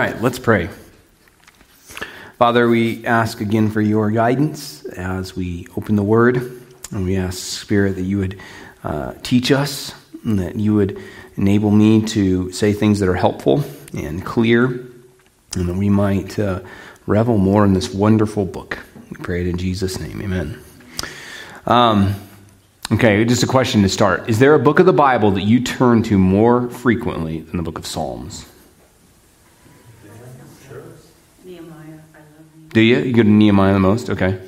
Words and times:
right, 0.00 0.22
let's 0.22 0.38
pray. 0.38 0.70
Father, 2.38 2.70
we 2.70 3.04
ask 3.04 3.42
again 3.42 3.68
for 3.70 3.82
your 3.82 4.10
guidance 4.10 4.82
as 4.86 5.36
we 5.36 5.66
open 5.76 5.94
the 5.94 6.02
word, 6.02 6.36
and 6.90 7.04
we 7.04 7.16
ask, 7.16 7.36
Spirit, 7.36 7.96
that 7.96 8.04
you 8.04 8.16
would 8.16 8.40
uh, 8.82 9.12
teach 9.22 9.52
us, 9.52 9.92
and 10.24 10.38
that 10.38 10.56
you 10.56 10.74
would 10.74 10.98
enable 11.36 11.70
me 11.70 12.02
to 12.06 12.50
say 12.50 12.72
things 12.72 12.98
that 13.00 13.10
are 13.10 13.14
helpful 13.14 13.62
and 13.92 14.24
clear, 14.24 14.64
and 15.54 15.68
that 15.68 15.76
we 15.76 15.90
might 15.90 16.38
uh, 16.38 16.60
revel 17.06 17.36
more 17.36 17.66
in 17.66 17.74
this 17.74 17.92
wonderful 17.92 18.46
book. 18.46 18.78
We 19.10 19.18
pray 19.22 19.42
it 19.42 19.48
in 19.48 19.58
Jesus' 19.58 20.00
name. 20.00 20.22
Amen. 20.22 20.58
Um, 21.66 22.14
okay, 22.90 23.22
just 23.26 23.42
a 23.42 23.46
question 23.46 23.82
to 23.82 23.88
start. 23.90 24.30
Is 24.30 24.38
there 24.38 24.54
a 24.54 24.58
book 24.58 24.78
of 24.78 24.86
the 24.86 24.94
Bible 24.94 25.32
that 25.32 25.42
you 25.42 25.60
turn 25.60 26.02
to 26.04 26.16
more 26.16 26.70
frequently 26.70 27.40
than 27.40 27.58
the 27.58 27.62
book 27.62 27.76
of 27.76 27.84
Psalms? 27.84 28.46
Do 32.72 32.80
you? 32.80 32.98
You 32.98 33.12
go 33.12 33.22
to 33.22 33.28
Nehemiah 33.28 33.72
the 33.72 33.80
most? 33.80 34.10
Okay. 34.10 34.40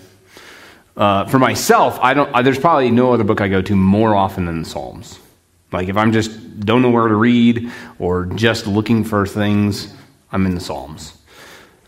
Uh, 0.96 1.24
for 1.26 1.38
myself, 1.38 1.98
I 2.00 2.14
don't. 2.14 2.34
I, 2.34 2.42
there's 2.42 2.58
probably 2.58 2.90
no 2.90 3.12
other 3.12 3.24
book 3.24 3.40
I 3.40 3.48
go 3.48 3.62
to 3.62 3.74
more 3.74 4.14
often 4.14 4.44
than 4.44 4.62
the 4.62 4.68
Psalms. 4.68 5.18
Like 5.72 5.88
if 5.88 5.96
I'm 5.96 6.12
just 6.12 6.60
don't 6.60 6.82
know 6.82 6.90
where 6.90 7.08
to 7.08 7.14
read 7.14 7.70
or 7.98 8.26
just 8.26 8.66
looking 8.66 9.04
for 9.04 9.26
things, 9.26 9.92
I'm 10.30 10.46
in 10.46 10.54
the 10.54 10.60
Psalms. 10.60 11.18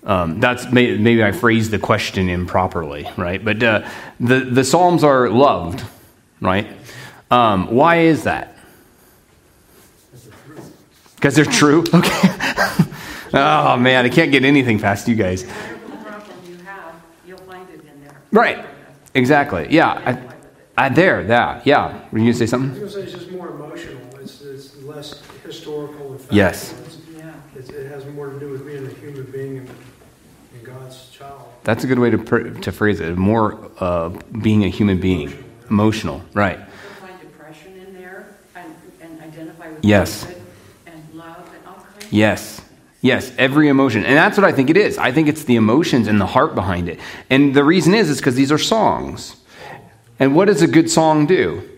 Um, 0.04 0.40
that's 0.40 0.70
maybe, 0.70 0.98
maybe 0.98 1.24
I 1.24 1.32
phrased 1.32 1.70
the 1.70 1.78
question 1.78 2.28
improperly, 2.28 3.08
right? 3.16 3.42
But 3.42 3.62
uh, 3.62 3.88
the 4.18 4.40
the 4.40 4.64
Psalms 4.64 5.04
are 5.04 5.28
loved, 5.28 5.84
right? 6.40 6.66
Um, 7.30 7.74
why 7.74 8.00
is 8.00 8.24
that? 8.24 8.56
Because 11.16 11.34
they're 11.34 11.44
true. 11.44 11.84
Okay. 11.94 12.30
oh 13.36 13.76
man, 13.76 14.04
I 14.04 14.08
can't 14.08 14.30
get 14.30 14.44
anything 14.44 14.78
past 14.78 15.08
you 15.08 15.14
guys. 15.14 15.44
Right. 18.34 18.66
Exactly. 19.14 19.68
Yeah. 19.70 20.18
I, 20.76 20.86
I, 20.86 20.88
there, 20.88 21.22
that. 21.24 21.64
Yeah. 21.64 21.92
Were 22.10 22.18
you 22.18 22.24
going 22.24 22.32
to 22.32 22.34
say 22.34 22.46
something? 22.46 22.70
I 22.76 22.82
was 22.82 22.94
going 22.94 23.06
to 23.06 23.12
say 23.12 23.16
it's 23.16 23.24
just 23.24 23.30
more 23.32 23.48
emotional. 23.50 24.00
It's, 24.20 24.40
it's 24.40 24.76
less 24.82 25.22
historical 25.44 26.10
and 26.12 26.20
factual. 26.20 26.36
Yes. 26.36 26.74
It's, 27.54 27.68
it 27.68 27.88
has 27.88 28.04
more 28.06 28.30
to 28.30 28.40
do 28.40 28.50
with 28.50 28.66
being 28.66 28.84
a 28.84 28.90
human 28.90 29.30
being 29.30 29.58
and, 29.58 29.68
and 29.68 30.64
God's 30.64 31.08
child. 31.10 31.42
That's 31.62 31.84
a 31.84 31.86
good 31.86 32.00
way 32.00 32.10
to, 32.10 32.18
pr- 32.18 32.48
to 32.48 32.72
phrase 32.72 32.98
it. 32.98 33.16
More 33.16 33.70
uh, 33.78 34.08
being 34.42 34.64
a 34.64 34.68
human 34.68 34.98
being. 34.98 35.28
Emotional. 35.70 36.16
emotional. 36.16 36.22
Right. 36.34 36.58
Find 37.00 37.20
depression 37.20 37.76
in 37.76 37.94
there 37.94 38.36
and, 38.56 38.74
and 39.00 39.20
identify 39.20 39.70
with 39.70 39.84
yes. 39.84 40.26
and 40.86 41.14
love 41.14 41.48
and 41.54 41.66
all 41.68 41.74
kinds 41.74 42.12
Yes. 42.12 42.63
Yes, 43.04 43.30
every 43.36 43.68
emotion. 43.68 44.06
And 44.06 44.16
that's 44.16 44.38
what 44.38 44.46
I 44.46 44.52
think 44.52 44.70
it 44.70 44.78
is. 44.78 44.96
I 44.96 45.12
think 45.12 45.28
it's 45.28 45.44
the 45.44 45.56
emotions 45.56 46.08
and 46.08 46.18
the 46.18 46.24
heart 46.24 46.54
behind 46.54 46.88
it. 46.88 46.98
And 47.28 47.52
the 47.54 47.62
reason 47.62 47.92
is 47.92 48.08
is 48.08 48.16
because 48.16 48.34
these 48.34 48.50
are 48.50 48.56
songs. 48.56 49.36
And 50.18 50.34
what 50.34 50.46
does 50.46 50.62
a 50.62 50.66
good 50.66 50.90
song 50.90 51.26
do? 51.26 51.68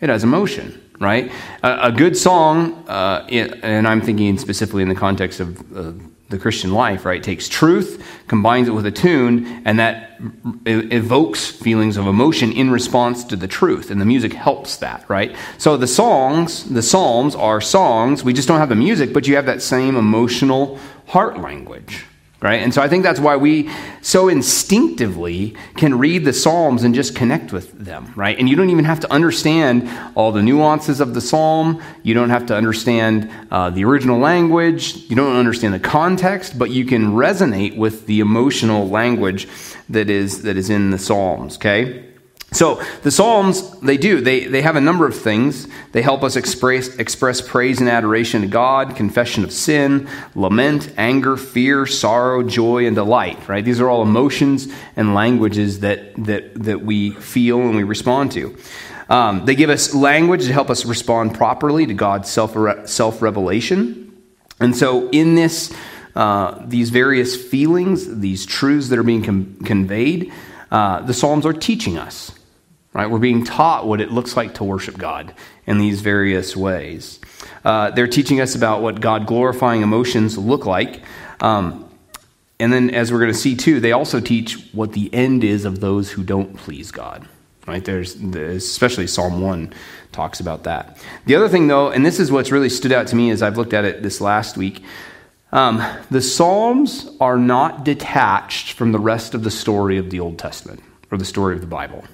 It 0.00 0.08
has 0.08 0.24
emotion, 0.24 0.82
right? 0.98 1.30
A, 1.62 1.86
a 1.86 1.92
good 1.92 2.16
song, 2.16 2.84
uh, 2.88 3.24
and 3.30 3.86
I'm 3.86 4.00
thinking 4.00 4.36
specifically 4.36 4.82
in 4.82 4.88
the 4.88 4.96
context 4.96 5.38
of 5.38 5.60
uh, 5.76 5.92
the 6.30 6.38
Christian 6.38 6.72
life, 6.72 7.04
right? 7.04 7.22
Takes 7.22 7.48
truth, 7.48 8.04
combines 8.28 8.68
it 8.68 8.72
with 8.72 8.86
a 8.86 8.90
tune, 8.90 9.62
and 9.64 9.78
that 9.78 10.18
evokes 10.66 11.46
feelings 11.46 11.96
of 11.96 12.06
emotion 12.06 12.50
in 12.52 12.70
response 12.70 13.24
to 13.24 13.36
the 13.36 13.46
truth. 13.46 13.90
And 13.90 14.00
the 14.00 14.06
music 14.06 14.32
helps 14.32 14.78
that, 14.78 15.04
right? 15.08 15.36
So 15.58 15.76
the 15.76 15.86
songs, 15.86 16.64
the 16.64 16.82
Psalms 16.82 17.34
are 17.34 17.60
songs. 17.60 18.24
We 18.24 18.32
just 18.32 18.48
don't 18.48 18.58
have 18.58 18.70
the 18.70 18.74
music, 18.74 19.12
but 19.12 19.26
you 19.26 19.36
have 19.36 19.46
that 19.46 19.62
same 19.62 19.96
emotional 19.96 20.78
heart 21.06 21.38
language 21.38 22.06
right? 22.44 22.60
And 22.60 22.74
so 22.74 22.82
I 22.82 22.88
think 22.88 23.02
that's 23.02 23.18
why 23.18 23.36
we 23.36 23.70
so 24.02 24.28
instinctively 24.28 25.56
can 25.76 25.98
read 25.98 26.26
the 26.26 26.32
Psalms 26.34 26.84
and 26.84 26.94
just 26.94 27.16
connect 27.16 27.54
with 27.54 27.72
them, 27.72 28.12
right? 28.16 28.38
And 28.38 28.50
you 28.50 28.54
don't 28.54 28.68
even 28.68 28.84
have 28.84 29.00
to 29.00 29.10
understand 29.10 29.88
all 30.14 30.30
the 30.30 30.42
nuances 30.42 31.00
of 31.00 31.14
the 31.14 31.22
Psalm. 31.22 31.82
You 32.02 32.12
don't 32.12 32.28
have 32.28 32.44
to 32.46 32.54
understand 32.54 33.30
uh, 33.50 33.70
the 33.70 33.86
original 33.86 34.18
language. 34.18 34.94
You 35.08 35.16
don't 35.16 35.36
understand 35.36 35.72
the 35.72 35.80
context, 35.80 36.58
but 36.58 36.68
you 36.68 36.84
can 36.84 37.14
resonate 37.14 37.78
with 37.78 38.04
the 38.04 38.20
emotional 38.20 38.90
language 38.90 39.48
that 39.88 40.10
is 40.10 40.42
that 40.42 40.58
is 40.58 40.68
in 40.68 40.90
the 40.90 40.98
Psalms, 40.98 41.56
okay? 41.56 42.13
So 42.54 42.80
the 43.02 43.10
Psalms, 43.10 43.80
they 43.80 43.96
do. 43.96 44.20
They, 44.20 44.46
they 44.46 44.62
have 44.62 44.76
a 44.76 44.80
number 44.80 45.06
of 45.06 45.20
things. 45.20 45.66
They 45.90 46.02
help 46.02 46.22
us 46.22 46.36
express, 46.36 46.86
express 46.96 47.40
praise 47.40 47.80
and 47.80 47.88
adoration 47.88 48.42
to 48.42 48.46
God, 48.46 48.94
confession 48.94 49.42
of 49.42 49.52
sin, 49.52 50.08
lament, 50.36 50.92
anger, 50.96 51.36
fear, 51.36 51.84
sorrow, 51.84 52.44
joy, 52.44 52.86
and 52.86 52.94
delight. 52.94 53.48
Right? 53.48 53.64
These 53.64 53.80
are 53.80 53.90
all 53.90 54.02
emotions 54.02 54.68
and 54.94 55.14
languages 55.14 55.80
that, 55.80 56.14
that, 56.26 56.54
that 56.62 56.82
we 56.82 57.10
feel 57.10 57.60
and 57.60 57.74
we 57.74 57.82
respond 57.82 58.30
to. 58.32 58.56
Um, 59.08 59.44
they 59.46 59.56
give 59.56 59.68
us 59.68 59.92
language 59.92 60.46
to 60.46 60.52
help 60.52 60.70
us 60.70 60.84
respond 60.84 61.34
properly 61.34 61.86
to 61.86 61.94
God's 61.94 62.30
self 62.30 63.20
revelation. 63.20 64.16
And 64.60 64.76
so 64.76 65.08
in 65.10 65.34
this, 65.34 65.74
uh, 66.14 66.62
these 66.64 66.90
various 66.90 67.34
feelings, 67.34 68.20
these 68.20 68.46
truths 68.46 68.90
that 68.90 68.98
are 68.98 69.02
being 69.02 69.24
com- 69.24 69.56
conveyed, 69.64 70.32
uh, 70.70 71.00
the 71.00 71.12
Psalms 71.12 71.44
are 71.44 71.52
teaching 71.52 71.98
us 71.98 72.30
right? 72.94 73.10
We're 73.10 73.18
being 73.18 73.44
taught 73.44 73.86
what 73.86 74.00
it 74.00 74.10
looks 74.10 74.36
like 74.36 74.54
to 74.54 74.64
worship 74.64 74.96
God 74.96 75.34
in 75.66 75.78
these 75.78 76.00
various 76.00 76.56
ways. 76.56 77.20
Uh, 77.64 77.90
they're 77.90 78.06
teaching 78.06 78.40
us 78.40 78.54
about 78.54 78.80
what 78.80 79.00
God 79.00 79.26
glorifying 79.26 79.82
emotions 79.82 80.38
look 80.38 80.64
like. 80.64 81.02
Um, 81.40 81.90
and 82.60 82.72
then, 82.72 82.90
as 82.90 83.12
we're 83.12 83.18
going 83.18 83.32
to 83.32 83.38
see 83.38 83.56
too, 83.56 83.80
they 83.80 83.92
also 83.92 84.20
teach 84.20 84.70
what 84.72 84.92
the 84.92 85.12
end 85.12 85.44
is 85.44 85.64
of 85.64 85.80
those 85.80 86.12
who 86.12 86.22
don't 86.22 86.56
please 86.56 86.90
God. 86.90 87.28
Right? 87.66 87.84
There's, 87.84 88.14
especially 88.14 89.06
Psalm 89.06 89.40
1 89.40 89.72
talks 90.12 90.38
about 90.38 90.64
that. 90.64 90.98
The 91.26 91.34
other 91.34 91.48
thing, 91.48 91.66
though, 91.66 91.90
and 91.90 92.06
this 92.06 92.20
is 92.20 92.30
what's 92.30 92.52
really 92.52 92.68
stood 92.68 92.92
out 92.92 93.06
to 93.08 93.16
me 93.16 93.30
as 93.30 93.42
I've 93.42 93.56
looked 93.56 93.72
at 93.72 93.84
it 93.84 94.02
this 94.02 94.20
last 94.20 94.56
week, 94.56 94.84
um, 95.50 95.82
the 96.10 96.20
Psalms 96.20 97.10
are 97.20 97.38
not 97.38 97.84
detached 97.84 98.72
from 98.72 98.92
the 98.92 98.98
rest 98.98 99.34
of 99.34 99.44
the 99.44 99.50
story 99.50 99.96
of 99.98 100.10
the 100.10 100.20
Old 100.20 100.38
Testament 100.38 100.82
or 101.10 101.16
the 101.16 101.24
story 101.24 101.54
of 101.54 101.60
the 101.60 101.66
Bible. 101.66 102.04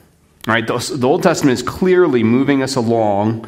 Right? 0.47 0.67
The, 0.67 1.01
Old 1.07 1.23
Testament 1.23 1.59
is 1.59 1.63
clearly 1.63 2.23
moving 2.23 2.63
us 2.63 2.77
along 2.77 3.47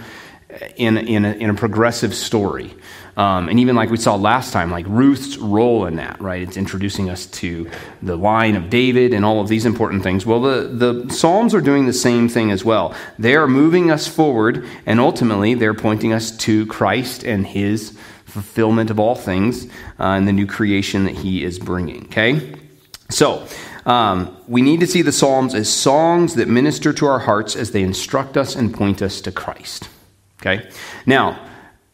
in, 0.76 0.98
in, 0.98 1.24
a, 1.24 1.32
in 1.32 1.50
a 1.50 1.54
progressive 1.54 2.14
story. 2.14 2.74
Um, 3.16 3.48
and 3.48 3.60
even 3.60 3.76
like 3.76 3.90
we 3.90 3.98
saw 3.98 4.14
last 4.14 4.52
time, 4.52 4.70
like 4.70 4.86
Ruth's 4.88 5.36
role 5.36 5.84
in 5.86 5.96
that, 5.96 6.20
right? 6.20 6.40
It's 6.40 6.56
introducing 6.56 7.10
us 7.10 7.26
to 7.26 7.70
the 8.02 8.16
line 8.16 8.56
of 8.56 8.70
David 8.70 9.12
and 9.12 9.24
all 9.24 9.40
of 9.40 9.48
these 9.48 9.66
important 9.66 10.02
things. 10.02 10.24
Well, 10.24 10.40
the, 10.40 11.02
the 11.02 11.12
Psalms 11.12 11.54
are 11.54 11.60
doing 11.60 11.84
the 11.84 11.92
same 11.92 12.28
thing 12.28 12.50
as 12.50 12.64
well. 12.64 12.94
They 13.18 13.36
are 13.36 13.46
moving 13.46 13.90
us 13.90 14.08
forward, 14.08 14.66
and 14.86 14.98
ultimately, 14.98 15.52
they're 15.54 15.74
pointing 15.74 16.14
us 16.14 16.30
to 16.38 16.66
Christ 16.66 17.22
and 17.22 17.46
his 17.46 17.96
fulfillment 18.24 18.90
of 18.90 18.98
all 18.98 19.14
things 19.14 19.66
uh, 20.00 20.14
and 20.14 20.26
the 20.26 20.32
new 20.32 20.46
creation 20.46 21.04
that 21.04 21.14
he 21.14 21.44
is 21.44 21.58
bringing, 21.58 22.04
okay? 22.04 22.54
So, 23.10 23.46
um, 23.84 24.36
we 24.46 24.62
need 24.62 24.80
to 24.80 24.86
see 24.86 25.02
the 25.02 25.12
Psalms 25.12 25.54
as 25.54 25.72
songs 25.72 26.34
that 26.34 26.48
minister 26.48 26.92
to 26.92 27.06
our 27.06 27.20
hearts 27.20 27.56
as 27.56 27.72
they 27.72 27.82
instruct 27.82 28.36
us 28.36 28.54
and 28.54 28.72
point 28.72 29.02
us 29.02 29.20
to 29.22 29.32
Christ. 29.32 29.88
Okay? 30.40 30.68
Now, 31.06 31.48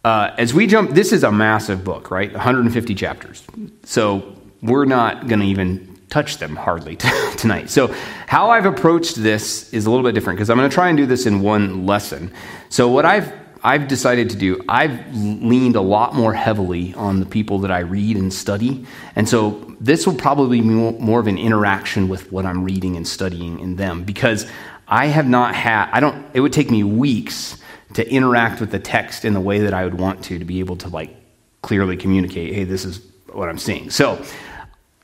uh, 0.05 0.35
as 0.39 0.55
we 0.55 0.67
jump, 0.67 0.93
this 0.93 1.13
is 1.13 1.25
a 1.25 1.33
massive 1.33 1.85
book, 1.85 2.11
right? 2.11 2.33
150 2.33 2.95
chapters. 2.95 3.45
So 3.85 4.37
we're 4.63 4.85
not 4.85 5.29
going 5.29 5.41
to 5.41 5.47
even 5.47 5.99
touch 6.09 6.39
them 6.39 6.57
hardly 6.57 6.97
t- 6.97 7.09
tonight. 7.37 7.71
So, 7.71 7.95
how 8.27 8.51
I've 8.51 8.67
approached 8.67 9.17
this 9.17 9.73
is 9.73 9.87
a 9.87 9.91
little 9.91 10.05
bit 10.05 10.15
different 10.15 10.39
because 10.39 10.51
I'm 10.51 10.57
going 10.57 10.69
to 10.69 10.75
try 10.75 10.89
and 10.89 10.97
do 10.97 11.07
this 11.07 11.27
in 11.27 11.41
one 11.41 11.87
lesson. 11.87 12.33
So, 12.69 12.89
what 12.89 13.05
I've 13.05 13.33
I've 13.65 13.89
decided 13.89 14.31
to 14.31 14.37
do, 14.37 14.61
I've 14.69 15.15
leaned 15.15 15.77
a 15.77 15.81
lot 15.81 16.15
more 16.15 16.33
heavily 16.33 16.95
on 16.95 17.21
the 17.21 17.27
people 17.27 17.59
that 17.61 17.71
I 17.71 17.81
read 17.81 18.17
and 18.17 18.33
study. 18.33 18.87
And 19.17 19.29
so 19.29 19.51
this 19.81 20.07
will 20.07 20.15
probably 20.15 20.61
be 20.61 20.67
more 20.67 21.21
of 21.21 21.27
an 21.27 21.39
interaction 21.39 22.09
with 22.09 22.31
what 22.33 22.47
I'm 22.47 22.65
reading 22.65 22.97
and 22.97 23.07
studying 23.07 23.59
in 23.61 23.77
them 23.77 24.05
because 24.05 24.51
I 24.87 25.07
have 25.07 25.29
not 25.29 25.55
had, 25.55 25.91
I 25.93 26.01
don't, 26.01 26.25
it 26.35 26.41
would 26.41 26.53
take 26.53 26.71
me 26.71 26.83
weeks 26.85 27.59
to 27.95 28.09
interact 28.11 28.61
with 28.61 28.71
the 28.71 28.79
text 28.79 29.25
in 29.25 29.35
the 29.35 29.41
way 29.41 29.61
that 29.61 29.75
I 29.75 29.85
would 29.85 29.99
want 29.99 30.25
to, 30.25 30.39
to 30.39 30.45
be 30.45 30.61
able 30.61 30.77
to 30.77 30.89
like 30.89 31.17
clearly 31.63 31.97
communicate, 31.97 32.55
hey, 32.55 32.65
this 32.65 32.85
is 32.85 33.01
what 33.33 33.49
I'm 33.49 33.59
seeing. 33.59 33.91
So 33.91 34.23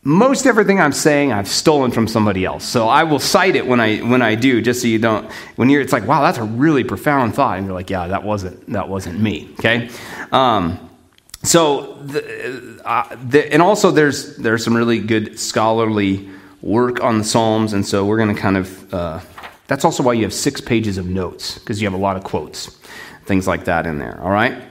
most 0.04 0.46
everything 0.46 0.80
I'm 0.80 0.92
saying 0.92 1.32
I've 1.32 1.48
stolen 1.48 1.90
from 1.90 2.06
somebody 2.06 2.44
else. 2.44 2.64
So 2.64 2.88
I 2.88 3.04
will 3.04 3.18
cite 3.18 3.56
it 3.56 3.66
when 3.66 3.80
I 3.80 3.98
when 3.98 4.20
I 4.20 4.34
do, 4.34 4.60
just 4.60 4.82
so 4.82 4.86
you 4.86 4.98
don't. 4.98 5.30
When 5.56 5.70
you're, 5.70 5.80
it's 5.80 5.92
like, 5.92 6.06
wow, 6.06 6.22
that's 6.22 6.38
a 6.38 6.44
really 6.44 6.84
profound 6.84 7.34
thought, 7.34 7.56
and 7.56 7.66
you're 7.66 7.74
like, 7.74 7.90
yeah, 7.90 8.06
that 8.08 8.22
wasn't 8.22 8.70
that 8.70 8.88
wasn't 8.88 9.18
me. 9.18 9.48
Okay. 9.58 9.90
Um, 10.30 10.90
so, 11.42 11.94
the, 12.04 12.80
uh, 12.84 13.16
the, 13.28 13.52
and 13.52 13.60
also 13.60 13.90
there's 13.90 14.36
there's 14.36 14.62
some 14.62 14.76
really 14.76 14.98
good 14.98 15.38
scholarly 15.38 16.28
work 16.60 17.02
on 17.02 17.18
the 17.18 17.24
Psalms, 17.24 17.72
and 17.72 17.84
so 17.84 18.04
we're 18.04 18.18
going 18.18 18.34
to 18.34 18.40
kind 18.40 18.56
of. 18.56 18.94
Uh, 18.94 19.20
that's 19.66 19.86
also 19.86 20.02
why 20.02 20.12
you 20.12 20.24
have 20.24 20.34
six 20.34 20.60
pages 20.60 20.98
of 20.98 21.06
notes 21.06 21.58
because 21.58 21.80
you 21.80 21.86
have 21.86 21.98
a 21.98 22.02
lot 22.02 22.18
of 22.18 22.24
quotes, 22.24 22.66
things 23.24 23.46
like 23.46 23.64
that 23.64 23.86
in 23.86 23.98
there. 23.98 24.20
All 24.20 24.30
right. 24.30 24.62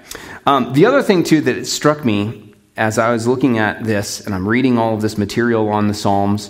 Um, 0.45 0.73
the 0.73 0.85
other 0.85 1.01
thing 1.01 1.23
too 1.23 1.41
that 1.41 1.65
struck 1.65 2.05
me 2.05 2.52
as 2.75 2.97
I 2.97 3.11
was 3.11 3.27
looking 3.27 3.57
at 3.57 3.83
this 3.83 4.21
and 4.25 4.33
I'm 4.33 4.47
reading 4.47 4.77
all 4.77 4.93
of 4.93 5.01
this 5.01 5.17
material 5.17 5.69
on 5.69 5.87
the 5.87 5.93
Psalms, 5.93 6.49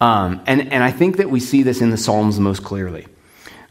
um, 0.00 0.40
and, 0.46 0.72
and 0.72 0.82
I 0.84 0.90
think 0.90 1.16
that 1.16 1.30
we 1.30 1.40
see 1.40 1.62
this 1.62 1.80
in 1.80 1.90
the 1.90 1.96
Psalms 1.96 2.38
most 2.38 2.62
clearly. 2.62 3.06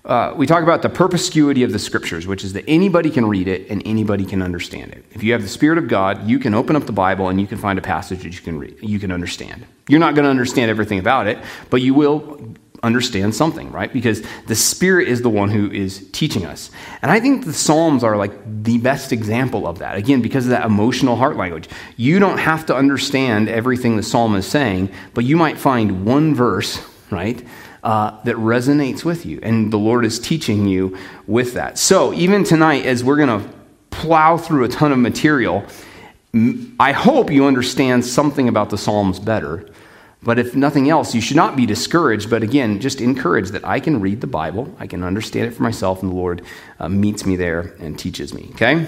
Uh, 0.04 0.34
we 0.38 0.48
talk 0.48 0.64
about 0.64 0.82
the 0.82 0.90
perspicuity 0.90 1.64
of 1.64 1.74
the 1.74 1.80
scriptures, 1.80 2.26
which 2.26 2.46
is 2.46 2.54
that 2.54 2.64
anybody 2.66 3.10
can 3.10 3.26
read 3.26 3.46
it 3.46 3.70
and 3.70 3.82
anybody 3.86 4.24
can 4.24 4.42
understand 4.42 4.94
it. 4.94 5.04
If 5.12 5.22
you 5.22 5.34
have 5.34 5.42
the 5.42 5.50
Spirit 5.50 5.78
of 5.78 5.90
God, 5.90 6.26
you 6.26 6.40
can 6.40 6.54
open 6.54 6.78
up 6.78 6.86
the 6.86 6.94
Bible 6.94 7.28
and 7.28 7.42
you 7.42 7.46
can 7.46 7.58
find 7.58 7.78
a 7.78 7.82
passage 7.82 8.24
that 8.24 8.34
you 8.34 8.40
can 8.40 8.58
read, 8.58 8.78
you 8.82 9.00
can 9.00 9.12
understand. 9.12 9.66
You're 9.90 10.00
not 10.00 10.16
going 10.16 10.24
to 10.24 10.30
understand 10.30 10.72
everything 10.72 11.00
about 11.00 11.28
it, 11.28 11.38
but 11.70 11.82
you 11.82 11.94
will 11.94 12.56
understand 12.84 13.34
something, 13.36 13.72
right? 13.72 13.92
Because 13.92 14.24
the 14.46 14.56
Spirit 14.56 15.08
is 15.08 15.22
the 15.22 15.30
one 15.30 15.50
who 15.50 15.72
is 15.72 16.08
teaching 16.12 16.46
us. 16.46 16.70
And 17.02 17.12
I 17.12 17.20
think 17.20 17.46
the 17.46 17.54
Psalms 17.54 18.04
are 18.04 18.18
like 18.18 18.34
the 18.64 18.78
best 18.78 19.12
example 19.12 19.68
of 19.68 19.80
that. 19.80 19.96
Again, 19.96 20.22
because 20.22 20.46
of 20.46 20.52
that 20.52 20.66
emotional 20.66 21.16
heart 21.16 21.38
language. 21.38 21.70
You 21.96 22.20
don't 22.20 22.38
have 22.38 22.66
to 22.68 22.76
understand 22.76 23.50
everything 23.50 23.98
the 23.98 24.04
Psalm 24.04 24.36
is 24.36 24.46
saying, 24.46 24.92
but 25.14 25.24
you 25.24 25.38
might 25.38 25.58
find 25.58 26.06
one 26.06 26.36
verse, 26.36 26.82
right? 27.10 27.44
Uh, 27.84 28.22
that 28.24 28.36
resonates 28.36 29.06
with 29.06 29.26
you, 29.26 29.40
and 29.44 29.72
the 29.72 29.78
Lord 29.78 30.04
is 30.04 30.20
teaching 30.20 30.68
you 30.68 30.98
with 31.26 31.54
that. 31.54 31.78
So, 31.78 32.12
even 32.14 32.44
tonight, 32.44 32.86
as 32.86 33.04
we're 33.04 33.16
going 33.16 33.42
to 33.42 33.50
plow 33.92 34.38
through 34.38 34.66
a 34.66 34.68
ton 34.68 34.92
of 34.92 35.00
material, 35.00 35.66
I 36.80 36.92
hope 36.92 37.32
you 37.32 37.46
understand 37.46 38.04
something 38.06 38.50
about 38.50 38.72
the 38.72 38.78
Psalms 38.78 39.20
better 39.20 39.70
but 40.24 40.40
if 40.40 40.56
nothing 40.56 40.90
else, 40.90 41.14
you 41.14 41.22
should 41.22 41.38
not 41.38 41.56
be 41.56 41.66
discouraged, 41.66 42.30
but 42.30 42.44
again, 42.44 42.80
just 42.80 43.02
encouraged 43.02 43.54
that 43.54 43.66
I 43.66 43.80
can 43.80 44.02
read 44.02 44.22
the 44.22 44.28
Bible, 44.28 44.76
I 44.80 44.88
can 44.88 45.04
understand 45.04 45.48
it 45.48 45.52
for 45.52 45.64
myself, 45.64 46.02
and 46.02 46.12
the 46.12 46.16
Lord 46.16 46.42
uh, 46.80 46.90
meets 46.90 47.26
me 47.26 47.36
there 47.36 47.76
and 47.80 47.98
teaches 47.98 48.34
me, 48.34 48.50
okay? 48.54 48.88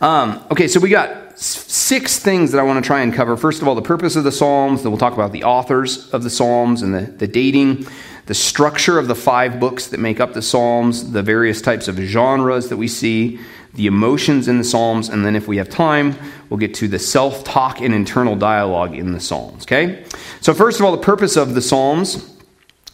Um, 0.00 0.44
okay, 0.50 0.68
so 0.68 0.78
we 0.78 0.90
got 0.90 1.38
six 1.38 2.18
things 2.18 2.52
that 2.52 2.58
I 2.58 2.62
want 2.62 2.82
to 2.82 2.86
try 2.86 3.00
and 3.00 3.12
cover. 3.12 3.36
First 3.36 3.62
of 3.62 3.68
all, 3.68 3.74
the 3.74 3.82
purpose 3.82 4.16
of 4.16 4.24
the 4.24 4.32
Psalms, 4.32 4.82
then 4.82 4.92
we'll 4.92 4.98
talk 4.98 5.14
about 5.14 5.32
the 5.32 5.44
authors 5.44 6.08
of 6.10 6.22
the 6.22 6.30
Psalms 6.30 6.82
and 6.82 6.94
the, 6.94 7.00
the 7.00 7.26
dating, 7.26 7.86
the 8.26 8.34
structure 8.34 8.98
of 8.98 9.08
the 9.08 9.14
five 9.14 9.58
books 9.58 9.88
that 9.88 9.98
make 9.98 10.20
up 10.20 10.34
the 10.34 10.42
Psalms, 10.42 11.12
the 11.12 11.22
various 11.22 11.62
types 11.62 11.88
of 11.88 11.96
genres 11.96 12.68
that 12.68 12.76
we 12.76 12.86
see, 12.86 13.40
the 13.78 13.86
emotions 13.86 14.48
in 14.48 14.58
the 14.58 14.64
Psalms, 14.64 15.08
and 15.08 15.24
then 15.24 15.36
if 15.36 15.46
we 15.46 15.56
have 15.58 15.68
time, 15.68 16.16
we'll 16.50 16.58
get 16.58 16.74
to 16.74 16.88
the 16.88 16.98
self 16.98 17.44
talk 17.44 17.80
and 17.80 17.94
internal 17.94 18.34
dialogue 18.34 18.96
in 18.96 19.12
the 19.12 19.20
Psalms. 19.20 19.62
Okay? 19.62 20.04
So, 20.40 20.52
first 20.52 20.80
of 20.80 20.84
all, 20.84 20.90
the 20.90 20.98
purpose 20.98 21.36
of 21.36 21.54
the 21.54 21.62
Psalms, 21.62 22.28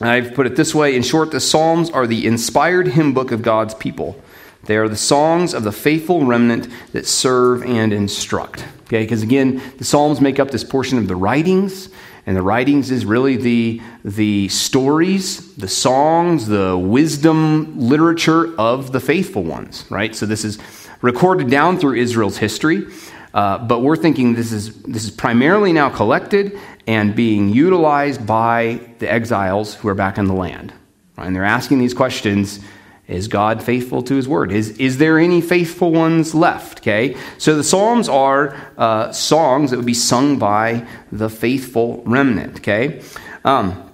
I've 0.02 0.34
put 0.34 0.46
it 0.46 0.56
this 0.56 0.75
way 0.75 0.94
in 0.94 1.02
short, 1.02 1.31
the 1.31 1.40
Psalms 1.40 1.88
are 1.88 2.06
the 2.06 2.26
inspired 2.26 2.88
hymn 2.88 3.14
book 3.14 3.32
of 3.32 3.40
God's 3.40 3.75
people. 3.75 4.22
They 4.64 4.76
are 4.76 4.88
the 4.88 4.96
songs 4.96 5.54
of 5.54 5.64
the 5.64 5.72
faithful 5.72 6.26
remnant 6.26 6.69
that 6.92 7.06
serve 7.06 7.62
and 7.62 7.90
instruct. 7.90 8.66
Okay, 8.82 9.04
because 9.04 9.22
again, 9.22 9.62
the 9.78 9.84
Psalms 9.84 10.20
make 10.20 10.38
up 10.38 10.50
this 10.50 10.64
portion 10.64 10.98
of 10.98 11.08
the 11.08 11.16
writings, 11.16 11.88
and 12.26 12.37
the 12.37 12.43
writings 12.43 12.91
is 12.91 13.05
really 13.05 13.37
the, 13.37 13.82
the 14.05 14.49
stories, 14.49 15.55
the 15.56 15.69
songs, 15.69 16.47
the 16.47 16.76
wisdom 16.76 17.79
literature 17.79 18.59
of 18.59 18.93
the 18.93 19.00
faithful 19.00 19.43
ones, 19.43 19.85
right? 19.91 20.15
So 20.15 20.25
this 20.25 20.44
is 20.44 20.59
recorded 21.03 21.50
down 21.50 21.79
through 21.79 21.97
Israel's 21.97 22.38
history. 22.38 22.87
Uh, 23.35 23.59
but 23.59 23.81
we're 23.81 23.97
thinking 23.97 24.35
this 24.35 24.53
is, 24.53 24.81
this 24.82 25.05
is 25.05 25.11
primarily 25.11 25.73
now 25.73 25.91
collected 25.91 26.59
and 26.87 27.17
being 27.17 27.49
utilized 27.49 28.25
by 28.25 28.81
the 29.00 29.11
exiles 29.11 29.75
who 29.75 29.88
are 29.88 29.94
back 29.94 30.19
in 30.19 30.27
the 30.27 30.35
land. 30.35 30.73
Right? 31.19 31.27
And 31.27 31.35
they're 31.35 31.44
asking 31.44 31.79
these 31.81 31.94
questions 31.94 32.61
Is 33.06 33.29
God 33.29 33.62
faithful 33.62 34.03
to 34.03 34.15
his 34.15 34.27
word? 34.27 34.51
Is, 34.51 34.71
is 34.79 34.97
there 34.97 35.19
any 35.19 35.43
faithful 35.43 35.93
ones 35.93 36.35
left? 36.35 36.81
Okay? 36.81 37.17
So 37.37 37.55
the 37.56 37.65
Psalms 37.65 38.09
are 38.09 38.56
uh, 38.79 39.12
songs 39.12 39.71
that 39.71 39.77
would 39.77 39.85
be 39.85 39.95
sung 39.95 40.39
by 40.39 40.87
the 41.12 41.29
faithful 41.29 42.03
remnant. 42.06 42.59
Okay? 42.59 43.03
Um, 43.45 43.91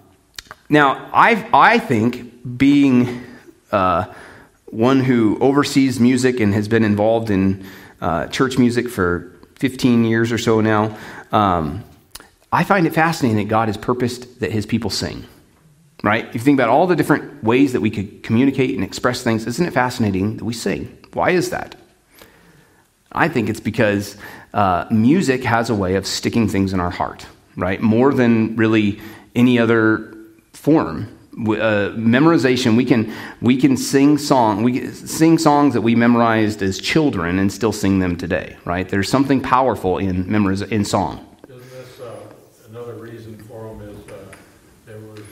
now, 0.68 1.10
I, 1.12 1.48
I 1.52 1.78
think 1.78 2.56
being 2.56 3.24
uh, 3.72 4.12
one 4.66 5.00
who 5.00 5.38
oversees 5.40 5.98
music 5.98 6.38
and 6.38 6.54
has 6.54 6.68
been 6.68 6.84
involved 6.84 7.30
in 7.30 7.64
uh, 8.00 8.28
church 8.28 8.58
music 8.58 8.88
for 8.88 9.32
15 9.56 10.04
years 10.04 10.30
or 10.30 10.38
so 10.38 10.60
now. 10.60 10.96
Um, 11.32 11.84
I 12.52 12.64
find 12.64 12.86
it 12.86 12.94
fascinating 12.94 13.38
that 13.38 13.50
God 13.50 13.68
has 13.68 13.76
purposed 13.76 14.40
that 14.40 14.52
his 14.52 14.66
people 14.66 14.90
sing. 14.90 15.26
Right? 16.02 16.24
If 16.26 16.34
you 16.34 16.40
think 16.40 16.56
about 16.56 16.70
all 16.70 16.86
the 16.86 16.96
different 16.96 17.44
ways 17.44 17.72
that 17.74 17.80
we 17.80 17.90
could 17.90 18.22
communicate 18.22 18.74
and 18.74 18.82
express 18.82 19.22
things, 19.22 19.46
isn't 19.46 19.66
it 19.66 19.72
fascinating 19.72 20.38
that 20.38 20.44
we 20.44 20.54
sing? 20.54 20.98
Why 21.12 21.30
is 21.30 21.50
that? 21.50 21.76
I 23.12 23.28
think 23.28 23.48
it's 23.48 23.60
because 23.60 24.16
uh, 24.54 24.86
music 24.90 25.44
has 25.44 25.68
a 25.68 25.74
way 25.74 25.96
of 25.96 26.06
sticking 26.06 26.48
things 26.48 26.72
in 26.72 26.80
our 26.80 26.90
heart, 26.90 27.26
right? 27.56 27.80
More 27.82 28.14
than 28.14 28.56
really 28.56 29.00
any 29.34 29.58
other 29.58 30.16
form 30.52 31.16
uh, 31.40 31.92
memorization 31.94 32.76
we 32.76 32.84
can 32.84 33.12
we 33.40 33.56
can 33.56 33.76
sing 33.76 34.18
song 34.18 34.62
we 34.62 34.88
sing 34.88 35.38
songs 35.38 35.72
that 35.74 35.80
we 35.80 35.94
memorized 35.94 36.60
as 36.60 36.78
children 36.78 37.38
and 37.38 37.52
still 37.52 37.72
sing 37.72 38.00
them 38.00 38.16
today 38.16 38.56
right 38.64 38.88
there's 38.88 39.08
something 39.08 39.40
powerful 39.40 39.96
in 39.96 40.28
memoriz- 40.30 40.62
in 40.62 40.84
song 40.84 41.24
Isn't 41.48 41.70
this 41.70 42.00
uh, 42.00 42.16
another 42.68 42.94
reason 42.94 43.38
for 43.38 43.68
them 43.68 43.88
is 43.88 43.96
uh, 44.10 44.16
there 44.86 44.98
were 44.98 45.22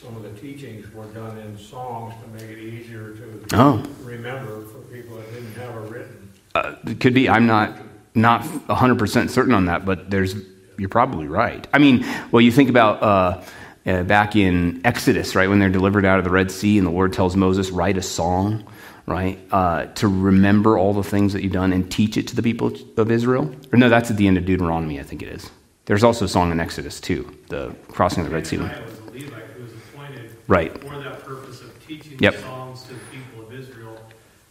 some 0.00 0.16
of 0.16 0.22
the 0.22 0.30
teachings 0.40 0.90
were 0.92 1.05
done 1.16 1.38
in 1.38 1.58
songs 1.58 2.14
to 2.22 2.28
make 2.28 2.50
it 2.50 2.58
easier 2.58 3.12
to 3.14 3.46
oh. 3.54 3.82
remember 4.02 4.62
for 4.66 4.78
people 4.92 5.16
that 5.16 5.32
didn't 5.32 5.52
have 5.54 5.74
it 5.74 5.90
written. 5.90 6.32
Uh, 6.54 6.74
it 6.86 7.00
could 7.00 7.14
be 7.14 7.28
i'm 7.28 7.46
not 7.46 7.76
not 8.14 8.42
100% 8.42 9.28
certain 9.28 9.52
on 9.52 9.66
that 9.66 9.84
but 9.84 10.10
there's 10.10 10.34
you're 10.78 10.88
probably 10.88 11.26
right 11.26 11.66
i 11.74 11.78
mean 11.78 12.04
well 12.30 12.40
you 12.40 12.50
think 12.50 12.70
about 12.70 13.02
uh, 13.02 13.42
uh, 13.86 14.02
back 14.02 14.34
in 14.34 14.80
Exodus, 14.84 15.36
right, 15.36 15.48
when 15.48 15.60
they're 15.60 15.68
delivered 15.68 16.04
out 16.04 16.18
of 16.18 16.24
the 16.24 16.30
Red 16.30 16.50
Sea, 16.50 16.76
and 16.76 16.86
the 16.86 16.90
Lord 16.90 17.12
tells 17.12 17.36
Moses, 17.36 17.70
write 17.70 17.96
a 17.96 18.02
song, 18.02 18.66
right, 19.06 19.38
uh, 19.52 19.86
to 19.86 20.08
remember 20.08 20.76
all 20.76 20.92
the 20.92 21.04
things 21.04 21.32
that 21.32 21.42
you've 21.42 21.52
done 21.52 21.72
and 21.72 21.88
teach 21.90 22.16
it 22.16 22.26
to 22.28 22.36
the 22.36 22.42
people 22.42 22.72
of 22.96 23.10
Israel. 23.12 23.54
Or 23.72 23.78
no, 23.78 23.88
that's 23.88 24.10
at 24.10 24.16
the 24.16 24.26
end 24.26 24.38
of 24.38 24.44
Deuteronomy, 24.44 24.98
I 24.98 25.04
think 25.04 25.22
it 25.22 25.28
is. 25.28 25.50
There's 25.84 26.02
also 26.02 26.24
a 26.24 26.28
song 26.28 26.50
in 26.50 26.58
Exodus 26.58 27.00
too, 27.00 27.32
the 27.48 27.76
crossing 27.86 28.24
of 28.24 28.28
the 28.28 28.34
Red 28.34 28.46
Sea. 28.46 28.58
was 28.58 28.72
a 28.72 29.10
Levite 29.12 29.44
who 29.54 29.62
was 29.62 29.72
appointed 29.72 30.35
right. 30.48 30.72
for 30.82 30.98
that 30.98 31.22
purpose 31.24 31.60
of 31.60 31.86
teaching 31.86 32.18
yep. 32.18 32.34
songs 32.34 32.82
to 32.84 32.94
the 32.94 33.00
people 33.12 33.46
of 33.46 33.52
Israel 33.52 33.98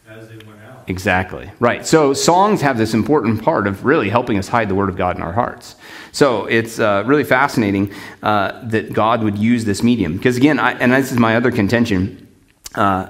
as 0.07 0.29
they 0.29 0.37
went 0.45 0.59
out. 0.61 0.83
Exactly. 0.87 1.51
Right. 1.59 1.85
So 1.85 2.13
songs 2.13 2.61
have 2.61 2.77
this 2.77 2.93
important 2.93 3.43
part 3.43 3.67
of 3.67 3.85
really 3.85 4.09
helping 4.09 4.37
us 4.37 4.47
hide 4.47 4.69
the 4.69 4.75
Word 4.75 4.89
of 4.89 4.95
God 4.95 5.15
in 5.15 5.23
our 5.23 5.33
hearts. 5.33 5.75
So 6.11 6.45
it's 6.45 6.79
uh, 6.79 7.03
really 7.05 7.23
fascinating 7.23 7.91
uh, 8.21 8.67
that 8.67 8.93
God 8.93 9.23
would 9.23 9.37
use 9.37 9.65
this 9.65 9.83
medium. 9.83 10.17
Because 10.17 10.37
again, 10.37 10.59
I, 10.59 10.73
and 10.73 10.91
this 10.91 11.11
is 11.11 11.17
my 11.17 11.35
other 11.35 11.51
contention, 11.51 12.27
uh, 12.75 13.09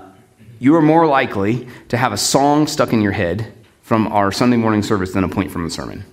you 0.60 0.76
are 0.76 0.82
more 0.82 1.06
likely 1.06 1.68
to 1.90 1.98
have 1.98 2.14
a 2.14 2.18
song 2.18 2.66
stuck 2.68 2.94
in 2.94 3.02
your 3.02 3.12
head 3.12 3.52
from 3.82 4.08
our 4.08 4.32
Sunday 4.32 4.58
morning 4.58 4.82
service 4.82 5.12
than 5.12 5.24
a 5.24 5.30
point 5.30 5.52
from 5.52 5.64
the 5.64 5.70
sermon. 5.70 6.04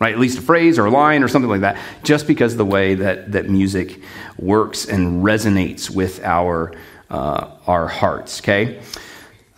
Right? 0.00 0.12
At 0.12 0.20
least 0.20 0.38
a 0.38 0.42
phrase 0.42 0.78
or 0.78 0.86
a 0.86 0.90
line 0.90 1.24
or 1.24 1.28
something 1.28 1.50
like 1.50 1.62
that, 1.62 1.76
just 2.04 2.26
because 2.26 2.52
of 2.52 2.58
the 2.58 2.64
way 2.64 2.94
that, 2.94 3.32
that 3.32 3.48
music 3.48 4.00
works 4.38 4.86
and 4.86 5.24
resonates 5.24 5.90
with 5.90 6.22
our, 6.22 6.72
uh, 7.10 7.50
our 7.66 7.88
hearts. 7.88 8.40
Okay? 8.40 8.80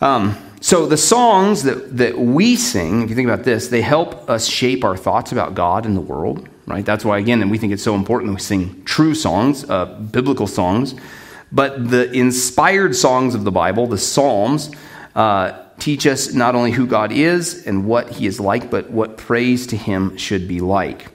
Um, 0.01 0.35
so 0.59 0.87
the 0.87 0.97
songs 0.97 1.63
that, 1.63 1.95
that 1.97 2.17
we 2.17 2.55
sing, 2.55 3.03
if 3.03 3.09
you 3.09 3.15
think 3.15 3.29
about 3.29 3.45
this, 3.45 3.67
they 3.67 3.81
help 3.81 4.29
us 4.29 4.47
shape 4.47 4.83
our 4.83 4.97
thoughts 4.97 5.31
about 5.31 5.53
God 5.53 5.85
and 5.85 5.95
the 5.95 6.01
world 6.01 6.47
right? 6.71 6.85
That's 6.85 7.05
why, 7.05 7.19
again, 7.19 7.41
and 7.41 7.51
we 7.51 7.57
think 7.57 7.73
it's 7.73 7.83
so 7.83 7.95
important 7.95 8.29
that 8.29 8.35
we 8.35 8.41
sing 8.41 8.83
true 8.85 9.13
songs, 9.13 9.69
uh, 9.69 9.85
biblical 9.85 10.47
songs. 10.47 10.95
But 11.51 11.89
the 11.89 12.11
inspired 12.11 12.95
songs 12.95 13.35
of 13.35 13.43
the 13.43 13.51
Bible, 13.51 13.87
the 13.87 13.97
Psalms, 13.97 14.71
uh, 15.15 15.63
teach 15.81 16.05
us 16.05 16.33
not 16.33 16.55
only 16.55 16.71
who 16.71 16.85
God 16.85 17.11
is 17.11 17.65
and 17.65 17.85
what 17.85 18.09
he 18.11 18.27
is 18.27 18.39
like, 18.39 18.69
but 18.69 18.89
what 18.91 19.17
praise 19.17 19.67
to 19.67 19.77
him 19.77 20.15
should 20.15 20.47
be 20.47 20.61
like. 20.61 21.07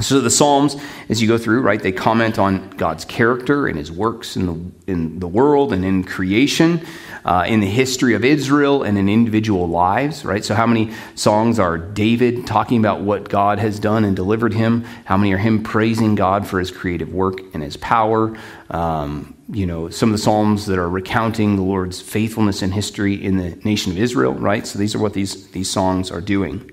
So 0.00 0.20
the 0.20 0.30
Psalms, 0.30 0.76
as 1.08 1.22
you 1.22 1.28
go 1.28 1.38
through, 1.38 1.60
right, 1.60 1.80
they 1.80 1.92
comment 1.92 2.38
on 2.38 2.70
God's 2.70 3.04
character 3.04 3.68
and 3.68 3.78
his 3.78 3.92
works 3.92 4.36
in 4.36 4.46
the, 4.46 4.92
in 4.92 5.20
the 5.20 5.28
world 5.28 5.72
and 5.72 5.84
in 5.84 6.04
creation 6.04 6.84
uh, 7.24 7.44
in 7.46 7.60
the 7.60 7.66
history 7.66 8.14
of 8.14 8.24
Israel 8.24 8.82
and 8.82 8.98
in 8.98 9.08
individual 9.08 9.66
lives, 9.66 10.24
right? 10.24 10.44
So, 10.44 10.54
how 10.54 10.66
many 10.66 10.92
songs 11.14 11.58
are 11.58 11.78
David 11.78 12.46
talking 12.46 12.78
about 12.78 13.00
what 13.00 13.28
God 13.28 13.58
has 13.58 13.78
done 13.78 14.04
and 14.04 14.14
delivered 14.14 14.52
him? 14.52 14.84
How 15.06 15.16
many 15.16 15.32
are 15.32 15.38
him 15.38 15.62
praising 15.62 16.14
God 16.16 16.46
for 16.46 16.58
his 16.58 16.70
creative 16.70 17.12
work 17.14 17.40
and 17.54 17.62
his 17.62 17.76
power? 17.76 18.36
Um, 18.70 19.33
you 19.52 19.66
know, 19.66 19.88
some 19.90 20.08
of 20.10 20.12
the 20.12 20.22
Psalms 20.22 20.66
that 20.66 20.78
are 20.78 20.88
recounting 20.88 21.56
the 21.56 21.62
Lord's 21.62 22.00
faithfulness 22.00 22.62
and 22.62 22.72
history 22.72 23.14
in 23.14 23.36
the 23.36 23.56
nation 23.64 23.92
of 23.92 23.98
Israel, 23.98 24.32
right? 24.34 24.66
So, 24.66 24.78
these 24.78 24.94
are 24.94 24.98
what 24.98 25.12
these, 25.12 25.48
these 25.50 25.70
songs 25.70 26.10
are 26.10 26.20
doing. 26.20 26.70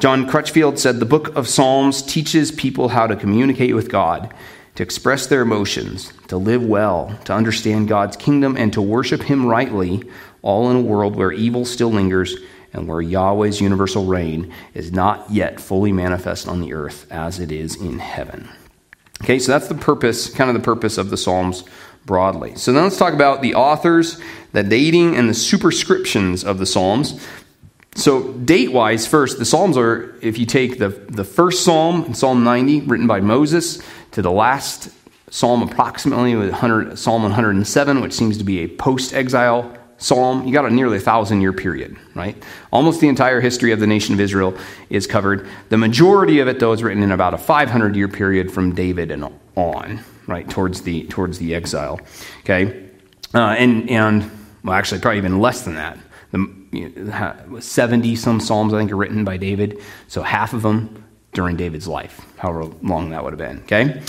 John 0.00 0.28
Crutchfield 0.28 0.78
said 0.78 0.98
the 0.98 1.06
book 1.06 1.34
of 1.36 1.48
Psalms 1.48 2.02
teaches 2.02 2.50
people 2.50 2.88
how 2.88 3.06
to 3.06 3.16
communicate 3.16 3.74
with 3.74 3.88
God 3.88 4.34
to 4.74 4.82
express 4.82 5.26
their 5.26 5.42
emotions, 5.42 6.12
to 6.28 6.36
live 6.36 6.64
well, 6.64 7.16
to 7.24 7.32
understand 7.32 7.88
God's 7.88 8.16
kingdom, 8.16 8.56
and 8.56 8.72
to 8.72 8.82
worship 8.82 9.22
Him 9.22 9.46
rightly, 9.46 10.02
all 10.42 10.70
in 10.70 10.76
a 10.76 10.80
world 10.80 11.16
where 11.16 11.32
evil 11.32 11.64
still 11.64 11.90
lingers 11.90 12.36
and 12.72 12.88
where 12.88 13.00
Yahweh's 13.00 13.60
universal 13.60 14.04
reign 14.04 14.52
is 14.74 14.90
not 14.90 15.30
yet 15.30 15.60
fully 15.60 15.92
manifest 15.92 16.48
on 16.48 16.60
the 16.60 16.74
earth 16.74 17.06
as 17.10 17.38
it 17.38 17.52
is 17.52 17.76
in 17.76 18.00
heaven. 18.00 18.48
Okay, 19.22 19.38
so 19.38 19.52
that's 19.52 19.68
the 19.68 19.76
purpose, 19.76 20.28
kind 20.28 20.50
of 20.50 20.54
the 20.54 20.62
purpose 20.62 20.98
of 20.98 21.08
the 21.10 21.16
Psalms 21.16 21.62
broadly. 22.06 22.54
So 22.56 22.72
now 22.72 22.82
let's 22.82 22.96
talk 22.96 23.14
about 23.14 23.42
the 23.42 23.54
authors, 23.54 24.20
the 24.52 24.62
dating, 24.62 25.16
and 25.16 25.28
the 25.28 25.34
superscriptions 25.34 26.44
of 26.44 26.58
the 26.58 26.66
Psalms. 26.66 27.26
So, 27.96 28.32
date 28.32 28.72
wise, 28.72 29.06
first, 29.06 29.38
the 29.38 29.44
Psalms 29.44 29.76
are, 29.76 30.16
if 30.20 30.36
you 30.36 30.46
take 30.46 30.78
the, 30.78 30.88
the 30.88 31.22
first 31.22 31.64
Psalm, 31.64 32.12
Psalm 32.12 32.42
90, 32.42 32.82
written 32.82 33.06
by 33.06 33.20
Moses, 33.20 33.80
to 34.10 34.20
the 34.20 34.32
last 34.32 34.90
Psalm, 35.30 35.62
approximately 35.62 36.34
100, 36.34 36.98
Psalm 36.98 37.22
107, 37.22 38.00
which 38.00 38.12
seems 38.12 38.36
to 38.38 38.44
be 38.44 38.60
a 38.60 38.68
post 38.68 39.14
exile 39.14 39.78
psalm, 39.96 40.46
you 40.46 40.52
got 40.52 40.64
a 40.66 40.70
nearly 40.70 40.98
thousand 40.98 41.40
year 41.40 41.52
period, 41.52 41.96
right? 42.14 42.40
Almost 42.72 43.00
the 43.00 43.08
entire 43.08 43.40
history 43.40 43.72
of 43.72 43.80
the 43.80 43.86
nation 43.86 44.14
of 44.14 44.20
Israel 44.20 44.56
is 44.90 45.06
covered. 45.06 45.48
The 45.68 45.78
majority 45.78 46.40
of 46.40 46.48
it, 46.48 46.58
though, 46.58 46.72
is 46.72 46.82
written 46.82 47.02
in 47.02 47.12
about 47.12 47.34
a 47.34 47.38
500 47.38 47.96
year 47.96 48.08
period 48.08 48.52
from 48.52 48.74
David 48.74 49.10
and 49.10 49.32
on, 49.56 50.00
right, 50.26 50.48
towards 50.48 50.82
the, 50.82 51.06
towards 51.06 51.38
the 51.38 51.54
exile. 51.54 52.00
Okay? 52.40 52.88
Uh, 53.34 53.54
and, 53.58 53.88
and, 53.90 54.30
well, 54.62 54.74
actually, 54.74 55.00
probably 55.00 55.18
even 55.18 55.40
less 55.40 55.62
than 55.62 55.74
that. 55.74 55.98
The, 56.32 57.60
70 57.60 58.16
some 58.16 58.40
Psalms, 58.40 58.74
I 58.74 58.78
think, 58.78 58.90
are 58.90 58.96
written 58.96 59.24
by 59.24 59.36
David. 59.36 59.80
So 60.08 60.22
half 60.22 60.52
of 60.52 60.62
them 60.62 61.04
during 61.32 61.56
David's 61.56 61.86
life, 61.86 62.20
however 62.38 62.64
long 62.82 63.10
that 63.10 63.22
would 63.22 63.32
have 63.32 63.38
been. 63.38 63.58
Okay? 63.64 64.02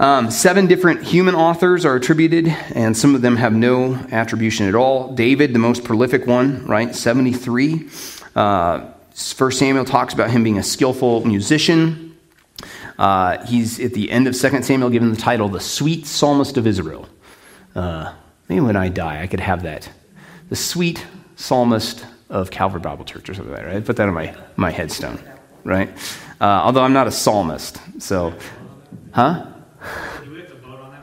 Um, 0.00 0.30
seven 0.30 0.66
different 0.66 1.02
human 1.02 1.34
authors 1.34 1.84
are 1.84 1.94
attributed, 1.94 2.48
and 2.74 2.96
some 2.96 3.14
of 3.14 3.22
them 3.22 3.36
have 3.36 3.52
no 3.52 3.94
attribution 4.10 4.66
at 4.68 4.74
all. 4.74 5.14
David, 5.14 5.52
the 5.52 5.60
most 5.60 5.84
prolific 5.84 6.26
one, 6.26 6.66
right? 6.66 6.94
73. 6.94 7.88
Uh, 8.34 8.90
First 9.14 9.60
Samuel 9.60 9.84
talks 9.84 10.12
about 10.12 10.30
him 10.30 10.42
being 10.42 10.58
a 10.58 10.62
skillful 10.62 11.24
musician. 11.24 12.03
Uh, 12.98 13.44
he's 13.46 13.80
at 13.80 13.92
the 13.94 14.10
end 14.10 14.26
of 14.26 14.36
Second 14.36 14.64
Samuel 14.64 14.90
given 14.90 15.10
the 15.10 15.16
title 15.16 15.48
the 15.48 15.60
sweet 15.60 16.06
psalmist 16.06 16.56
of 16.56 16.66
Israel. 16.66 17.08
Uh, 17.74 18.12
maybe 18.48 18.60
when 18.60 18.76
I 18.76 18.88
die, 18.88 19.22
I 19.22 19.26
could 19.26 19.40
have 19.40 19.62
that. 19.64 19.88
The 20.48 20.56
sweet 20.56 21.04
psalmist 21.36 22.06
of 22.30 22.50
Calvary 22.50 22.80
Bible 22.80 23.04
Church 23.04 23.28
or 23.28 23.34
something 23.34 23.52
like 23.52 23.62
that, 23.62 23.74
right? 23.74 23.84
Put 23.84 23.96
that 23.96 24.08
on 24.08 24.14
my, 24.14 24.34
my 24.56 24.70
headstone, 24.70 25.18
right? 25.64 25.90
Uh, 26.40 26.44
although 26.44 26.82
I'm 26.82 26.92
not 26.92 27.06
a 27.06 27.12
psalmist, 27.12 27.80
so, 28.00 28.34
huh? 29.12 29.46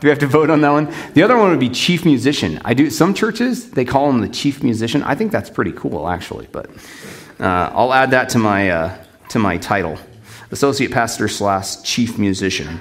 Do 0.01 0.07
we 0.07 0.09
have 0.09 0.19
to 0.19 0.27
vote 0.27 0.49
on 0.49 0.61
that 0.61 0.71
one? 0.71 0.91
The 1.13 1.21
other 1.21 1.37
one 1.37 1.51
would 1.51 1.59
be 1.59 1.69
chief 1.69 2.05
musician. 2.05 2.59
I 2.65 2.73
do 2.73 2.89
some 2.89 3.13
churches 3.13 3.69
they 3.69 3.85
call 3.85 4.09
him 4.09 4.21
the 4.21 4.29
chief 4.29 4.63
musician. 4.63 5.03
I 5.03 5.13
think 5.13 5.31
that's 5.31 5.49
pretty 5.49 5.73
cool 5.73 6.09
actually, 6.09 6.47
but 6.51 6.71
uh, 7.39 7.69
I'll 7.71 7.93
add 7.93 8.09
that 8.11 8.29
to 8.29 8.39
my 8.39 8.71
uh, 8.71 9.03
to 9.29 9.37
my 9.37 9.57
title, 9.57 9.99
associate 10.51 10.91
pastor 10.91 11.27
slash 11.27 11.81
chief 11.83 12.17
musician. 12.17 12.79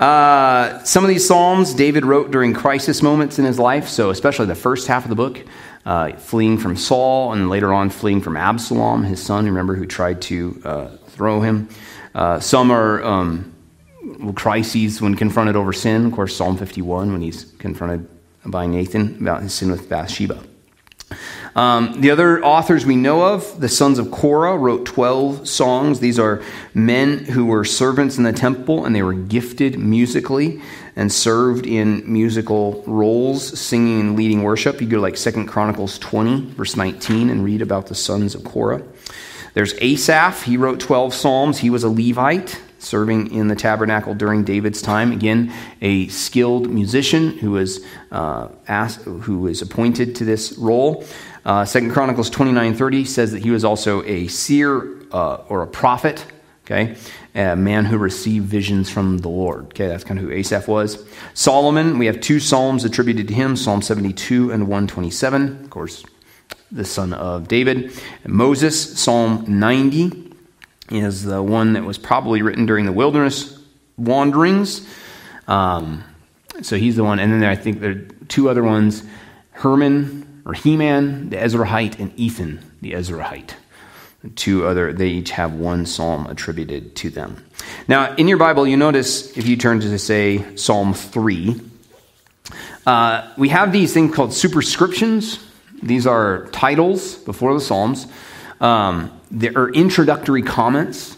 Uh, 0.00 0.82
some 0.84 1.04
of 1.04 1.08
these 1.08 1.26
psalms 1.26 1.74
David 1.74 2.04
wrote 2.04 2.30
during 2.30 2.52
crisis 2.52 3.02
moments 3.02 3.38
in 3.38 3.44
his 3.44 3.58
life, 3.58 3.88
so 3.88 4.10
especially 4.10 4.46
the 4.46 4.54
first 4.54 4.88
half 4.88 5.04
of 5.04 5.08
the 5.08 5.14
book, 5.14 5.40
uh, 5.86 6.12
fleeing 6.16 6.58
from 6.58 6.76
Saul 6.76 7.32
and 7.32 7.48
later 7.48 7.72
on 7.72 7.90
fleeing 7.90 8.20
from 8.20 8.36
Absalom, 8.36 9.04
his 9.04 9.22
son. 9.22 9.44
Remember 9.44 9.76
who 9.76 9.86
tried 9.86 10.22
to 10.22 10.60
uh, 10.64 10.88
throw 11.08 11.40
him. 11.40 11.68
Uh, 12.14 12.40
some 12.40 12.70
are. 12.70 13.02
Um, 13.02 13.54
crises 14.34 15.00
when 15.00 15.14
confronted 15.14 15.56
over 15.56 15.72
sin. 15.72 16.06
Of 16.06 16.12
course, 16.12 16.36
Psalm 16.36 16.56
51 16.56 17.12
when 17.12 17.20
he's 17.20 17.52
confronted 17.58 18.08
by 18.44 18.66
Nathan 18.66 19.16
about 19.20 19.42
his 19.42 19.54
sin 19.54 19.70
with 19.70 19.88
Bathsheba. 19.88 20.42
Um, 21.54 22.00
the 22.00 22.10
other 22.10 22.44
authors 22.44 22.84
we 22.84 22.96
know 22.96 23.22
of, 23.22 23.60
the 23.60 23.68
sons 23.68 23.98
of 23.98 24.10
Korah, 24.10 24.58
wrote 24.58 24.84
12 24.86 25.48
songs. 25.48 26.00
These 26.00 26.18
are 26.18 26.42
men 26.74 27.24
who 27.24 27.46
were 27.46 27.64
servants 27.64 28.18
in 28.18 28.24
the 28.24 28.32
temple 28.32 28.84
and 28.84 28.94
they 28.94 29.02
were 29.02 29.14
gifted 29.14 29.78
musically 29.78 30.60
and 30.96 31.12
served 31.12 31.66
in 31.66 32.10
musical 32.12 32.82
roles, 32.86 33.58
singing 33.58 34.00
and 34.00 34.16
leading 34.16 34.42
worship. 34.42 34.80
You 34.80 34.88
go 34.88 34.96
to 34.96 35.02
like 35.02 35.16
2 35.16 35.46
Chronicles 35.46 35.98
20, 35.98 36.52
verse 36.52 36.76
19, 36.76 37.30
and 37.30 37.44
read 37.44 37.62
about 37.62 37.86
the 37.86 37.94
sons 37.94 38.34
of 38.34 38.42
Korah. 38.42 38.82
There's 39.54 39.74
Asaph. 39.80 40.42
He 40.42 40.56
wrote 40.56 40.80
12 40.80 41.14
psalms. 41.14 41.58
He 41.58 41.70
was 41.70 41.84
a 41.84 41.88
Levite 41.88 42.60
serving 42.84 43.32
in 43.32 43.48
the 43.48 43.56
tabernacle 43.56 44.14
during 44.14 44.44
David's 44.44 44.82
time. 44.82 45.12
Again, 45.12 45.52
a 45.80 46.08
skilled 46.08 46.70
musician 46.70 47.38
who 47.38 47.52
was, 47.52 47.84
uh, 48.10 48.48
asked, 48.68 49.02
who 49.02 49.38
was 49.38 49.62
appointed 49.62 50.14
to 50.16 50.24
this 50.24 50.56
role. 50.58 51.04
Uh, 51.44 51.64
Second 51.64 51.92
Chronicles 51.92 52.30
29.30 52.30 53.06
says 53.06 53.32
that 53.32 53.42
he 53.42 53.50
was 53.50 53.64
also 53.64 54.02
a 54.04 54.28
seer 54.28 55.02
uh, 55.12 55.36
or 55.48 55.62
a 55.62 55.66
prophet, 55.66 56.24
okay, 56.64 56.96
a 57.34 57.54
man 57.54 57.84
who 57.84 57.98
received 57.98 58.46
visions 58.46 58.88
from 58.88 59.18
the 59.18 59.28
Lord. 59.28 59.66
Okay, 59.66 59.88
that's 59.88 60.04
kind 60.04 60.18
of 60.18 60.26
who 60.26 60.32
Asaph 60.32 60.66
was. 60.66 61.04
Solomon, 61.34 61.98
we 61.98 62.06
have 62.06 62.20
two 62.20 62.40
psalms 62.40 62.84
attributed 62.84 63.28
to 63.28 63.34
him, 63.34 63.56
Psalm 63.56 63.82
72 63.82 64.50
and 64.50 64.64
127, 64.64 65.64
of 65.64 65.70
course, 65.70 66.04
the 66.72 66.84
son 66.84 67.12
of 67.12 67.46
David. 67.46 67.92
Moses, 68.26 68.98
Psalm 68.98 69.44
90, 69.46 70.33
is 70.90 71.24
the 71.24 71.42
one 71.42 71.74
that 71.74 71.84
was 71.84 71.98
probably 71.98 72.42
written 72.42 72.66
during 72.66 72.84
the 72.84 72.92
wilderness 72.92 73.58
wanderings. 73.96 74.86
Um, 75.48 76.04
so 76.62 76.76
he's 76.76 76.96
the 76.96 77.04
one. 77.04 77.18
And 77.18 77.32
then 77.32 77.40
there, 77.40 77.50
I 77.50 77.56
think 77.56 77.80
there 77.80 77.90
are 77.90 78.08
two 78.28 78.48
other 78.48 78.62
ones 78.62 79.02
Herman 79.52 80.42
or 80.44 80.52
Heman, 80.52 81.30
the 81.30 81.36
Ezrahite, 81.36 81.98
and 81.98 82.12
Ethan, 82.18 82.60
the 82.80 82.92
Ezrahite. 82.92 83.54
two 84.36 84.66
other, 84.66 84.92
they 84.92 85.08
each 85.08 85.30
have 85.30 85.54
one 85.54 85.86
psalm 85.86 86.26
attributed 86.26 86.96
to 86.96 87.10
them. 87.10 87.44
Now, 87.88 88.14
in 88.16 88.28
your 88.28 88.38
Bible, 88.38 88.66
you 88.66 88.76
notice 88.76 89.36
if 89.36 89.46
you 89.46 89.56
turn 89.56 89.80
to, 89.80 89.98
say, 89.98 90.56
Psalm 90.56 90.92
3, 90.92 91.60
uh, 92.86 93.32
we 93.38 93.48
have 93.50 93.72
these 93.72 93.94
things 93.94 94.14
called 94.14 94.34
superscriptions. 94.34 95.38
These 95.82 96.06
are 96.06 96.46
titles 96.46 97.14
before 97.16 97.54
the 97.54 97.60
Psalms. 97.60 98.06
Um, 98.60 99.20
there 99.30 99.52
are 99.56 99.70
introductory 99.70 100.42
comments. 100.42 101.16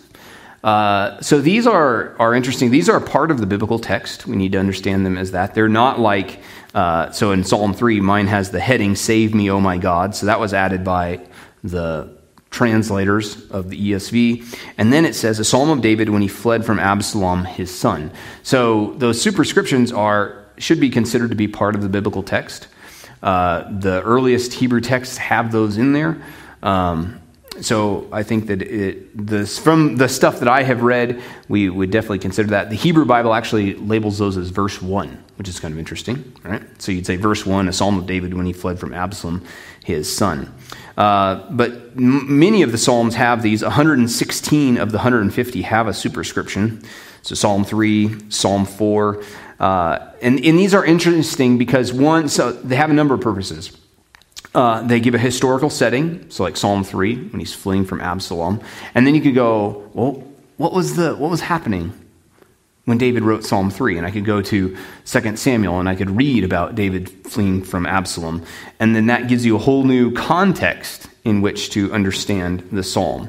Uh, 0.65 1.21
so 1.21 1.41
these 1.41 1.67
are, 1.67 2.17
are 2.19 2.35
interesting. 2.35 2.71
These 2.71 2.89
are 2.89 2.99
part 2.99 3.31
of 3.31 3.39
the 3.39 3.47
biblical 3.47 3.79
text. 3.79 4.27
We 4.27 4.37
need 4.37 4.53
to 4.53 4.59
understand 4.59 5.07
them 5.07 5.17
as 5.17 5.31
that. 5.31 5.55
They're 5.55 5.69
not 5.69 6.01
like, 6.01 6.41
uh, 6.75 7.11
so 7.13 7.31
in 7.31 7.45
Psalm 7.45 7.73
3, 7.73 8.01
mine 8.01 8.27
has 8.27 8.51
the 8.51 8.61
heading, 8.61 8.97
Save 8.97 9.35
Me, 9.35 9.51
O 9.51 9.61
my 9.61 9.79
God. 9.79 10.17
So 10.17 10.27
that 10.27 10.41
was 10.41 10.53
added 10.53 10.83
by 10.83 11.21
the 11.63 12.17
translators 12.51 13.49
of 13.51 13.71
the 13.71 13.93
ESV. 13.93 14.59
And 14.79 14.93
then 14.93 15.05
it 15.05 15.15
says, 15.15 15.39
a 15.39 15.45
psalm 15.45 15.69
of 15.71 15.83
David 15.83 16.09
when 16.09 16.23
he 16.23 16.29
fled 16.29 16.65
from 16.65 16.79
Absalom, 16.79 17.45
his 17.45 17.73
son. 17.73 18.11
So 18.43 18.95
those 18.95 19.21
superscriptions 19.21 19.93
are, 19.93 20.47
should 20.57 20.81
be 20.81 20.91
considered 20.91 21.31
to 21.31 21.37
be 21.37 21.49
part 21.49 21.75
of 21.75 21.83
the 21.83 21.89
biblical 21.89 22.23
text. 22.23 22.69
Uh, 23.23 23.71
the 23.71 24.03
earliest 24.03 24.55
Hebrew 24.55 24.81
texts 24.81 25.19
have 25.19 25.53
those 25.53 25.77
in 25.77 25.93
there. 25.93 26.23
Um, 26.63 27.21
so 27.63 28.09
I 28.13 28.23
think 28.23 28.47
that 28.47 28.63
it, 28.63 29.27
this, 29.27 29.59
from 29.59 29.97
the 29.97 30.09
stuff 30.09 30.41
that 30.41 30.49
I 30.49 30.63
have 30.63 30.83
read, 30.83 31.23
we 31.49 31.69
would 31.69 31.91
definitely 31.91 32.19
consider 32.19 32.51
that. 32.51 32.71
The 32.71 32.77
Hebrew 32.77 33.05
Bible 33.05 33.35
actually 33.35 33.75
labels 33.75 34.19
those 34.19 34.37
as 34.37 34.51
verse 34.51 34.81
1, 34.81 35.25
which 35.37 35.49
is 35.49 35.61
kind 35.61 35.73
of 35.73 35.79
interesting. 35.79 36.33
Right? 36.43 36.63
So 36.81 36.93
you'd 36.93 37.07
say 37.07 37.17
verse 37.17 37.47
1, 37.47 37.69
a 37.69 37.73
psalm 37.73 37.99
of 37.99 38.07
David 38.07 38.35
when 38.35 38.47
he 38.47 38.53
fled 38.53 38.79
from 38.79 38.93
Absalom, 38.93 39.45
his 39.85 40.15
son. 40.15 40.53
Uh, 40.97 41.49
but 41.51 41.73
m- 41.97 42.39
many 42.39 42.63
of 42.63 42.73
the 42.73 42.79
psalms 42.79 43.15
have 43.15 43.43
these. 43.43 43.63
116 43.63 44.79
of 44.79 44.93
the 44.93 44.99
150 44.99 45.63
have 45.63 45.89
a 45.89 45.95
superscription. 45.95 46.83
So 47.23 47.35
Psalm 47.35 47.65
3, 47.65 48.31
Psalm 48.31 48.67
4. 48.67 49.23
Uh, 49.59 50.13
and, 50.23 50.45
and 50.45 50.59
these 50.59 50.75
are 50.75 50.85
interesting 50.85 51.59
because, 51.59 51.93
one, 51.93 52.29
so 52.29 52.53
they 52.53 52.77
have 52.77 52.91
a 52.91 52.95
number 52.95 53.15
of 53.15 53.21
purposes. 53.21 53.77
Uh, 54.57 54.81
they 54.81 55.01
give 55.01 55.15
a 55.15 55.19
historical 55.19 55.69
setting, 55.69 56.31
so 56.31 56.43
like 56.43 56.57
Psalm 56.57 56.83
3, 56.83 57.29
when 57.29 57.41
he's 57.41 57.53
fleeing 57.53 57.85
from 57.85 58.01
Absalom. 58.01 58.63
And 58.95 59.07
then 59.07 59.15
you 59.15 59.21
could 59.21 59.35
go, 59.35 59.91
well, 59.93 60.25
what 60.57 60.73
was, 60.73 60.97
the, 60.97 61.15
what 61.15 61.31
was 61.31 61.43
happening 61.43 61.93
when 62.87 62.97
David 62.97 63.23
wrote 63.23 63.45
Psalm 63.45 63.71
3? 63.71 63.99
And 63.99 64.07
I 64.07 64.11
could 64.11 64.25
go 64.25 64.41
to 64.41 64.75
2 65.05 65.37
Samuel 65.37 65.79
and 65.79 65.91
I 65.91 65.95
could 65.95 66.09
read 66.09 66.43
about 66.43 66.75
David 66.75 67.11
fleeing 67.27 67.65
from 67.65 67.85
Absalom. 67.85 68.47
And 68.81 68.97
then 68.97 69.09
that 69.09 69.29
gives 69.29 69.45
you 69.45 69.57
a 69.57 69.59
whole 69.59 69.85
new 69.85 70.11
context 70.13 71.07
in 71.23 71.43
which 71.43 71.69
to 71.73 71.93
understand 71.93 72.67
the 72.73 72.83
psalm. 72.83 73.29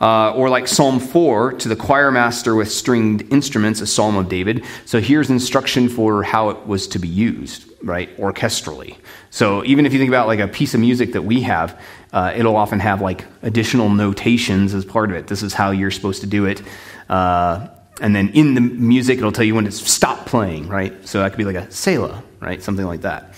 Uh, 0.00 0.32
or 0.34 0.48
like 0.48 0.68
Psalm 0.68 1.00
4, 1.00 1.54
to 1.54 1.68
the 1.68 1.74
choir 1.74 2.12
master 2.12 2.54
with 2.54 2.70
stringed 2.70 3.22
instruments, 3.32 3.80
a 3.80 3.88
psalm 3.88 4.16
of 4.16 4.28
David. 4.28 4.64
So 4.86 5.00
here's 5.00 5.30
instruction 5.30 5.88
for 5.88 6.22
how 6.22 6.50
it 6.50 6.64
was 6.66 6.86
to 6.88 7.00
be 7.00 7.08
used, 7.08 7.69
right, 7.82 8.14
orchestrally. 8.18 8.96
So 9.30 9.64
even 9.64 9.86
if 9.86 9.92
you 9.92 9.98
think 9.98 10.08
about 10.08 10.26
like 10.26 10.40
a 10.40 10.48
piece 10.48 10.74
of 10.74 10.80
music 10.80 11.12
that 11.12 11.22
we 11.22 11.42
have, 11.42 11.80
uh, 12.12 12.32
it'll 12.36 12.56
often 12.56 12.80
have 12.80 13.00
like 13.00 13.24
additional 13.42 13.88
notations 13.88 14.74
as 14.74 14.84
part 14.84 15.10
of 15.10 15.16
it. 15.16 15.26
This 15.26 15.42
is 15.42 15.54
how 15.54 15.70
you're 15.70 15.90
supposed 15.90 16.20
to 16.22 16.26
do 16.26 16.46
it. 16.46 16.62
Uh, 17.08 17.68
and 18.00 18.16
then 18.16 18.30
in 18.30 18.54
the 18.54 18.60
music, 18.60 19.18
it'll 19.18 19.32
tell 19.32 19.44
you 19.44 19.54
when 19.54 19.64
to 19.64 19.70
stop 19.70 20.26
playing, 20.26 20.68
right? 20.68 21.06
So 21.06 21.20
that 21.20 21.30
could 21.30 21.38
be 21.38 21.44
like 21.44 21.56
a 21.56 21.70
Selah, 21.70 22.22
right? 22.40 22.62
Something 22.62 22.86
like 22.86 23.02
that. 23.02 23.34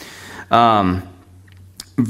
Um, 0.51 1.09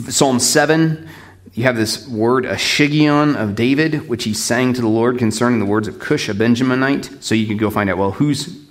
Psalm 0.08 0.38
7, 0.38 1.08
you 1.54 1.64
have 1.64 1.76
this 1.76 2.06
word, 2.08 2.44
a 2.44 2.54
shiggaion 2.54 3.36
of 3.36 3.54
David, 3.54 4.08
which 4.08 4.24
he 4.24 4.34
sang 4.34 4.74
to 4.74 4.80
the 4.80 4.88
Lord 4.88 5.18
concerning 5.18 5.58
the 5.60 5.66
words 5.66 5.88
of 5.88 5.98
Cush, 5.98 6.28
a 6.28 6.34
Benjaminite. 6.34 7.22
So 7.22 7.34
you 7.34 7.46
can 7.46 7.56
go 7.56 7.70
find 7.70 7.90
out, 7.90 7.98
well, 7.98 8.12
who's, 8.12 8.64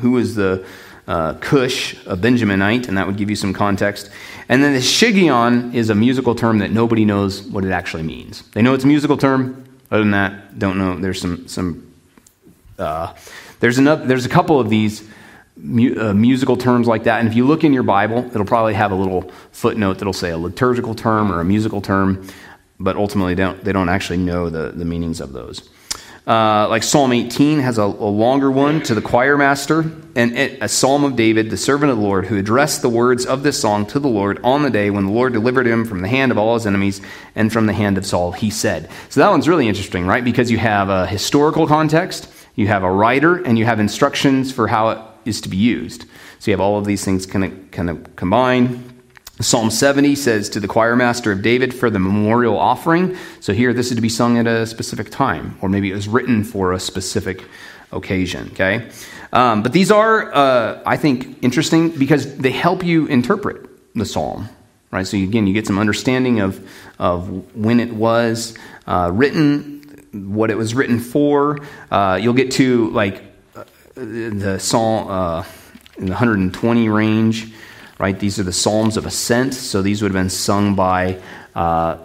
who 0.00 0.16
is 0.16 0.34
the 0.34 0.66
uh, 1.06 1.34
Cush, 1.34 1.94
a 2.06 2.16
Benjaminite, 2.16 2.88
and 2.88 2.96
that 2.96 3.06
would 3.06 3.16
give 3.16 3.30
you 3.30 3.36
some 3.36 3.52
context. 3.52 4.10
And 4.48 4.62
then 4.62 4.72
the 4.72 4.80
Shiggaion 4.80 5.74
is 5.74 5.90
a 5.90 5.94
musical 5.94 6.34
term 6.34 6.58
that 6.58 6.70
nobody 6.70 7.04
knows 7.04 7.42
what 7.42 7.64
it 7.64 7.70
actually 7.70 8.02
means. 8.02 8.42
They 8.50 8.62
know 8.62 8.74
it's 8.74 8.84
a 8.84 8.88
musical 8.88 9.16
term. 9.16 9.64
Other 9.90 10.02
than 10.02 10.12
that, 10.12 10.58
don't 10.58 10.78
know. 10.78 10.98
There's 10.98 11.20
some, 11.20 11.46
some 11.46 11.94
uh, 12.78 13.14
there's, 13.60 13.78
enough, 13.78 14.04
there's 14.04 14.26
a 14.26 14.30
couple 14.30 14.58
of 14.58 14.68
these 14.68 15.06
mu- 15.56 15.94
uh, 16.00 16.14
musical 16.14 16.56
terms 16.56 16.86
like 16.86 17.04
that. 17.04 17.20
And 17.20 17.28
if 17.28 17.34
you 17.34 17.46
look 17.46 17.64
in 17.64 17.72
your 17.72 17.82
Bible, 17.82 18.26
it'll 18.26 18.44
probably 18.44 18.74
have 18.74 18.92
a 18.92 18.94
little 18.94 19.30
footnote 19.52 19.98
that'll 19.98 20.12
say 20.12 20.30
a 20.30 20.38
liturgical 20.38 20.94
term 20.94 21.30
or 21.30 21.40
a 21.40 21.44
musical 21.44 21.80
term, 21.80 22.26
but 22.80 22.96
ultimately 22.96 23.34
they 23.34 23.42
don't, 23.42 23.62
they 23.62 23.72
don't 23.72 23.88
actually 23.88 24.18
know 24.18 24.50
the, 24.50 24.70
the 24.70 24.84
meanings 24.84 25.20
of 25.20 25.32
those. 25.32 25.68
Uh, 26.26 26.66
like 26.70 26.82
Psalm 26.82 27.12
18 27.12 27.60
has 27.60 27.76
a, 27.76 27.82
a, 27.82 27.84
longer 27.84 28.50
one 28.50 28.82
to 28.84 28.94
the 28.94 29.02
choir 29.02 29.36
master, 29.36 29.84
and 30.16 30.34
a 30.38 30.68
psalm 30.68 31.04
of 31.04 31.16
David, 31.16 31.50
the 31.50 31.56
servant 31.58 31.90
of 31.90 31.98
the 31.98 32.02
Lord, 32.02 32.24
who 32.24 32.38
addressed 32.38 32.80
the 32.80 32.88
words 32.88 33.26
of 33.26 33.42
this 33.42 33.60
song 33.60 33.84
to 33.86 33.98
the 33.98 34.08
Lord 34.08 34.40
on 34.42 34.62
the 34.62 34.70
day 34.70 34.88
when 34.88 35.04
the 35.04 35.12
Lord 35.12 35.34
delivered 35.34 35.66
him 35.66 35.84
from 35.84 36.00
the 36.00 36.08
hand 36.08 36.32
of 36.32 36.38
all 36.38 36.54
his 36.54 36.66
enemies 36.66 37.02
and 37.34 37.52
from 37.52 37.66
the 37.66 37.74
hand 37.74 37.98
of 37.98 38.06
Saul. 38.06 38.32
He 38.32 38.48
said. 38.48 38.88
So 39.10 39.20
that 39.20 39.30
one's 39.30 39.48
really 39.48 39.68
interesting, 39.68 40.06
right? 40.06 40.24
Because 40.24 40.50
you 40.50 40.56
have 40.56 40.88
a 40.88 41.06
historical 41.06 41.66
context, 41.66 42.32
you 42.54 42.68
have 42.68 42.84
a 42.84 42.90
writer, 42.90 43.36
and 43.36 43.58
you 43.58 43.66
have 43.66 43.78
instructions 43.78 44.50
for 44.50 44.66
how 44.66 44.90
it 44.90 44.98
is 45.26 45.42
to 45.42 45.50
be 45.50 45.58
used. 45.58 46.06
So 46.38 46.50
you 46.50 46.52
have 46.54 46.60
all 46.60 46.78
of 46.78 46.86
these 46.86 47.04
things 47.04 47.26
kind 47.26 47.44
of, 47.44 47.70
kind 47.70 47.90
of 47.90 48.16
combined. 48.16 48.93
Psalm 49.40 49.70
70 49.70 50.14
says 50.14 50.48
to 50.50 50.60
the 50.60 50.68
choir 50.68 50.94
master 50.94 51.32
of 51.32 51.42
David 51.42 51.74
for 51.74 51.90
the 51.90 51.98
memorial 51.98 52.56
offering. 52.56 53.16
So 53.40 53.52
here, 53.52 53.72
this 53.72 53.90
is 53.90 53.96
to 53.96 54.02
be 54.02 54.08
sung 54.08 54.38
at 54.38 54.46
a 54.46 54.64
specific 54.66 55.10
time, 55.10 55.58
or 55.60 55.68
maybe 55.68 55.90
it 55.90 55.94
was 55.94 56.06
written 56.06 56.44
for 56.44 56.72
a 56.72 56.78
specific 56.78 57.44
occasion. 57.90 58.50
Okay, 58.52 58.88
um, 59.32 59.62
but 59.64 59.72
these 59.72 59.90
are, 59.90 60.32
uh, 60.32 60.82
I 60.86 60.96
think, 60.96 61.42
interesting 61.42 61.90
because 61.90 62.36
they 62.36 62.52
help 62.52 62.84
you 62.84 63.06
interpret 63.06 63.68
the 63.94 64.04
psalm. 64.04 64.48
Right. 64.92 65.04
So 65.04 65.16
again, 65.16 65.48
you 65.48 65.54
get 65.54 65.66
some 65.66 65.80
understanding 65.80 66.38
of 66.38 66.64
of 67.00 67.56
when 67.56 67.80
it 67.80 67.92
was 67.92 68.56
uh, 68.86 69.10
written, 69.12 69.82
what 70.12 70.52
it 70.52 70.56
was 70.56 70.74
written 70.76 71.00
for. 71.00 71.58
Uh, 71.90 72.20
you'll 72.22 72.34
get 72.34 72.52
to 72.52 72.90
like 72.90 73.24
the 73.94 74.58
psalm 74.60 75.08
uh, 75.08 75.44
in 75.98 76.06
the 76.06 76.12
120 76.12 76.88
range, 76.88 77.52
right? 77.98 78.18
These 78.18 78.38
are 78.38 78.42
the 78.42 78.52
psalms 78.52 78.96
of 78.96 79.06
ascent. 79.06 79.54
So 79.54 79.82
these 79.82 80.02
would 80.02 80.12
have 80.12 80.20
been 80.20 80.30
sung 80.30 80.74
by 80.74 81.18
uh, 81.54 81.98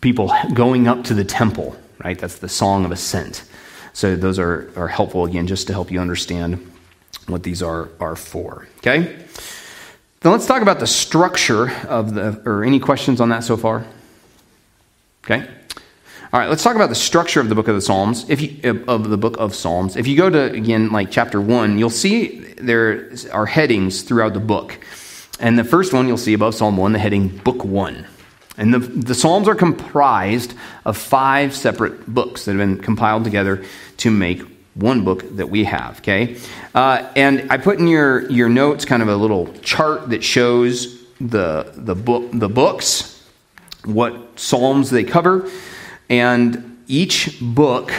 people 0.00 0.32
going 0.54 0.88
up 0.88 1.04
to 1.04 1.14
the 1.14 1.24
temple, 1.24 1.76
right? 2.04 2.18
That's 2.18 2.38
the 2.38 2.48
song 2.48 2.84
of 2.84 2.92
ascent. 2.92 3.44
So 3.92 4.16
those 4.16 4.38
are, 4.38 4.70
are 4.76 4.88
helpful 4.88 5.24
again, 5.24 5.46
just 5.46 5.66
to 5.66 5.72
help 5.72 5.90
you 5.90 6.00
understand 6.00 6.70
what 7.26 7.42
these 7.42 7.62
are 7.62 7.90
are 8.00 8.16
for. 8.16 8.66
Okay. 8.78 9.16
Then 10.20 10.32
let's 10.32 10.46
talk 10.46 10.62
about 10.62 10.78
the 10.78 10.86
structure 10.86 11.70
of 11.86 12.14
the, 12.14 12.40
or 12.44 12.64
any 12.64 12.78
questions 12.78 13.20
on 13.20 13.30
that 13.30 13.42
so 13.42 13.56
far? 13.56 13.84
Okay. 15.24 15.48
All 16.32 16.40
right, 16.40 16.48
let's 16.48 16.62
talk 16.62 16.76
about 16.76 16.88
the 16.88 16.94
structure 16.94 17.40
of 17.40 17.48
the 17.48 17.54
book 17.54 17.68
of 17.68 17.74
the 17.74 17.82
Psalms. 17.82 18.24
If 18.30 18.40
you, 18.40 18.84
of 18.88 19.10
the 19.10 19.18
book 19.18 19.36
of 19.38 19.54
Psalms, 19.54 19.96
if 19.96 20.06
you 20.06 20.16
go 20.16 20.30
to 20.30 20.50
again 20.52 20.90
like 20.90 21.10
chapter 21.10 21.40
one, 21.40 21.76
you'll 21.78 21.90
see 21.90 22.38
there 22.54 23.10
are 23.32 23.46
headings 23.46 24.02
throughout 24.02 24.32
the 24.32 24.40
book, 24.40 24.78
and 25.40 25.58
the 25.58 25.64
first 25.64 25.92
one 25.92 26.06
you'll 26.08 26.16
see 26.16 26.34
above 26.34 26.54
Psalm 26.54 26.76
one, 26.76 26.92
the 26.92 26.98
heading 26.98 27.28
Book 27.28 27.64
One, 27.64 28.06
and 28.56 28.72
the 28.72 28.78
the 28.78 29.14
Psalms 29.14 29.48
are 29.48 29.54
comprised 29.54 30.54
of 30.84 30.96
five 30.96 31.54
separate 31.54 32.06
books 32.06 32.44
that 32.44 32.52
have 32.52 32.58
been 32.58 32.80
compiled 32.82 33.24
together 33.24 33.64
to 33.98 34.10
make 34.10 34.42
one 34.74 35.04
book 35.04 35.24
that 35.36 35.48
we 35.48 35.64
have. 35.64 35.98
Okay, 35.98 36.38
uh, 36.74 37.08
and 37.16 37.50
I 37.50 37.58
put 37.58 37.78
in 37.78 37.86
your 37.86 38.30
your 38.30 38.48
notes 38.48 38.84
kind 38.84 39.02
of 39.02 39.08
a 39.08 39.16
little 39.16 39.52
chart 39.62 40.10
that 40.10 40.22
shows 40.22 41.02
the 41.20 41.72
the 41.74 41.94
book 41.94 42.30
the 42.32 42.48
books, 42.48 43.26
what 43.84 44.38
Psalms 44.38 44.90
they 44.90 45.04
cover. 45.04 45.50
And 46.08 46.82
each 46.88 47.38
book 47.40 47.90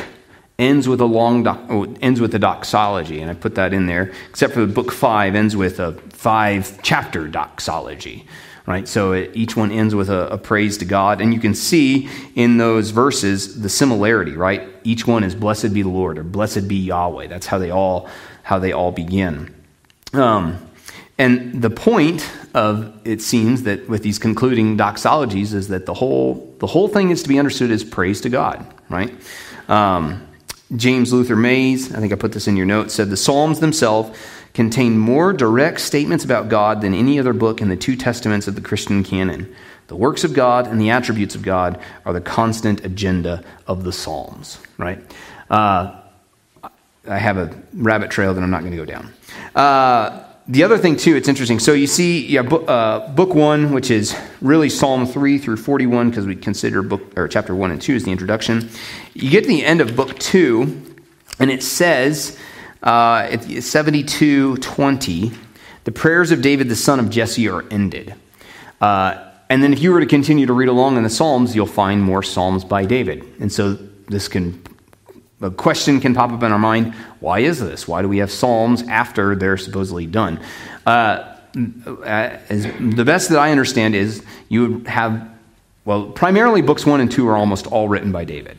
ends 0.60 0.88
with 0.88 1.02
a 1.02 1.06
long 1.06 1.44
doc, 1.44 1.60
oh, 1.70 1.94
ends 2.02 2.22
with 2.22 2.36
a 2.36 2.39
doxology, 2.39 3.22
and 3.22 3.30
I 3.32 3.34
put 3.34 3.56
that 3.56 3.74
in 3.74 3.88
there. 3.88 4.12
Except 4.30 4.54
for 4.54 4.62
the 4.62 4.74
book 4.74 4.92
five 4.92 5.36
ends 5.36 5.56
with 5.56 5.80
a 5.80 5.94
five 6.10 6.80
chapter 6.84 7.28
doxology, 7.28 8.26
right? 8.66 8.88
So 8.88 9.13
it, 9.13 9.32
each 9.34 9.56
one 9.56 9.72
ends 9.72 9.96
with 9.96 10.10
a, 10.10 10.28
a 10.28 10.38
praise 10.38 10.78
to 10.80 10.86
God, 10.86 11.22
and 11.22 11.34
you 11.34 11.39
can 11.39 11.56
see 11.56 12.10
in 12.36 12.58
those 12.58 12.92
verses 12.92 13.62
the 13.62 13.70
similarity, 13.70 14.34
right? 14.34 14.68
Each 14.84 15.08
one 15.08 15.24
is 15.24 15.36
"Blessed 15.36 15.74
be 15.74 15.82
the 15.82 15.89
Lord" 15.89 16.18
or 16.18 16.24
"Blessed 16.24 16.68
be 16.68 16.76
Yahweh." 16.76 17.28
That's 17.28 17.48
how 17.48 17.58
they 17.58 17.72
all 17.72 18.10
how 18.44 18.60
they 18.60 18.72
all 18.72 18.92
begin. 18.92 19.54
Um, 20.13 20.60
and 21.18 21.62
the 21.62 21.70
point 21.70 22.30
of 22.54 22.94
it 23.06 23.22
seems 23.22 23.63
that 23.63 23.88
with 23.89 24.04
these 24.04 24.20
concluding 24.20 24.78
doxologies 24.78 25.54
is 25.54 25.68
that 25.70 25.86
the 25.86 25.94
whole 25.94 26.56
the 26.60 26.68
whole 26.68 26.88
thing 26.88 27.10
is 27.10 27.24
to 27.24 27.30
be 27.30 27.39
understood 27.39 27.72
as 27.72 27.84
praise 27.84 28.22
to 28.22 28.30
God, 28.30 28.66
right? 28.89 29.13
Um, 29.68 30.28
James 30.75 31.13
Luther 31.13 31.36
Mays, 31.36 31.93
I 31.93 31.99
think 31.99 32.13
I 32.13 32.15
put 32.15 32.31
this 32.31 32.47
in 32.47 32.57
your 32.57 32.65
notes, 32.65 32.93
said 32.93 33.09
the 33.09 33.17
Psalms 33.17 33.59
themselves 33.59 34.17
contain 34.53 34.97
more 34.97 35.33
direct 35.33 35.79
statements 35.79 36.23
about 36.23 36.49
God 36.49 36.81
than 36.81 36.93
any 36.93 37.19
other 37.19 37.33
book 37.33 37.62
in 37.62 37.69
the 37.69 37.75
two 37.75 37.95
testaments 37.95 38.47
of 38.47 38.55
the 38.55 38.62
Christian 38.62 39.03
canon. 39.03 39.53
The 39.88 39.95
works 39.95 40.23
of 40.23 40.33
God 40.33 40.67
and 40.67 40.79
the 40.79 40.89
attributes 40.89 41.36
of 41.36 41.41
God 41.41 41.79
are 42.05 42.13
the 42.13 42.21
constant 42.21 42.86
agenda 42.86 43.43
of 43.67 43.83
the 43.83 43.91
Psalms, 43.91 44.59
right? 44.77 44.99
Uh, 45.49 45.99
I 47.07 47.17
have 47.17 47.38
a 47.38 47.53
rabbit 47.73 48.09
trail 48.09 48.33
that 48.33 48.41
I'm 48.41 48.51
not 48.51 48.62
going 48.62 48.71
to 48.71 48.77
go 48.77 48.86
down. 48.86 49.13
Uh, 49.55 50.23
the 50.47 50.63
other 50.63 50.77
thing 50.77 50.97
too, 50.97 51.15
it's 51.15 51.27
interesting. 51.27 51.60
So 51.60 51.73
you 51.73 51.88
see, 51.88 52.27
yeah, 52.27 52.41
book, 52.41 52.65
uh, 52.67 53.08
book 53.10 53.34
one, 53.34 53.73
which 53.73 53.89
is 53.89 54.15
really 54.41 54.69
Psalm 54.69 55.06
three 55.06 55.38
through 55.38 55.58
forty-one, 55.58 56.10
because 56.10 56.25
we 56.25 56.36
consider 56.36 56.82
book 56.82 57.01
or 57.17 57.27
chapter 57.27 57.56
one 57.56 57.71
and 57.71 57.82
two 57.82 57.95
is 57.95 58.03
the 58.03 58.12
introduction. 58.12 58.69
You 59.13 59.29
get 59.29 59.43
to 59.43 59.47
the 59.47 59.63
end 59.63 59.82
of 59.82 59.95
book 59.95 60.19
two, 60.19 60.84
and 61.39 61.49
it 61.49 61.63
says, 61.63 62.38
uh, 62.82 63.38
seventy-two 63.39 64.58
twenty, 64.58 65.32
the 65.86 65.91
prayers 65.91 66.32
of 66.32 66.41
David 66.41 66.67
the 66.67 66.75
son 66.75 66.99
of 66.99 67.10
Jesse 67.10 67.47
are 67.47 67.63
ended. 67.71 68.13
Uh, 68.82 69.29
and 69.49 69.63
then 69.63 69.71
if 69.71 69.82
you 69.82 69.91
were 69.91 69.99
to 70.01 70.06
continue 70.06 70.45
to 70.45 70.53
read 70.53 70.67
along 70.67 70.97
in 70.97 71.03
the 71.03 71.10
Psalms, 71.10 71.56
you'll 71.56 71.65
find 71.65 72.01
more 72.01 72.23
Psalms 72.23 72.65
by 72.65 72.86
David. 72.86 73.23
And 73.39 73.51
so 73.51 73.73
this 74.10 74.27
can 74.27 74.62
a 75.43 75.51
question 75.51 75.99
can 75.99 76.15
pop 76.15 76.32
up 76.32 76.41
in 76.41 76.51
our 76.51 76.60
mind 76.60 76.93
why 77.19 77.39
is 77.39 77.60
this? 77.60 77.88
Why 77.88 78.01
do 78.01 78.10
we 78.10 78.17
have 78.17 78.32
Psalms 78.32 78.82
after 78.84 79.36
they're 79.36 79.58
supposedly 79.58 80.06
done? 80.06 80.39
Uh, 80.86 81.34
as, 82.03 82.63
the 82.63 83.03
best 83.06 83.29
that 83.29 83.39
I 83.39 83.51
understand 83.51 83.95
is 83.95 84.23
you 84.49 84.79
have, 84.86 85.29
well, 85.86 86.08
primarily 86.08 86.62
books 86.62 86.86
one 86.86 86.99
and 86.99 87.12
two 87.12 87.27
are 87.27 87.38
almost 87.38 87.67
all 87.67 87.88
written 87.88 88.12
by 88.12 88.25
David. 88.25 88.58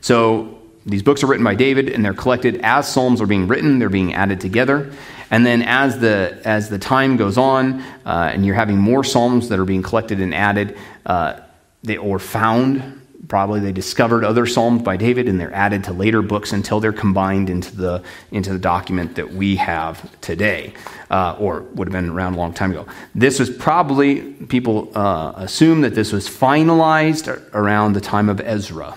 So 0.00 0.60
these 0.86 1.02
books 1.02 1.22
are 1.22 1.26
written 1.26 1.44
by 1.44 1.54
David 1.54 1.88
and 1.88 2.04
they're 2.04 2.14
collected 2.14 2.60
as 2.62 2.90
Psalms 2.90 3.20
are 3.20 3.26
being 3.26 3.48
written, 3.48 3.78
they're 3.78 3.88
being 3.88 4.14
added 4.14 4.40
together. 4.40 4.92
And 5.30 5.44
then 5.44 5.62
as 5.62 5.98
the, 5.98 6.40
as 6.44 6.70
the 6.70 6.78
time 6.78 7.16
goes 7.16 7.36
on 7.36 7.82
uh, 8.06 8.30
and 8.32 8.46
you're 8.46 8.54
having 8.54 8.78
more 8.78 9.04
Psalms 9.04 9.48
that 9.50 9.58
are 9.58 9.64
being 9.64 9.82
collected 9.82 10.20
and 10.20 10.34
added, 10.34 10.78
uh, 11.04 11.40
they, 11.82 11.96
or 11.96 12.18
found 12.18 13.02
Probably 13.28 13.60
they 13.60 13.72
discovered 13.72 14.24
other 14.24 14.46
psalms 14.46 14.82
by 14.82 14.96
David 14.96 15.28
and 15.28 15.38
they're 15.38 15.52
added 15.52 15.84
to 15.84 15.92
later 15.92 16.22
books 16.22 16.52
until 16.52 16.80
they're 16.80 16.94
combined 16.94 17.50
into 17.50 17.76
the, 17.76 18.02
into 18.30 18.52
the 18.52 18.58
document 18.58 19.16
that 19.16 19.34
we 19.34 19.56
have 19.56 20.18
today, 20.22 20.72
uh, 21.10 21.36
or 21.38 21.60
would 21.74 21.88
have 21.88 21.92
been 21.92 22.08
around 22.08 22.34
a 22.34 22.36
long 22.38 22.54
time 22.54 22.70
ago. 22.70 22.86
This 23.14 23.38
was 23.38 23.50
probably, 23.50 24.32
people 24.48 24.90
uh, 24.96 25.34
assume 25.36 25.82
that 25.82 25.94
this 25.94 26.10
was 26.10 26.26
finalized 26.26 27.28
around 27.52 27.92
the 27.92 28.00
time 28.00 28.30
of 28.30 28.40
Ezra. 28.40 28.94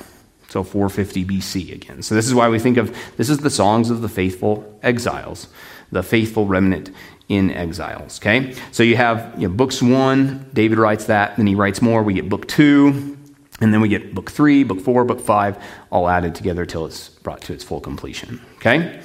So 0.47 0.63
450 0.63 1.25
BC 1.25 1.73
again. 1.73 2.01
So 2.01 2.13
this 2.13 2.27
is 2.27 2.33
why 2.33 2.49
we 2.49 2.59
think 2.59 2.75
of 2.75 2.93
this 3.15 3.29
is 3.29 3.37
the 3.37 3.49
songs 3.49 3.89
of 3.89 4.01
the 4.01 4.09
faithful 4.09 4.77
exiles, 4.83 5.47
the 5.93 6.03
faithful 6.03 6.45
remnant 6.45 6.91
in 7.29 7.51
exiles. 7.51 8.19
Okay, 8.19 8.53
so 8.73 8.83
you 8.83 8.97
have 8.97 9.33
you 9.37 9.47
know, 9.47 9.53
books 9.53 9.81
one, 9.81 10.49
David 10.53 10.77
writes 10.77 11.05
that, 11.05 11.37
then 11.37 11.47
he 11.47 11.55
writes 11.55 11.81
more. 11.81 12.03
We 12.03 12.13
get 12.13 12.27
book 12.27 12.49
two, 12.49 13.17
and 13.61 13.71
then 13.71 13.79
we 13.79 13.87
get 13.87 14.13
book 14.13 14.31
three, 14.31 14.63
book 14.63 14.81
four, 14.81 15.05
book 15.05 15.21
five, 15.21 15.57
all 15.91 16.09
added 16.09 16.33
together 16.33 16.65
till 16.65 16.85
it's 16.87 17.09
brought 17.09 17.41
to 17.41 17.53
its 17.53 17.63
full 17.63 17.79
completion. 17.79 18.41
Okay? 18.55 18.99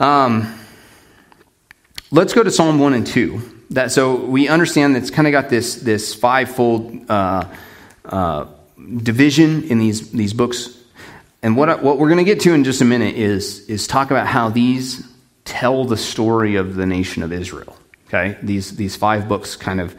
Um, 0.00 0.58
let's 2.10 2.32
go 2.32 2.42
to 2.42 2.50
Psalm 2.50 2.78
1 2.78 2.94
and 2.94 3.06
2. 3.06 3.66
That, 3.70 3.92
so 3.92 4.16
we 4.16 4.48
understand 4.48 4.94
that 4.94 5.02
it's 5.02 5.10
kind 5.10 5.28
of 5.28 5.32
got 5.32 5.50
this, 5.50 5.76
this 5.76 6.14
fivefold 6.14 7.10
uh, 7.10 7.44
uh, 8.04 8.46
division 8.96 9.64
in 9.64 9.78
these, 9.78 10.10
these 10.10 10.32
books. 10.32 10.78
And 11.42 11.56
what, 11.56 11.82
what 11.82 11.98
we're 11.98 12.08
going 12.08 12.18
to 12.18 12.24
get 12.24 12.40
to 12.40 12.54
in 12.54 12.64
just 12.64 12.80
a 12.80 12.84
minute 12.84 13.16
is, 13.16 13.68
is 13.68 13.86
talk 13.86 14.10
about 14.10 14.26
how 14.26 14.48
these 14.48 15.06
tell 15.44 15.84
the 15.84 15.96
story 15.96 16.56
of 16.56 16.74
the 16.74 16.86
nation 16.86 17.22
of 17.22 17.32
Israel. 17.32 17.76
Okay? 18.08 18.38
These, 18.42 18.76
these 18.76 18.96
five 18.96 19.28
books 19.28 19.56
kind 19.56 19.80
of 19.80 19.94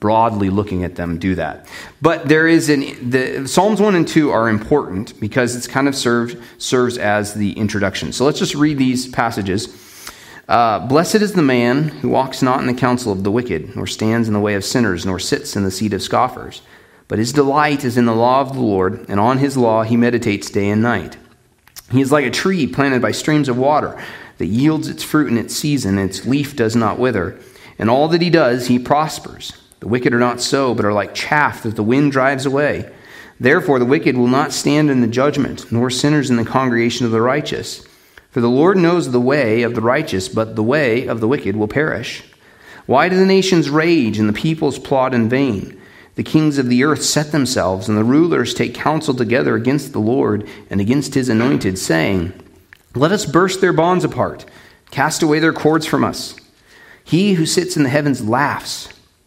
broadly 0.00 0.48
looking 0.48 0.82
at 0.82 0.96
them 0.96 1.18
do 1.18 1.34
that. 1.34 1.66
But 2.00 2.28
there 2.28 2.48
is 2.48 2.70
an 2.70 3.10
the 3.10 3.46
Psalms 3.46 3.80
1 3.80 3.94
and 3.94 4.08
2 4.08 4.30
are 4.30 4.48
important 4.48 5.18
because 5.20 5.54
it's 5.54 5.66
kind 5.66 5.86
of 5.86 5.94
served 5.94 6.42
serves 6.58 6.98
as 6.98 7.34
the 7.34 7.52
introduction. 7.52 8.12
So 8.12 8.24
let's 8.24 8.38
just 8.38 8.54
read 8.54 8.78
these 8.78 9.08
passages. 9.08 9.76
Uh, 10.48 10.84
Blessed 10.84 11.16
is 11.16 11.34
the 11.34 11.42
man 11.42 11.88
who 11.88 12.08
walks 12.08 12.42
not 12.42 12.58
in 12.60 12.66
the 12.66 12.74
counsel 12.74 13.12
of 13.12 13.22
the 13.22 13.30
wicked, 13.30 13.76
nor 13.76 13.86
stands 13.86 14.26
in 14.26 14.34
the 14.34 14.40
way 14.40 14.54
of 14.54 14.64
sinners, 14.64 15.06
nor 15.06 15.20
sits 15.20 15.54
in 15.54 15.62
the 15.62 15.70
seat 15.70 15.92
of 15.92 16.02
scoffers. 16.02 16.62
But 17.06 17.20
his 17.20 17.32
delight 17.32 17.84
is 17.84 17.96
in 17.96 18.06
the 18.06 18.14
law 18.14 18.40
of 18.40 18.54
the 18.54 18.60
Lord, 18.60 19.04
and 19.08 19.20
on 19.20 19.38
his 19.38 19.56
law 19.56 19.84
he 19.84 19.96
meditates 19.96 20.50
day 20.50 20.68
and 20.70 20.82
night. 20.82 21.16
He 21.92 22.00
is 22.00 22.10
like 22.10 22.24
a 22.24 22.30
tree 22.30 22.66
planted 22.66 23.02
by 23.02 23.12
streams 23.12 23.48
of 23.48 23.58
water 23.58 24.02
that 24.38 24.46
yields 24.46 24.88
its 24.88 25.04
fruit 25.04 25.28
in 25.28 25.38
its 25.38 25.54
season, 25.54 25.98
and 25.98 26.08
its 26.08 26.24
leaf 26.24 26.56
does 26.56 26.74
not 26.74 26.98
wither. 26.98 27.38
And 27.78 27.90
all 27.90 28.08
that 28.08 28.22
he 28.22 28.30
does, 28.30 28.66
he 28.66 28.78
prospers. 28.78 29.52
The 29.80 29.88
wicked 29.88 30.14
are 30.14 30.18
not 30.18 30.40
so, 30.40 30.74
but 30.74 30.84
are 30.84 30.92
like 30.92 31.14
chaff 31.14 31.62
that 31.62 31.76
the 31.76 31.82
wind 31.82 32.12
drives 32.12 32.46
away. 32.46 32.90
Therefore, 33.40 33.78
the 33.78 33.86
wicked 33.86 34.16
will 34.16 34.28
not 34.28 34.52
stand 34.52 34.90
in 34.90 35.00
the 35.00 35.06
judgment, 35.06 35.72
nor 35.72 35.88
sinners 35.88 36.28
in 36.28 36.36
the 36.36 36.44
congregation 36.44 37.06
of 37.06 37.12
the 37.12 37.22
righteous. 37.22 37.86
For 38.30 38.40
the 38.40 38.50
Lord 38.50 38.76
knows 38.76 39.10
the 39.10 39.20
way 39.20 39.62
of 39.62 39.74
the 39.74 39.80
righteous, 39.80 40.28
but 40.28 40.54
the 40.54 40.62
way 40.62 41.06
of 41.06 41.20
the 41.20 41.26
wicked 41.26 41.56
will 41.56 41.66
perish. 41.66 42.22
Why 42.86 43.08
do 43.08 43.16
the 43.16 43.24
nations 43.24 43.70
rage 43.70 44.18
and 44.18 44.28
the 44.28 44.34
peoples 44.34 44.78
plot 44.78 45.14
in 45.14 45.28
vain? 45.28 45.80
The 46.16 46.22
kings 46.22 46.58
of 46.58 46.68
the 46.68 46.84
earth 46.84 47.02
set 47.02 47.32
themselves, 47.32 47.88
and 47.88 47.96
the 47.96 48.04
rulers 48.04 48.52
take 48.52 48.74
counsel 48.74 49.14
together 49.14 49.54
against 49.54 49.92
the 49.92 50.00
Lord 50.00 50.46
and 50.68 50.80
against 50.80 51.14
his 51.14 51.30
anointed, 51.30 51.78
saying, 51.78 52.32
Let 52.94 53.12
us 53.12 53.24
burst 53.24 53.62
their 53.62 53.72
bonds 53.72 54.04
apart, 54.04 54.44
cast 54.90 55.22
away 55.22 55.38
their 55.38 55.52
cords 55.52 55.86
from 55.86 56.04
us. 56.04 56.36
He 57.02 57.34
who 57.34 57.46
sits 57.46 57.76
in 57.76 57.84
the 57.84 57.88
heavens 57.88 58.22
laughs. 58.22 58.88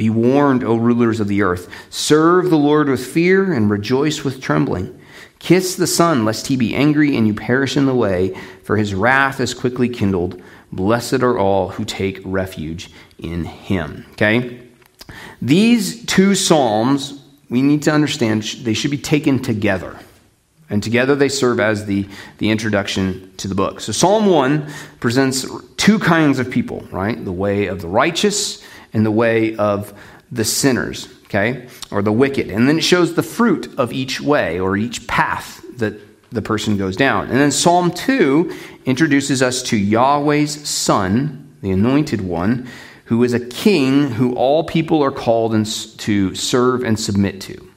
Be 0.00 0.08
warned, 0.08 0.64
O 0.64 0.76
rulers 0.76 1.20
of 1.20 1.28
the 1.28 1.42
earth. 1.42 1.68
Serve 1.90 2.48
the 2.48 2.56
Lord 2.56 2.88
with 2.88 3.04
fear 3.06 3.52
and 3.52 3.68
rejoice 3.68 4.24
with 4.24 4.40
trembling. 4.40 4.98
Kiss 5.40 5.76
the 5.76 5.86
Son, 5.86 6.24
lest 6.24 6.46
he 6.46 6.56
be 6.56 6.74
angry 6.74 7.14
and 7.18 7.26
you 7.26 7.34
perish 7.34 7.76
in 7.76 7.84
the 7.84 7.94
way, 7.94 8.34
for 8.62 8.78
his 8.78 8.94
wrath 8.94 9.40
is 9.40 9.52
quickly 9.52 9.90
kindled. 9.90 10.40
Blessed 10.72 11.22
are 11.22 11.36
all 11.38 11.68
who 11.68 11.84
take 11.84 12.18
refuge 12.24 12.90
in 13.18 13.44
him. 13.44 14.06
Okay? 14.12 14.62
These 15.42 16.06
two 16.06 16.34
Psalms, 16.34 17.22
we 17.50 17.60
need 17.60 17.82
to 17.82 17.92
understand, 17.92 18.44
they 18.44 18.72
should 18.72 18.90
be 18.90 18.96
taken 18.96 19.42
together. 19.42 19.98
And 20.70 20.82
together 20.82 21.14
they 21.14 21.28
serve 21.28 21.60
as 21.60 21.84
the, 21.84 22.08
the 22.38 22.48
introduction 22.48 23.34
to 23.36 23.48
the 23.48 23.54
book. 23.54 23.80
So 23.82 23.92
Psalm 23.92 24.24
1 24.24 24.66
presents 24.98 25.44
two 25.76 25.98
kinds 25.98 26.38
of 26.38 26.50
people, 26.50 26.86
right? 26.90 27.22
The 27.22 27.32
way 27.32 27.66
of 27.66 27.82
the 27.82 27.88
righteous 27.88 28.64
in 28.92 29.04
the 29.04 29.10
way 29.10 29.56
of 29.56 29.92
the 30.30 30.44
sinners, 30.44 31.08
okay, 31.24 31.66
or 31.90 32.02
the 32.02 32.12
wicked. 32.12 32.50
And 32.50 32.68
then 32.68 32.78
it 32.78 32.84
shows 32.84 33.14
the 33.14 33.22
fruit 33.22 33.78
of 33.78 33.92
each 33.92 34.20
way 34.20 34.60
or 34.60 34.76
each 34.76 35.06
path 35.06 35.64
that 35.78 35.94
the 36.30 36.42
person 36.42 36.76
goes 36.76 36.96
down. 36.96 37.28
And 37.28 37.36
then 37.36 37.50
Psalm 37.50 37.90
2 37.90 38.54
introduces 38.84 39.42
us 39.42 39.62
to 39.64 39.76
Yahweh's 39.76 40.68
Son, 40.68 41.56
the 41.62 41.70
anointed 41.70 42.20
one, 42.20 42.68
who 43.06 43.24
is 43.24 43.34
a 43.34 43.40
king 43.40 44.10
who 44.12 44.34
all 44.36 44.62
people 44.62 45.02
are 45.02 45.10
called 45.10 45.52
to 45.66 46.34
serve 46.34 46.84
and 46.84 46.98
submit 46.98 47.40
to. 47.42 47.68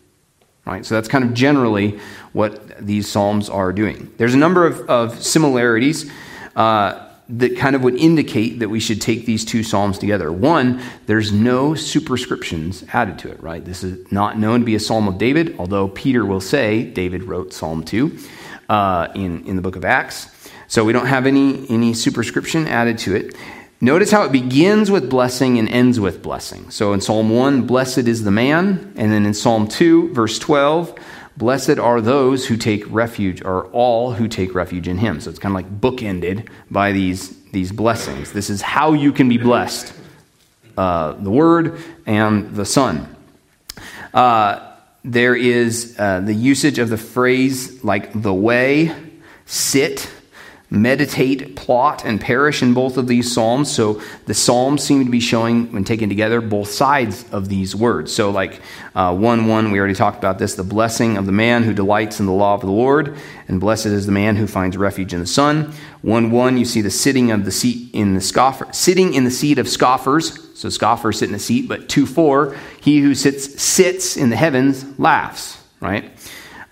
Right? 0.66 0.86
So 0.86 0.96
that's 0.96 1.08
kind 1.08 1.24
of 1.24 1.34
generally 1.34 2.00
what 2.32 2.78
these 2.86 3.10
Psalms 3.10 3.50
are 3.50 3.74
doing. 3.74 4.14
There's 4.18 4.36
a 4.36 4.38
number 4.38 4.66
of, 4.66 4.88
of 4.90 5.24
similarities. 5.24 6.10
Uh, 6.56 7.10
that 7.30 7.58
kind 7.58 7.76
of 7.76 7.84
would 7.84 7.96
indicate 7.96 8.60
that 8.60 8.70
we 8.70 8.80
should 8.80 9.02
take 9.02 9.26
these 9.26 9.46
two 9.46 9.64
psalms 9.64 9.98
together. 9.98 10.32
One, 10.32 10.82
there's 11.06 11.32
no 11.32 11.74
superscriptions 11.74 12.84
added 12.92 13.20
to 13.20 13.32
it, 13.32 13.42
right? 13.42 13.64
This 13.64 13.84
is 13.84 14.12
not 14.12 14.38
known 14.38 14.60
to 14.60 14.66
be 14.66 14.76
a 14.76 14.80
psalm 14.80 15.08
of 15.08 15.18
David, 15.18 15.56
although 15.58 15.88
Peter 15.88 16.26
will 16.26 16.42
say 16.42 16.84
David 16.84 17.24
wrote 17.24 17.54
Psalm 17.54 17.84
2 17.84 18.18
uh, 18.70 19.08
in, 19.16 19.46
in 19.46 19.56
the 19.56 19.62
book 19.62 19.76
of 19.76 19.86
Acts. 19.86 20.30
So 20.68 20.84
we 20.84 20.92
don't 20.92 21.06
have 21.06 21.26
any, 21.26 21.70
any 21.70 21.94
superscription 21.94 22.68
added 22.68 22.98
to 23.00 23.16
it. 23.16 23.36
Notice 23.80 24.12
how 24.12 24.24
it 24.24 24.32
begins 24.32 24.90
with 24.90 25.10
blessing 25.10 25.60
and 25.60 25.68
ends 25.68 26.00
with 26.00 26.24
blessing. 26.24 26.70
So 26.72 26.94
in 26.94 27.02
Psalm 27.02 27.30
1, 27.30 27.68
blessed 27.68 28.00
is 28.00 28.24
the 28.24 28.32
man. 28.32 28.94
And 28.96 29.12
then 29.12 29.26
in 29.26 29.34
Psalm 29.34 29.68
2, 29.68 30.14
verse 30.14 30.40
12, 30.40 30.98
Blessed 31.36 31.80
are 31.80 32.00
those 32.00 32.48
who 32.48 32.58
take 32.58 32.84
refuge, 32.90 33.44
or 33.44 33.66
all 33.68 34.14
who 34.14 34.28
take 34.28 34.54
refuge 34.54 34.88
in 34.88 34.98
him. 34.98 35.20
So 35.20 35.30
it's 35.30 35.40
kind 35.40 35.52
of 35.52 35.56
like 35.56 35.82
bookended 35.82 36.48
by 36.70 36.92
these, 36.92 37.36
these 37.52 37.72
blessings. 37.72 38.34
This 38.34 38.50
is 38.50 38.62
how 38.62 38.94
you 38.94 39.12
can 39.12 39.30
be 39.30 39.38
blessed 39.38 39.94
uh, 40.78 41.14
the 41.14 41.32
Word 41.32 41.80
and 42.06 42.56
the 42.56 42.66
Son. 42.66 43.16
Uh, 44.14 44.72
there 45.04 45.36
is 45.36 45.96
uh, 46.00 46.22
the 46.22 46.34
usage 46.34 46.80
of 46.80 46.90
the 46.90 46.98
phrase 46.98 47.84
like 47.84 48.22
the 48.22 48.34
way, 48.34 48.96
sit, 49.46 50.10
meditate, 50.74 51.56
plot, 51.56 52.04
and 52.04 52.20
perish 52.20 52.64
in 52.64 52.74
both 52.74 52.98
of 52.98 53.08
these 53.08 53.32
psalms. 53.32 53.72
So 53.72 54.02
the 54.26 54.34
psalms 54.34 54.84
seem 54.84 55.06
to 55.06 55.12
be 55.12 55.20
showing, 55.20 55.72
when 55.72 55.84
taken 55.84 56.10
together, 56.10 56.42
both 56.42 56.70
sides 56.70 57.32
of 57.32 57.48
these 57.48 57.76
words. 57.76 58.12
So, 58.12 58.32
like 58.32 58.60
uh, 58.96 59.16
1 59.16 59.48
1, 59.48 59.72
we 59.72 59.78
already 59.78 59.94
talked 59.94 60.18
about 60.18 60.40
this 60.40 60.56
the 60.56 60.64
blessing 60.64 61.18
of 61.18 61.28
the 61.28 61.32
man 61.32 61.62
who 61.62 61.74
delights 61.74 62.20
in 62.20 62.26
the 62.26 62.32
law 62.32 62.56
of 62.56 62.62
the 62.62 62.72
Lord, 62.72 63.16
and 63.48 63.60
blessed 63.60 63.86
is 63.86 64.08
the 64.08 64.12
man 64.12 64.36
who 64.36 64.48
finds 64.48 64.76
refuge 64.76 65.14
in 65.14 65.20
the 65.20 65.28
Son. 65.28 65.72
1 66.02 66.32
1, 66.32 66.58
you 66.58 66.66
see 66.66 66.82
the 66.82 66.90
sitting 66.90 67.30
of 67.30 67.46
the 67.46 67.52
seat 67.52 67.94
in 67.94 68.16
the 68.16 68.22
scoffer, 68.22 68.68
sitting 68.72 69.14
in 69.14 69.26
the 69.26 69.32
seat 69.32 69.60
of 69.60 69.70
scoffers. 69.70 70.40
So 70.58 70.70
scoffers 70.70 71.20
sit 71.20 71.30
in 71.30 71.36
a 71.36 71.40
seat, 71.40 71.68
but 71.68 71.88
2 71.88 72.08
4, 72.08 72.58
he 72.82 73.00
who 73.00 73.14
sits 73.14 73.62
sits 73.62 74.18
in 74.18 74.32
the 74.32 74.36
heavens 74.36 74.98
laughs, 74.98 75.64
right? 75.80 76.10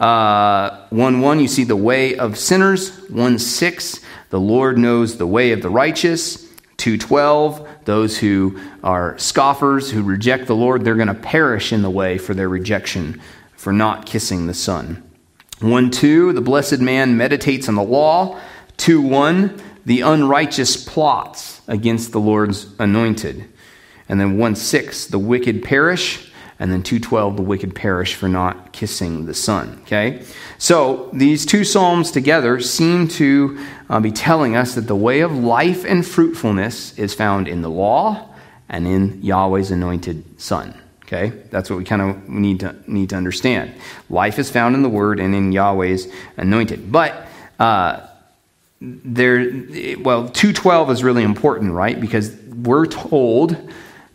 Uh, 0.01 0.87
1 0.89 1.21
1, 1.21 1.39
you 1.39 1.47
see 1.47 1.63
the 1.63 1.75
way 1.75 2.17
of 2.17 2.35
sinners. 2.35 3.07
1 3.11 3.37
6, 3.37 3.99
the 4.31 4.39
Lord 4.39 4.79
knows 4.79 5.17
the 5.17 5.27
way 5.27 5.51
of 5.51 5.61
the 5.61 5.69
righteous. 5.69 6.47
212, 6.77 7.67
those 7.85 8.17
who 8.17 8.59
are 8.83 9.15
scoffers, 9.19 9.91
who 9.91 10.01
reject 10.01 10.47
the 10.47 10.55
Lord, 10.55 10.83
they're 10.83 10.95
going 10.95 11.07
to 11.07 11.13
perish 11.13 11.71
in 11.71 11.83
the 11.83 11.89
way 11.91 12.17
for 12.17 12.33
their 12.33 12.49
rejection, 12.49 13.21
for 13.55 13.71
not 13.71 14.07
kissing 14.07 14.47
the 14.47 14.55
Son. 14.55 15.03
1 15.59 15.91
2, 15.91 16.33
the 16.33 16.41
blessed 16.41 16.79
man 16.79 17.15
meditates 17.15 17.69
on 17.69 17.75
the 17.75 17.83
law. 17.83 18.39
2 18.77 19.03
1, 19.03 19.61
the 19.85 20.01
unrighteous 20.01 20.83
plots 20.83 21.61
against 21.67 22.11
the 22.11 22.19
Lord's 22.19 22.73
anointed. 22.79 23.47
And 24.09 24.19
then 24.19 24.39
1 24.39 24.55
6, 24.55 25.05
the 25.05 25.19
wicked 25.19 25.61
perish 25.61 26.30
and 26.61 26.71
then 26.71 26.83
212 26.83 27.35
the 27.37 27.41
wicked 27.41 27.75
perish 27.75 28.13
for 28.13 28.29
not 28.29 28.71
kissing 28.71 29.25
the 29.25 29.33
son 29.33 29.81
okay? 29.83 30.23
So 30.57 31.09
these 31.11 31.45
two 31.45 31.63
psalms 31.63 32.11
together 32.11 32.61
seem 32.61 33.07
to 33.09 33.59
uh, 33.89 33.99
be 33.99 34.11
telling 34.11 34.55
us 34.55 34.75
that 34.75 34.87
the 34.87 34.95
way 34.95 35.21
of 35.21 35.35
life 35.35 35.83
and 35.83 36.05
fruitfulness 36.05 36.97
is 36.97 37.13
found 37.13 37.47
in 37.47 37.63
the 37.63 37.69
law 37.69 38.29
and 38.69 38.87
in 38.87 39.21
yahweh's 39.23 39.71
anointed 39.71 40.39
son 40.39 40.79
okay? 41.11 41.35
That's 41.49 41.69
what 41.69 41.77
we 41.77 41.83
kind 41.83 42.01
of 42.01 42.29
need 42.29 42.61
to 42.61 42.75
need 42.87 43.09
to 43.09 43.15
understand. 43.15 43.73
Life 44.09 44.39
is 44.39 44.49
found 44.49 44.75
in 44.75 44.81
the 44.81 44.89
word 44.89 45.19
and 45.19 45.35
in 45.35 45.51
yahweh's 45.51 46.07
anointed. 46.37 46.91
But 46.91 47.27
uh, 47.59 48.01
there 48.79 49.51
well 49.99 50.29
212 50.29 50.91
is 50.91 51.03
really 51.03 51.23
important 51.23 51.73
right? 51.73 51.99
Because 51.99 52.35
we're 52.47 52.85
told 52.85 53.57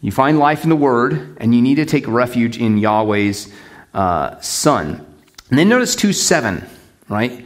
you 0.06 0.12
find 0.12 0.38
life 0.38 0.62
in 0.62 0.70
the 0.70 0.76
Word, 0.76 1.36
and 1.40 1.52
you 1.52 1.60
need 1.60 1.74
to 1.74 1.84
take 1.84 2.06
refuge 2.06 2.58
in 2.58 2.78
Yahweh's 2.78 3.52
uh, 3.92 4.40
Son. 4.40 5.04
And 5.50 5.58
then 5.58 5.68
notice 5.68 5.96
2 5.96 6.12
7, 6.12 6.64
right? 7.08 7.44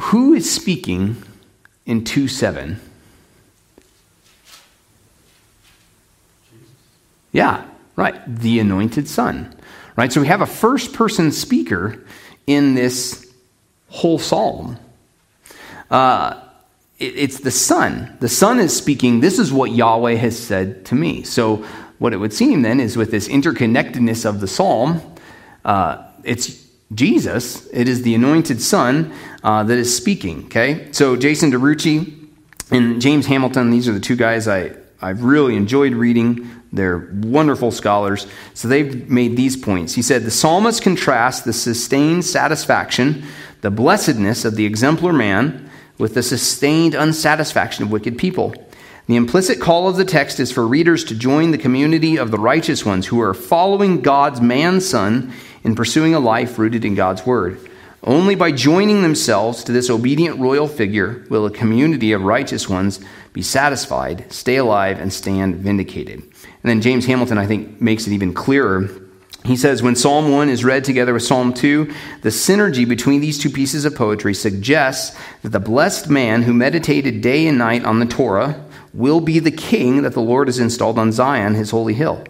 Who 0.00 0.32
is 0.32 0.50
speaking 0.50 1.22
in 1.84 2.04
2 2.04 2.26
7? 2.26 2.80
Yeah, 7.32 7.66
right. 7.96 8.14
The 8.26 8.60
anointed 8.60 9.06
Son. 9.06 9.54
Right? 9.96 10.10
So 10.10 10.22
we 10.22 10.28
have 10.28 10.40
a 10.40 10.46
first 10.46 10.94
person 10.94 11.32
speaker 11.32 12.02
in 12.46 12.74
this 12.74 13.30
whole 13.90 14.18
psalm. 14.18 14.78
Uh, 15.90 16.40
it's 16.98 17.40
the 17.40 17.50
Son. 17.50 18.16
The 18.20 18.28
Son 18.28 18.58
is 18.60 18.76
speaking, 18.76 19.20
this 19.20 19.38
is 19.38 19.52
what 19.52 19.72
Yahweh 19.72 20.14
has 20.14 20.38
said 20.38 20.84
to 20.86 20.94
me. 20.94 21.22
So 21.24 21.64
what 21.98 22.12
it 22.12 22.18
would 22.18 22.32
seem 22.32 22.62
then 22.62 22.80
is 22.80 22.96
with 22.96 23.10
this 23.10 23.28
interconnectedness 23.28 24.24
of 24.24 24.40
the 24.40 24.48
psalm, 24.48 25.00
uh, 25.64 26.06
it's 26.22 26.64
Jesus, 26.94 27.66
it 27.72 27.88
is 27.88 28.02
the 28.02 28.14
anointed 28.14 28.60
son 28.60 29.12
uh, 29.42 29.62
that 29.64 29.78
is 29.78 29.94
speaking. 29.96 30.44
Okay? 30.46 30.88
So 30.92 31.16
Jason 31.16 31.50
DeRouchie 31.50 32.28
and 32.70 33.00
James 33.00 33.26
Hamilton, 33.26 33.70
these 33.70 33.88
are 33.88 33.92
the 33.92 34.00
two 34.00 34.16
guys 34.16 34.46
I, 34.46 34.72
I've 35.00 35.22
really 35.22 35.56
enjoyed 35.56 35.94
reading. 35.94 36.48
They're 36.72 37.10
wonderful 37.12 37.70
scholars. 37.70 38.26
So 38.54 38.68
they've 38.68 39.08
made 39.08 39.36
these 39.36 39.56
points. 39.56 39.94
He 39.94 40.02
said 40.02 40.24
the 40.24 40.30
psalmist 40.30 40.82
contrasts 40.82 41.42
the 41.42 41.52
sustained 41.52 42.24
satisfaction, 42.24 43.24
the 43.60 43.70
blessedness 43.70 44.44
of 44.44 44.56
the 44.56 44.66
exemplar 44.66 45.12
man, 45.12 45.70
with 45.98 46.14
the 46.14 46.22
sustained 46.22 46.94
unsatisfaction 46.94 47.84
of 47.84 47.90
wicked 47.90 48.18
people. 48.18 48.54
The 49.06 49.16
implicit 49.16 49.60
call 49.60 49.88
of 49.88 49.96
the 49.96 50.04
text 50.04 50.40
is 50.40 50.50
for 50.50 50.66
readers 50.66 51.04
to 51.04 51.14
join 51.14 51.50
the 51.50 51.58
community 51.58 52.16
of 52.16 52.30
the 52.30 52.38
righteous 52.38 52.86
ones 52.86 53.06
who 53.06 53.20
are 53.20 53.34
following 53.34 54.00
God's 54.00 54.40
man 54.40 54.80
son 54.80 55.32
in 55.62 55.74
pursuing 55.74 56.14
a 56.14 56.20
life 56.20 56.58
rooted 56.58 56.84
in 56.84 56.94
God's 56.94 57.26
word. 57.26 57.58
Only 58.02 58.34
by 58.34 58.52
joining 58.52 59.02
themselves 59.02 59.64
to 59.64 59.72
this 59.72 59.88
obedient 59.88 60.38
royal 60.38 60.68
figure 60.68 61.24
will 61.30 61.46
a 61.46 61.50
community 61.50 62.12
of 62.12 62.22
righteous 62.22 62.68
ones 62.68 63.00
be 63.32 63.42
satisfied, 63.42 64.30
stay 64.32 64.56
alive, 64.56 64.98
and 65.00 65.12
stand 65.12 65.56
vindicated. 65.56 66.22
And 66.22 66.70
then 66.70 66.80
James 66.80 67.06
Hamilton, 67.06 67.38
I 67.38 67.46
think, 67.46 67.80
makes 67.80 68.06
it 68.06 68.12
even 68.12 68.32
clearer. 68.32 68.88
He 69.44 69.56
says, 69.56 69.82
when 69.82 69.94
Psalm 69.94 70.32
1 70.32 70.48
is 70.48 70.64
read 70.64 70.84
together 70.84 71.12
with 71.12 71.22
Psalm 71.22 71.52
2, 71.52 71.92
the 72.22 72.30
synergy 72.30 72.88
between 72.88 73.20
these 73.20 73.38
two 73.38 73.50
pieces 73.50 73.84
of 73.84 73.94
poetry 73.94 74.32
suggests 74.32 75.14
that 75.42 75.50
the 75.50 75.60
blessed 75.60 76.08
man 76.08 76.42
who 76.42 76.54
meditated 76.54 77.20
day 77.20 77.46
and 77.46 77.58
night 77.58 77.84
on 77.84 77.98
the 77.98 78.06
Torah 78.06 78.64
will 78.94 79.20
be 79.20 79.38
the 79.38 79.50
king 79.50 80.00
that 80.02 80.14
the 80.14 80.22
Lord 80.22 80.48
has 80.48 80.58
installed 80.58 80.98
on 80.98 81.12
Zion, 81.12 81.54
his 81.54 81.72
holy 81.72 81.92
hill. 81.92 82.24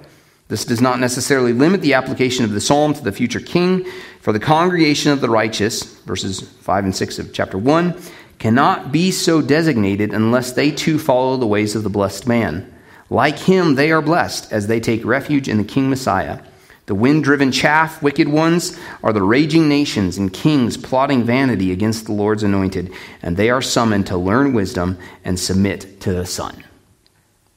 This 0.48 0.64
does 0.64 0.80
not 0.80 0.98
necessarily 0.98 1.52
limit 1.52 1.82
the 1.82 1.94
application 1.94 2.44
of 2.44 2.50
the 2.50 2.60
psalm 2.60 2.94
to 2.94 3.04
the 3.04 3.12
future 3.12 3.40
king, 3.40 3.86
for 4.20 4.32
the 4.32 4.40
congregation 4.40 5.12
of 5.12 5.20
the 5.20 5.30
righteous, 5.30 5.84
verses 6.00 6.40
5 6.40 6.84
and 6.84 6.96
6 6.96 7.18
of 7.20 7.32
chapter 7.32 7.58
1, 7.58 7.94
cannot 8.40 8.90
be 8.90 9.12
so 9.12 9.40
designated 9.40 10.12
unless 10.12 10.52
they 10.52 10.72
too 10.72 10.98
follow 10.98 11.36
the 11.36 11.46
ways 11.46 11.76
of 11.76 11.84
the 11.84 11.90
blessed 11.90 12.26
man. 12.26 12.74
Like 13.08 13.38
him, 13.38 13.76
they 13.76 13.92
are 13.92 14.02
blessed 14.02 14.52
as 14.52 14.66
they 14.66 14.80
take 14.80 15.04
refuge 15.04 15.48
in 15.48 15.58
the 15.58 15.64
King 15.64 15.88
Messiah. 15.88 16.40
The 16.86 16.94
wind 16.94 17.24
driven 17.24 17.50
chaff, 17.50 18.02
wicked 18.02 18.28
ones, 18.28 18.78
are 19.02 19.12
the 19.12 19.22
raging 19.22 19.68
nations 19.68 20.18
and 20.18 20.32
kings 20.32 20.76
plotting 20.76 21.24
vanity 21.24 21.72
against 21.72 22.04
the 22.04 22.12
Lord's 22.12 22.42
anointed, 22.42 22.92
and 23.22 23.36
they 23.36 23.48
are 23.48 23.62
summoned 23.62 24.06
to 24.08 24.18
learn 24.18 24.52
wisdom 24.52 24.98
and 25.24 25.40
submit 25.40 26.00
to 26.02 26.12
the 26.12 26.26
Son. 26.26 26.62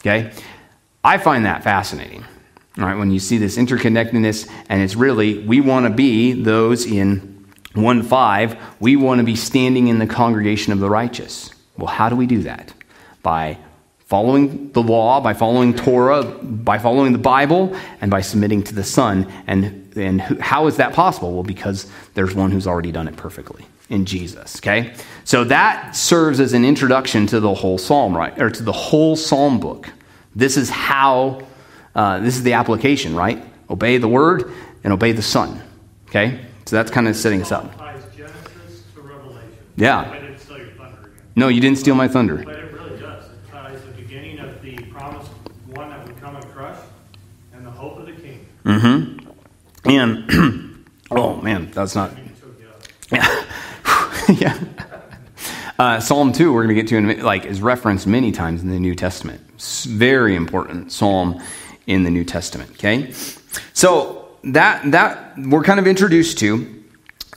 Okay? 0.00 0.32
I 1.04 1.18
find 1.18 1.44
that 1.44 1.62
fascinating. 1.62 2.24
All 2.78 2.84
right, 2.84 2.96
when 2.96 3.10
you 3.10 3.18
see 3.18 3.38
this 3.38 3.58
interconnectedness, 3.58 4.48
and 4.68 4.80
it's 4.80 4.94
really, 4.94 5.40
we 5.44 5.60
want 5.60 5.86
to 5.86 5.90
be 5.90 6.32
those 6.32 6.86
in 6.86 7.46
1 7.74 8.02
5, 8.02 8.56
we 8.80 8.96
want 8.96 9.18
to 9.18 9.24
be 9.24 9.36
standing 9.36 9.88
in 9.88 9.98
the 9.98 10.06
congregation 10.06 10.72
of 10.72 10.80
the 10.80 10.88
righteous. 10.88 11.50
Well, 11.76 11.88
how 11.88 12.08
do 12.08 12.16
we 12.16 12.26
do 12.26 12.42
that? 12.44 12.72
By 13.22 13.58
following 14.08 14.72
the 14.72 14.82
law, 14.82 15.20
by 15.20 15.34
following 15.34 15.74
Torah, 15.74 16.24
by 16.24 16.78
following 16.78 17.12
the 17.12 17.18
Bible, 17.18 17.76
and 18.00 18.10
by 18.10 18.22
submitting 18.22 18.62
to 18.62 18.74
the 18.74 18.82
Son. 18.82 19.30
And, 19.46 19.94
and 19.96 20.20
how 20.22 20.66
is 20.66 20.78
that 20.78 20.94
possible? 20.94 21.34
Well, 21.34 21.42
because 21.42 21.86
there's 22.14 22.34
one 22.34 22.50
who's 22.50 22.66
already 22.66 22.90
done 22.90 23.06
it 23.06 23.16
perfectly 23.16 23.66
in 23.90 24.06
Jesus, 24.06 24.56
okay? 24.60 24.94
So 25.24 25.44
that 25.44 25.94
serves 25.94 26.40
as 26.40 26.54
an 26.54 26.64
introduction 26.64 27.26
to 27.26 27.38
the 27.38 27.52
whole 27.52 27.76
psalm, 27.76 28.16
right? 28.16 28.40
Or 28.40 28.48
to 28.48 28.62
the 28.62 28.72
whole 28.72 29.14
psalm 29.14 29.60
book. 29.60 29.90
This 30.34 30.56
is 30.56 30.70
how, 30.70 31.42
uh, 31.94 32.20
this 32.20 32.34
is 32.36 32.42
the 32.42 32.54
application, 32.54 33.14
right? 33.14 33.44
Obey 33.68 33.98
the 33.98 34.08
word 34.08 34.50
and 34.84 34.92
obey 34.94 35.12
the 35.12 35.22
Son, 35.22 35.60
okay? 36.08 36.40
So 36.64 36.76
that's 36.76 36.90
kind 36.90 37.08
of 37.08 37.14
setting 37.14 37.42
us 37.42 37.52
up. 37.52 37.70
Yeah. 39.76 40.18
No, 41.36 41.48
you 41.48 41.60
didn't 41.60 41.76
steal 41.76 41.94
my 41.94 42.08
thunder. 42.08 42.57
Mm-hmm. 48.68 49.88
And 49.88 50.86
oh 51.10 51.36
man, 51.40 51.70
that's 51.70 51.94
not. 51.94 52.12
Yeah, 53.10 53.44
yeah. 54.28 54.58
Uh, 55.78 56.00
Psalm 56.00 56.32
two, 56.32 56.52
we're 56.52 56.64
going 56.64 56.74
to 56.74 56.82
get 56.82 56.88
to 56.88 56.96
in 56.96 57.22
like 57.22 57.44
is 57.44 57.62
referenced 57.62 58.04
many 58.04 58.32
times 58.32 58.62
in 58.62 58.68
the 58.68 58.80
New 58.80 58.96
Testament. 58.96 59.40
It's 59.54 59.84
very 59.84 60.34
important 60.34 60.90
psalm 60.90 61.40
in 61.86 62.02
the 62.02 62.10
New 62.10 62.24
Testament. 62.24 62.72
Okay, 62.72 63.12
so 63.74 64.28
that 64.42 64.90
that 64.90 65.38
we're 65.38 65.62
kind 65.62 65.78
of 65.78 65.86
introduced 65.86 66.36
to 66.38 66.82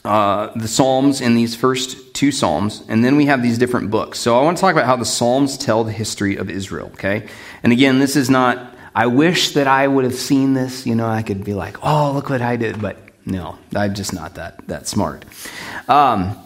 uh, 0.04 0.50
the 0.56 0.66
Psalms 0.66 1.20
in 1.20 1.36
these 1.36 1.54
first 1.54 2.14
two 2.14 2.32
Psalms, 2.32 2.82
and 2.88 3.04
then 3.04 3.14
we 3.14 3.26
have 3.26 3.44
these 3.44 3.58
different 3.58 3.92
books. 3.92 4.18
So 4.18 4.36
I 4.36 4.42
want 4.42 4.56
to 4.56 4.60
talk 4.60 4.72
about 4.72 4.86
how 4.86 4.96
the 4.96 5.04
Psalms 5.04 5.56
tell 5.56 5.84
the 5.84 5.92
history 5.92 6.34
of 6.34 6.50
Israel. 6.50 6.88
Okay, 6.94 7.28
and 7.62 7.72
again, 7.72 8.00
this 8.00 8.16
is 8.16 8.28
not 8.28 8.74
I 8.94 9.06
wish 9.06 9.54
that 9.54 9.66
I 9.66 9.88
would 9.88 10.04
have 10.04 10.14
seen 10.14 10.54
this. 10.54 10.86
You 10.86 10.94
know, 10.94 11.06
I 11.06 11.22
could 11.22 11.44
be 11.44 11.54
like, 11.54 11.76
oh, 11.82 12.12
look 12.12 12.30
what 12.30 12.42
I 12.42 12.56
did. 12.56 12.80
But 12.80 12.96
no, 13.24 13.58
I'm 13.74 13.94
just 13.94 14.12
not 14.12 14.34
that, 14.34 14.66
that 14.68 14.86
smart. 14.86 15.24
Um, 15.88 16.36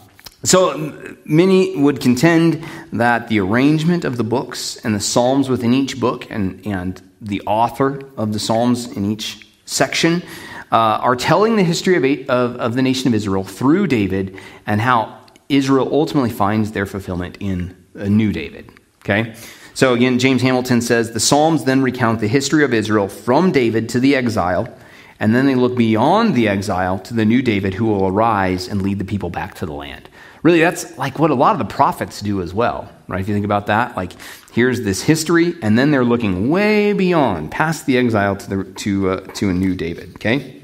so 0.44 1.16
many 1.24 1.76
would 1.76 2.00
contend 2.00 2.64
that 2.92 3.28
the 3.28 3.40
arrangement 3.40 4.04
of 4.04 4.16
the 4.16 4.24
books 4.24 4.76
and 4.84 4.94
the 4.94 5.00
Psalms 5.00 5.48
within 5.48 5.74
each 5.74 5.98
book 5.98 6.30
and, 6.30 6.64
and 6.66 7.02
the 7.20 7.42
author 7.42 8.08
of 8.16 8.32
the 8.32 8.38
Psalms 8.38 8.86
in 8.96 9.10
each 9.10 9.46
section 9.64 10.22
uh, 10.70 10.76
are 10.76 11.16
telling 11.16 11.56
the 11.56 11.64
history 11.64 11.96
of, 11.96 12.30
of, 12.30 12.56
of 12.60 12.74
the 12.74 12.82
nation 12.82 13.08
of 13.08 13.14
Israel 13.14 13.44
through 13.44 13.86
David 13.88 14.38
and 14.66 14.80
how 14.80 15.18
Israel 15.48 15.88
ultimately 15.90 16.30
finds 16.30 16.72
their 16.72 16.86
fulfillment 16.86 17.38
in 17.40 17.76
a 17.94 18.08
new 18.08 18.32
David. 18.32 18.70
Okay? 19.00 19.34
So 19.76 19.92
again, 19.92 20.18
James 20.18 20.40
Hamilton 20.40 20.80
says 20.80 21.12
the 21.12 21.20
Psalms 21.20 21.64
then 21.64 21.82
recount 21.82 22.20
the 22.20 22.28
history 22.28 22.64
of 22.64 22.72
Israel 22.72 23.08
from 23.08 23.52
David 23.52 23.90
to 23.90 24.00
the 24.00 24.16
exile, 24.16 24.74
and 25.20 25.34
then 25.34 25.44
they 25.44 25.54
look 25.54 25.76
beyond 25.76 26.34
the 26.34 26.48
exile 26.48 26.98
to 27.00 27.12
the 27.12 27.26
new 27.26 27.42
David 27.42 27.74
who 27.74 27.84
will 27.84 28.06
arise 28.06 28.68
and 28.68 28.80
lead 28.80 28.98
the 28.98 29.04
people 29.04 29.28
back 29.28 29.54
to 29.56 29.66
the 29.66 29.74
land. 29.74 30.08
Really, 30.42 30.60
that's 30.60 30.96
like 30.96 31.18
what 31.18 31.30
a 31.30 31.34
lot 31.34 31.52
of 31.52 31.58
the 31.58 31.66
prophets 31.66 32.22
do 32.22 32.40
as 32.40 32.54
well, 32.54 32.90
right? 33.06 33.20
If 33.20 33.28
you 33.28 33.34
think 33.34 33.44
about 33.44 33.66
that, 33.66 33.94
like 33.98 34.12
here's 34.50 34.80
this 34.80 35.02
history, 35.02 35.52
and 35.60 35.78
then 35.78 35.90
they're 35.90 36.06
looking 36.06 36.48
way 36.48 36.94
beyond, 36.94 37.50
past 37.50 37.84
the 37.84 37.98
exile 37.98 38.34
to 38.34 38.48
the 38.48 38.64
to 38.64 39.10
uh, 39.10 39.20
to 39.34 39.50
a 39.50 39.52
new 39.52 39.74
David. 39.74 40.14
Okay. 40.14 40.62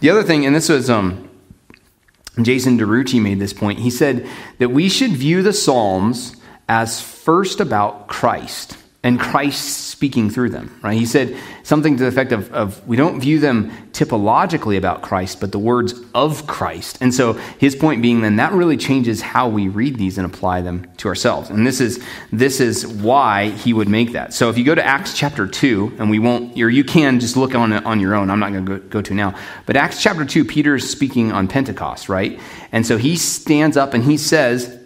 The 0.00 0.08
other 0.08 0.22
thing, 0.22 0.46
and 0.46 0.56
this 0.56 0.70
was 0.70 0.88
um, 0.88 1.28
Jason 2.40 2.78
DeRouchie 2.78 3.20
made 3.20 3.40
this 3.40 3.52
point. 3.52 3.80
He 3.80 3.90
said 3.90 4.26
that 4.56 4.70
we 4.70 4.88
should 4.88 5.10
view 5.10 5.42
the 5.42 5.52
Psalms 5.52 6.36
as 6.68 7.00
first 7.00 7.60
about 7.60 8.08
Christ 8.08 8.76
and 9.04 9.18
Christ 9.18 9.88
speaking 9.88 10.30
through 10.30 10.50
them, 10.50 10.78
right? 10.80 10.96
He 10.96 11.06
said 11.06 11.36
something 11.64 11.96
to 11.96 12.04
the 12.04 12.08
effect 12.08 12.30
of, 12.30 12.52
of, 12.52 12.86
we 12.86 12.96
don't 12.96 13.20
view 13.20 13.40
them 13.40 13.72
typologically 13.90 14.78
about 14.78 15.02
Christ, 15.02 15.40
but 15.40 15.50
the 15.50 15.58
words 15.58 15.92
of 16.14 16.46
Christ. 16.46 16.98
And 17.00 17.12
so 17.12 17.32
his 17.32 17.74
point 17.74 18.00
being 18.00 18.20
then 18.20 18.36
that 18.36 18.52
really 18.52 18.76
changes 18.76 19.20
how 19.20 19.48
we 19.48 19.66
read 19.66 19.96
these 19.96 20.18
and 20.18 20.26
apply 20.26 20.60
them 20.60 20.88
to 20.98 21.08
ourselves. 21.08 21.50
And 21.50 21.66
this 21.66 21.80
is 21.80 22.02
this 22.30 22.60
is 22.60 22.86
why 22.86 23.50
he 23.50 23.72
would 23.72 23.88
make 23.88 24.12
that. 24.12 24.34
So 24.34 24.50
if 24.50 24.56
you 24.56 24.64
go 24.64 24.74
to 24.74 24.84
Acts 24.84 25.18
chapter 25.18 25.48
2, 25.48 25.96
and 25.98 26.08
we 26.08 26.20
won't, 26.20 26.56
or 26.60 26.70
you 26.70 26.84
can 26.84 27.18
just 27.18 27.36
look 27.36 27.56
on 27.56 27.72
it 27.72 27.84
on 27.84 27.98
your 27.98 28.14
own. 28.14 28.30
I'm 28.30 28.38
not 28.38 28.52
going 28.52 28.66
to 28.66 28.78
go 28.78 29.02
to 29.02 29.14
now. 29.14 29.34
But 29.66 29.76
Acts 29.76 30.00
chapter 30.00 30.24
2, 30.24 30.44
Peter 30.44 30.76
is 30.76 30.88
speaking 30.88 31.32
on 31.32 31.48
Pentecost, 31.48 32.08
right? 32.08 32.38
And 32.70 32.86
so 32.86 32.98
he 32.98 33.16
stands 33.16 33.76
up 33.76 33.94
and 33.94 34.04
he 34.04 34.16
says, 34.16 34.78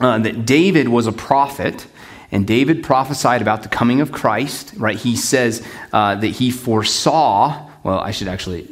uh, 0.00 0.18
that 0.18 0.46
David 0.46 0.88
was 0.88 1.06
a 1.06 1.12
prophet, 1.12 1.86
and 2.30 2.46
David 2.46 2.82
prophesied 2.82 3.42
about 3.42 3.62
the 3.62 3.68
coming 3.68 4.00
of 4.00 4.12
Christ, 4.12 4.74
right? 4.76 4.96
He 4.96 5.16
says 5.16 5.66
uh, 5.92 6.16
that 6.16 6.26
he 6.26 6.50
foresaw, 6.50 7.70
well, 7.82 8.00
I 8.00 8.10
should 8.10 8.28
actually 8.28 8.68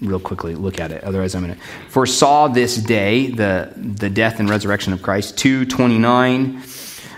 real 0.00 0.20
quickly 0.20 0.54
look 0.54 0.80
at 0.80 0.90
it, 0.90 1.04
otherwise 1.04 1.34
I'm 1.34 1.44
going 1.44 1.54
to, 1.54 1.60
foresaw 1.88 2.48
this 2.48 2.76
day, 2.76 3.30
the, 3.30 3.72
the 3.76 4.10
death 4.10 4.40
and 4.40 4.48
resurrection 4.48 4.92
of 4.92 5.02
Christ. 5.02 5.38
229. 5.38 6.62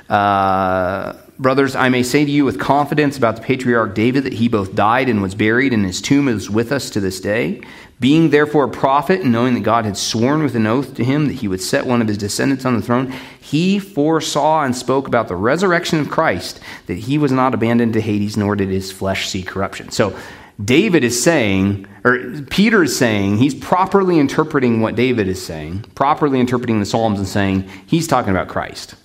Uh, 0.08 1.14
Brothers, 1.36 1.74
I 1.74 1.88
may 1.88 2.04
say 2.04 2.24
to 2.24 2.30
you 2.30 2.44
with 2.44 2.60
confidence 2.60 3.16
about 3.16 3.34
the 3.34 3.42
patriarch 3.42 3.96
David 3.96 4.22
that 4.22 4.34
he 4.34 4.46
both 4.46 4.76
died 4.76 5.08
and 5.08 5.20
was 5.20 5.34
buried, 5.34 5.72
and 5.72 5.84
his 5.84 6.00
tomb 6.00 6.28
is 6.28 6.48
with 6.48 6.70
us 6.70 6.90
to 6.90 7.00
this 7.00 7.18
day. 7.18 7.60
Being 8.00 8.30
therefore 8.30 8.64
a 8.64 8.68
prophet, 8.68 9.20
and 9.20 9.32
knowing 9.32 9.54
that 9.54 9.60
God 9.60 9.84
had 9.84 9.96
sworn 9.96 10.42
with 10.42 10.56
an 10.56 10.66
oath 10.66 10.94
to 10.96 11.04
him 11.04 11.26
that 11.26 11.34
he 11.34 11.48
would 11.48 11.60
set 11.60 11.86
one 11.86 12.02
of 12.02 12.08
his 12.08 12.18
descendants 12.18 12.64
on 12.64 12.74
the 12.74 12.82
throne, 12.82 13.14
he 13.40 13.78
foresaw 13.78 14.64
and 14.64 14.74
spoke 14.74 15.06
about 15.06 15.28
the 15.28 15.36
resurrection 15.36 16.00
of 16.00 16.10
Christ, 16.10 16.60
that 16.86 16.98
he 16.98 17.18
was 17.18 17.30
not 17.30 17.54
abandoned 17.54 17.92
to 17.92 18.00
Hades, 18.00 18.36
nor 18.36 18.56
did 18.56 18.68
his 18.68 18.90
flesh 18.90 19.28
see 19.28 19.42
corruption. 19.42 19.90
So 19.90 20.18
David 20.62 21.04
is 21.04 21.20
saying, 21.20 21.86
or 22.04 22.42
Peter 22.50 22.82
is 22.82 22.96
saying, 22.96 23.38
he's 23.38 23.54
properly 23.54 24.18
interpreting 24.18 24.80
what 24.80 24.96
David 24.96 25.28
is 25.28 25.44
saying, 25.44 25.82
properly 25.94 26.40
interpreting 26.40 26.80
the 26.80 26.86
Psalms 26.86 27.18
and 27.18 27.28
saying, 27.28 27.68
he's 27.86 28.06
talking 28.06 28.30
about 28.30 28.48
Christ. 28.48 28.96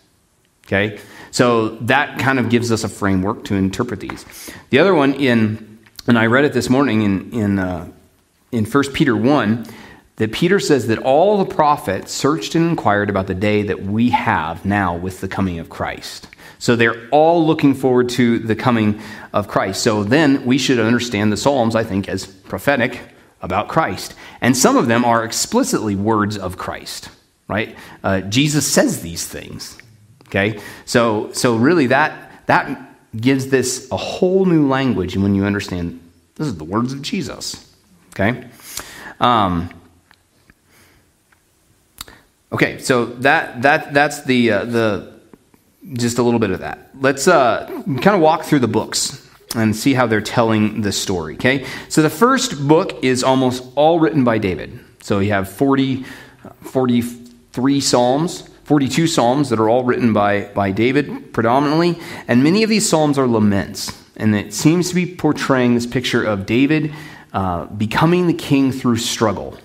Okay? 0.65 0.99
So 1.31 1.69
that 1.81 2.19
kind 2.19 2.39
of 2.39 2.49
gives 2.49 2.71
us 2.71 2.83
a 2.83 2.89
framework 2.89 3.43
to 3.45 3.55
interpret 3.55 3.99
these. 3.99 4.25
The 4.71 4.79
other 4.79 4.93
one 4.95 5.13
in 5.13 5.79
And 6.07 6.17
I 6.17 6.25
read 6.25 6.43
it 6.43 6.53
this 6.53 6.69
morning 6.69 7.03
in, 7.03 7.31
in, 7.31 7.59
uh, 7.59 7.91
in 8.51 8.65
1 8.65 8.93
Peter 8.93 9.15
1 9.15 9.65
that 10.17 10.33
Peter 10.33 10.59
says 10.59 10.87
that 10.87 10.99
all 10.99 11.37
the 11.37 11.53
prophets 11.53 12.11
searched 12.11 12.53
and 12.53 12.69
inquired 12.69 13.09
about 13.09 13.27
the 13.27 13.33
day 13.33 13.63
that 13.63 13.81
we 13.81 14.09
have 14.09 14.65
now 14.65 14.95
with 14.95 15.21
the 15.21 15.27
coming 15.27 15.59
of 15.59 15.69
Christ. 15.69 16.27
So 16.57 16.75
they're 16.75 17.07
all 17.09 17.47
looking 17.47 17.73
forward 17.73 18.09
to 18.09 18.37
the 18.37 18.55
coming 18.55 19.01
of 19.31 19.47
Christ. 19.47 19.81
So 19.81 20.03
then 20.03 20.45
we 20.45 20.57
should 20.57 20.77
understand 20.77 21.31
the 21.31 21.37
Psalms, 21.37 21.73
I 21.73 21.85
think, 21.85 22.09
as 22.09 22.27
prophetic 22.27 22.99
about 23.41 23.69
Christ. 23.69 24.13
And 24.41 24.57
some 24.57 24.75
of 24.75 24.87
them 24.87 25.05
are 25.05 25.23
explicitly 25.23 25.95
words 25.95 26.37
of 26.37 26.57
Christ, 26.57 27.09
right? 27.47 27.77
Uh, 28.03 28.19
Jesus 28.21 28.67
says 28.67 29.01
these 29.01 29.25
things. 29.25 29.77
Okay? 30.27 30.59
So, 30.85 31.31
so 31.31 31.55
really 31.55 31.87
that, 31.87 32.45
that 32.47 32.77
gives 33.15 33.47
this 33.47 33.87
a 33.89 33.97
whole 33.97 34.45
new 34.45 34.67
language 34.67 35.15
when 35.15 35.33
you 35.33 35.45
understand 35.45 36.01
this 36.35 36.47
is 36.47 36.57
the 36.57 36.65
words 36.65 36.91
of 36.91 37.01
Jesus. 37.01 37.68
Okay? 38.19 38.47
Um, 39.19 39.69
okay, 42.51 42.79
so 42.79 43.05
that, 43.05 43.61
that, 43.61 43.93
that's 43.93 44.23
the, 44.23 44.51
uh, 44.51 44.65
the, 44.65 45.13
just 45.93 46.17
a 46.17 46.23
little 46.23 46.39
bit 46.39 46.51
of 46.51 46.59
that. 46.59 46.91
Let's 46.99 47.27
uh, 47.27 47.65
kind 47.85 48.09
of 48.09 48.21
walk 48.21 48.43
through 48.43 48.59
the 48.59 48.67
books 48.67 49.25
and 49.55 49.75
see 49.75 49.93
how 49.93 50.05
they're 50.05 50.21
telling 50.21 50.81
the 50.81 50.91
story. 50.91 51.35
Okay, 51.35 51.65
so 51.87 52.01
the 52.01 52.09
first 52.09 52.67
book 52.67 53.03
is 53.03 53.23
almost 53.23 53.63
all 53.75 53.99
written 53.99 54.23
by 54.23 54.37
David. 54.37 54.79
So 55.01 55.19
you 55.19 55.31
have 55.31 55.49
40, 55.49 56.03
43 56.61 57.81
Psalms, 57.81 58.49
42 58.65 59.07
Psalms 59.07 59.49
that 59.49 59.59
are 59.59 59.69
all 59.69 59.83
written 59.83 60.13
by, 60.13 60.43
by 60.53 60.71
David 60.71 61.33
predominantly, 61.33 61.97
and 62.27 62.43
many 62.43 62.63
of 62.63 62.69
these 62.69 62.87
Psalms 62.87 63.17
are 63.17 63.27
laments. 63.27 63.97
And 64.15 64.35
it 64.35 64.53
seems 64.53 64.89
to 64.89 64.95
be 64.95 65.15
portraying 65.15 65.75
this 65.75 65.85
picture 65.85 66.23
of 66.23 66.45
David 66.45 66.93
uh, 67.33 67.65
becoming 67.65 68.27
the 68.27 68.33
king 68.33 68.71
through 68.71 68.97
struggle. 68.97 69.57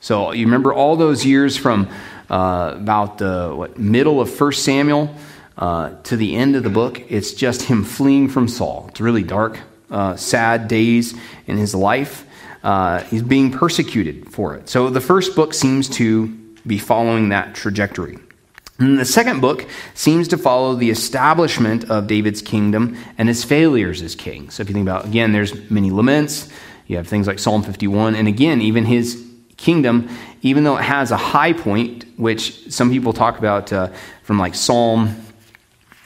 So 0.00 0.32
you 0.32 0.46
remember 0.46 0.72
all 0.72 0.96
those 0.96 1.24
years 1.24 1.56
from 1.56 1.88
uh, 2.30 2.74
about 2.76 3.18
the 3.18 3.52
what, 3.54 3.78
middle 3.78 4.20
of 4.20 4.40
1 4.40 4.52
Samuel 4.52 5.14
uh, 5.58 5.94
to 6.04 6.16
the 6.16 6.36
end 6.36 6.56
of 6.56 6.62
the 6.62 6.70
book, 6.70 7.02
it's 7.10 7.34
just 7.34 7.62
him 7.62 7.84
fleeing 7.84 8.28
from 8.28 8.48
Saul. 8.48 8.86
It's 8.90 9.00
really 9.00 9.22
dark, 9.22 9.58
uh, 9.90 10.16
sad 10.16 10.68
days 10.68 11.14
in 11.46 11.58
his 11.58 11.74
life. 11.74 12.26
Uh, 12.62 13.02
he's 13.04 13.22
being 13.22 13.50
persecuted 13.50 14.30
for 14.30 14.54
it. 14.54 14.68
So 14.68 14.90
the 14.90 15.00
first 15.00 15.34
book 15.34 15.52
seems 15.52 15.88
to 15.90 16.28
be 16.66 16.78
following 16.78 17.30
that 17.30 17.54
trajectory. 17.54 18.18
And 18.78 18.98
the 18.98 19.04
second 19.04 19.40
book 19.40 19.68
seems 19.94 20.28
to 20.28 20.38
follow 20.38 20.74
the 20.74 20.90
establishment 20.90 21.90
of 21.90 22.06
David's 22.06 22.40
kingdom 22.40 22.96
and 23.18 23.28
his 23.28 23.44
failures 23.44 24.00
as 24.00 24.14
king. 24.14 24.48
So 24.48 24.62
if 24.62 24.70
you 24.70 24.74
think 24.74 24.88
about, 24.88 25.04
again, 25.04 25.32
there's 25.32 25.70
many 25.70 25.90
laments. 25.90 26.48
You 26.90 26.96
have 26.96 27.06
things 27.06 27.28
like 27.28 27.38
Psalm 27.38 27.62
51. 27.62 28.16
And 28.16 28.26
again, 28.26 28.60
even 28.60 28.84
his 28.84 29.24
kingdom, 29.56 30.08
even 30.42 30.64
though 30.64 30.76
it 30.76 30.82
has 30.82 31.12
a 31.12 31.16
high 31.16 31.52
point, 31.52 32.04
which 32.16 32.72
some 32.72 32.90
people 32.90 33.12
talk 33.12 33.38
about 33.38 33.72
uh, 33.72 33.90
from 34.24 34.40
like 34.40 34.56
Psalm 34.56 35.14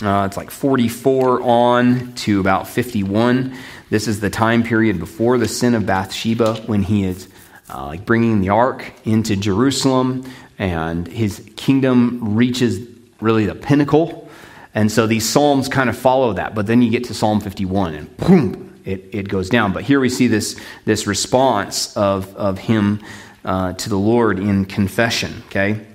uh, 0.03 0.27
it's 0.27 0.37
like 0.37 0.51
44 0.51 1.43
on 1.43 2.13
to 2.15 2.41
about 2.41 2.69
51. 2.69 3.57
This 3.91 4.09
is 4.09 4.21
the 4.21 4.29
time 4.29 4.63
period 4.63 4.99
before 4.99 5.39
the 5.39 5.47
sin 5.47 5.75
of 5.75 5.87
Bathsheba 5.87 6.57
when 6.67 6.83
he 6.83 7.05
is 7.05 7.29
uh, 7.73 7.87
like 7.87 8.05
bringing 8.05 8.41
the 8.41 8.49
ark 8.51 8.93
into 9.05 9.37
Jerusalem 9.37 10.25
and 10.59 11.07
his 11.07 11.49
kingdom 11.57 12.35
reaches 12.35 12.87
really 13.21 13.47
the 13.47 13.55
pinnacle. 13.55 14.29
And 14.75 14.91
so 14.91 15.07
these 15.07 15.27
psalms 15.27 15.69
kind 15.69 15.89
of 15.89 15.97
follow 15.97 16.33
that. 16.35 16.55
But 16.55 16.67
then 16.67 16.83
you 16.83 16.91
get 16.91 17.05
to 17.05 17.15
Psalm 17.15 17.41
51 17.41 17.95
and 17.95 18.17
boom, 18.17 18.74
it, 18.85 19.09
it 19.13 19.29
goes 19.29 19.49
down. 19.49 19.73
But 19.73 19.85
here 19.85 20.01
we 20.01 20.09
see 20.09 20.27
this, 20.27 20.61
this 20.85 21.07
response 21.07 21.97
of, 21.97 22.35
of 22.37 22.59
him 22.59 23.01
uh, 23.45 23.73
to 23.75 23.89
the 23.89 23.99
Lord 23.99 24.39
in 24.39 24.65
confession, 24.65 25.43
okay? 25.47 25.87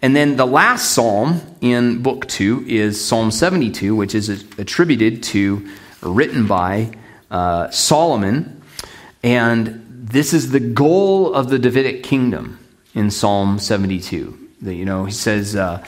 And 0.00 0.14
then 0.14 0.36
the 0.36 0.46
last 0.46 0.92
psalm 0.92 1.40
in 1.60 2.02
book 2.02 2.26
two 2.26 2.64
is 2.66 3.04
Psalm 3.04 3.30
72, 3.30 3.96
which 3.96 4.14
is 4.14 4.28
attributed 4.28 5.22
to, 5.24 5.68
written 6.02 6.46
by 6.46 6.92
uh, 7.30 7.70
Solomon. 7.70 8.62
And 9.22 9.84
this 9.88 10.32
is 10.32 10.52
the 10.52 10.60
goal 10.60 11.34
of 11.34 11.50
the 11.50 11.58
Davidic 11.58 12.04
kingdom 12.04 12.58
in 12.94 13.10
Psalm 13.10 13.58
72. 13.58 14.38
That, 14.62 14.74
you 14.74 14.84
know, 14.84 15.04
he 15.04 15.12
says, 15.12 15.56
uh, 15.56 15.84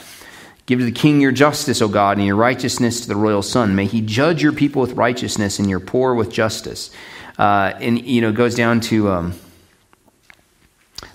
Give 0.65 0.79
to 0.79 0.85
the 0.85 0.91
king 0.91 1.19
your 1.19 1.31
justice, 1.31 1.81
O 1.81 1.87
God, 1.87 2.17
and 2.17 2.25
your 2.25 2.35
righteousness 2.35 3.01
to 3.01 3.07
the 3.07 3.15
royal 3.15 3.41
son. 3.41 3.75
May 3.75 3.85
he 3.85 4.01
judge 4.01 4.41
your 4.41 4.53
people 4.53 4.81
with 4.81 4.93
righteousness 4.93 5.59
and 5.59 5.69
your 5.69 5.79
poor 5.79 6.13
with 6.13 6.31
justice. 6.31 6.91
Uh, 7.37 7.73
and, 7.79 7.99
you 8.05 8.21
know, 8.21 8.29
it 8.29 8.35
goes 8.35 8.55
down 8.55 8.79
to. 8.81 9.09
Um, 9.09 9.33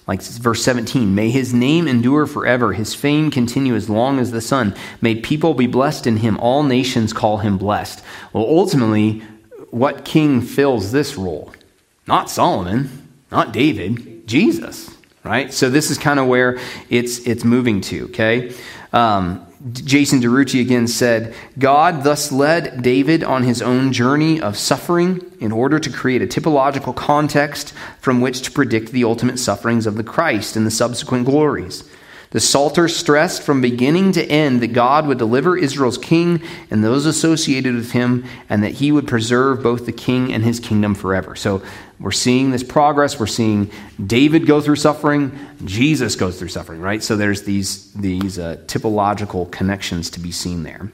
like 0.06 0.22
verse 0.22 0.62
17, 0.62 1.14
may 1.14 1.30
his 1.30 1.52
name 1.52 1.88
endure 1.88 2.26
forever, 2.26 2.72
his 2.72 2.94
fame 2.94 3.30
continue 3.30 3.74
as 3.74 3.90
long 3.90 4.20
as 4.20 4.30
the 4.30 4.40
sun. 4.40 4.74
May 5.00 5.16
people 5.16 5.52
be 5.52 5.66
blessed 5.66 6.06
in 6.06 6.18
him, 6.18 6.38
all 6.38 6.62
nations 6.62 7.12
call 7.12 7.38
him 7.38 7.58
blessed. 7.58 8.04
Well, 8.32 8.44
ultimately, 8.44 9.22
what 9.70 10.04
king 10.04 10.42
fills 10.42 10.92
this 10.92 11.16
role? 11.16 11.52
Not 12.06 12.30
Solomon, 12.30 13.08
not 13.32 13.52
David, 13.52 14.28
Jesus, 14.28 14.88
right? 15.24 15.52
So 15.52 15.70
this 15.70 15.90
is 15.90 15.98
kind 15.98 16.20
of 16.20 16.28
where 16.28 16.60
it's, 16.88 17.18
it's 17.26 17.42
moving 17.42 17.80
to, 17.82 18.04
okay? 18.04 18.54
Um, 18.96 19.46
Jason 19.72 20.22
DeRouchie 20.22 20.62
again 20.62 20.86
said, 20.86 21.34
God 21.58 22.02
thus 22.02 22.32
led 22.32 22.82
David 22.82 23.22
on 23.22 23.42
his 23.42 23.60
own 23.60 23.92
journey 23.92 24.40
of 24.40 24.56
suffering 24.56 25.20
in 25.38 25.52
order 25.52 25.78
to 25.78 25.90
create 25.90 26.22
a 26.22 26.26
typological 26.26 26.96
context 26.96 27.74
from 28.00 28.22
which 28.22 28.40
to 28.42 28.50
predict 28.50 28.92
the 28.92 29.04
ultimate 29.04 29.38
sufferings 29.38 29.86
of 29.86 29.96
the 29.96 30.04
Christ 30.04 30.56
and 30.56 30.66
the 30.66 30.70
subsequent 30.70 31.26
glories. 31.26 31.84
The 32.30 32.40
Psalter 32.40 32.88
stressed 32.88 33.42
from 33.42 33.60
beginning 33.60 34.12
to 34.12 34.24
end 34.24 34.60
that 34.62 34.72
God 34.72 35.06
would 35.06 35.18
deliver 35.18 35.58
Israel's 35.58 35.98
king 35.98 36.42
and 36.70 36.82
those 36.82 37.04
associated 37.04 37.74
with 37.74 37.92
him, 37.92 38.24
and 38.48 38.62
that 38.62 38.74
he 38.74 38.92
would 38.92 39.06
preserve 39.06 39.62
both 39.62 39.84
the 39.84 39.92
king 39.92 40.32
and 40.32 40.42
his 40.42 40.58
kingdom 40.58 40.94
forever. 40.94 41.36
So 41.36 41.62
we're 41.98 42.12
seeing 42.12 42.50
this 42.50 42.62
progress. 42.62 43.18
We're 43.18 43.26
seeing 43.26 43.70
David 44.04 44.46
go 44.46 44.60
through 44.60 44.76
suffering, 44.76 45.38
Jesus 45.64 46.14
goes 46.16 46.38
through 46.38 46.48
suffering, 46.48 46.80
right? 46.80 47.02
So 47.02 47.16
there's 47.16 47.42
these, 47.42 47.92
these 47.94 48.38
uh, 48.38 48.56
typological 48.66 49.50
connections 49.50 50.10
to 50.10 50.20
be 50.20 50.32
seen 50.32 50.62
there. 50.62 50.90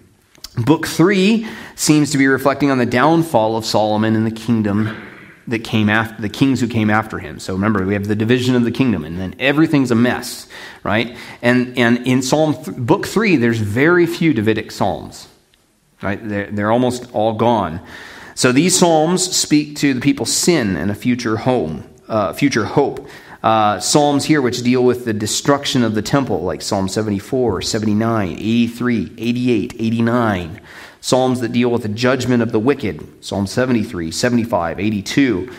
Book 0.57 0.87
three 0.87 1.47
seems 1.77 2.11
to 2.11 2.19
be 2.19 2.27
reflecting 2.27 2.71
on 2.71 2.79
the 2.79 2.87
downfall 2.87 3.57
of 3.57 3.65
Solomon 3.65 4.15
and 4.15 4.27
the 4.27 4.31
kingdom 4.31 5.09
that 5.49 5.65
came 5.65 5.89
after 5.89 6.23
the 6.23 6.29
kings 6.29 6.61
who 6.61 6.69
came 6.69 6.89
after 6.89 7.19
him. 7.19 7.41
So 7.41 7.55
remember, 7.55 7.85
we 7.85 7.95
have 7.95 8.07
the 8.07 8.15
division 8.15 8.55
of 8.55 8.63
the 8.63 8.71
kingdom, 8.71 9.05
and 9.05 9.19
then 9.19 9.35
everything's 9.41 9.91
a 9.91 9.95
mess, 9.97 10.47
right? 10.85 11.17
And 11.41 11.77
and 11.77 12.07
in 12.07 12.23
Psalm 12.23 12.55
th- 12.55 12.77
book 12.77 13.07
three, 13.07 13.37
there's 13.37 13.59
very 13.59 14.07
few 14.07 14.33
Davidic 14.35 14.71
psalms, 14.71 15.27
right? 16.01 16.21
They're, 16.23 16.51
they're 16.51 16.71
almost 16.71 17.11
all 17.13 17.33
gone. 17.33 17.81
So 18.43 18.51
these 18.51 18.77
psalms 18.77 19.23
speak 19.37 19.77
to 19.77 19.95
the 19.95 20.01
people's 20.01 20.33
sin 20.33 20.75
and 20.75 20.91
a 20.91 20.97
future 20.97 21.37
home, 21.37 21.89
uh, 22.09 22.33
future 22.33 22.65
hope. 22.65 23.07
Uh, 23.41 23.79
psalms 23.79 24.25
here 24.25 24.43
which 24.43 24.65
deal 24.65 24.83
with 24.83 25.05
the 25.05 25.13
destruction 25.13 25.85
of 25.85 25.95
the 25.95 26.03
temple, 26.03 26.41
like 26.43 26.61
Psalm 26.61 26.89
74, 26.89 27.63
79, 27.63 28.33
83, 28.33 29.13
88, 29.17 29.75
89. 29.79 30.61
Psalms 31.01 31.41
that 31.41 31.53
deal 31.53 31.71
with 31.71 31.83
the 31.83 31.89
judgment 31.89 32.43
of 32.43 32.51
the 32.51 32.59
wicked, 32.59 33.25
Psalm 33.25 33.47
73, 33.47 34.11
75, 34.11 34.81
82. 34.81 35.53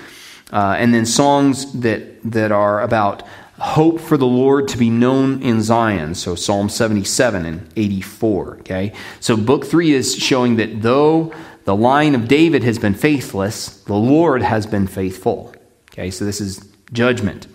Uh, 0.52 0.76
and 0.78 0.94
then 0.94 1.06
songs 1.06 1.72
that, 1.80 2.22
that 2.30 2.52
are 2.52 2.82
about 2.82 3.26
hope 3.60 4.02
for 4.02 4.18
the 4.18 4.26
Lord 4.26 4.68
to 4.68 4.78
be 4.78 4.90
known 4.90 5.42
in 5.42 5.62
Zion. 5.62 6.16
So 6.16 6.36
Psalm 6.36 6.68
77 6.68 7.46
and 7.46 7.70
84. 7.78 8.58
Okay? 8.58 8.92
So 9.22 9.38
book 9.38 9.64
three 9.64 9.94
is 9.94 10.18
showing 10.18 10.58
that 10.58 10.82
though 10.82 11.34
the 11.66 11.76
line 11.76 12.16
of 12.16 12.28
David 12.28 12.64
has 12.64 12.78
been 12.78 12.94
faithless, 12.94 13.82
the 13.84 13.94
Lord 13.94 14.42
has 14.42 14.66
been 14.66 14.88
faithful. 14.88 15.54
Okay, 15.92 16.12
so 16.12 16.26
this 16.26 16.42
is 16.42 16.68
judgment. 16.92 17.48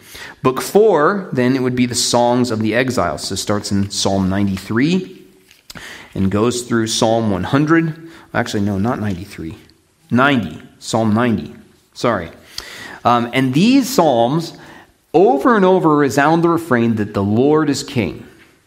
Book 0.42 0.60
four, 0.60 1.28
then 1.32 1.54
it 1.54 1.62
would 1.62 1.76
be 1.76 1.86
the 1.86 1.94
songs 1.94 2.50
of 2.50 2.60
the 2.60 2.74
exiles. 2.74 3.28
So 3.28 3.34
it 3.34 3.38
starts 3.38 3.70
in 3.70 3.90
Psalm 3.90 4.28
93 4.28 5.26
and 6.14 6.30
goes 6.30 6.62
through 6.62 6.86
Psalm 6.86 7.30
100. 7.30 8.10
Actually, 8.32 8.62
no, 8.62 8.78
not 8.78 8.98
93. 9.00 9.56
90. 10.10 10.62
Psalm 10.78 11.12
90. 11.14 11.54
Sorry. 11.94 12.30
Um, 13.04 13.30
and 13.32 13.52
these 13.54 13.88
Psalms, 13.88 14.56
over 15.12 15.56
and 15.56 15.64
over, 15.64 15.96
resound 15.96 16.42
the 16.42 16.48
refrain 16.48 16.96
that 16.96 17.14
the 17.14 17.22
Lord 17.22 17.70
is 17.70 17.82
king, 17.82 18.26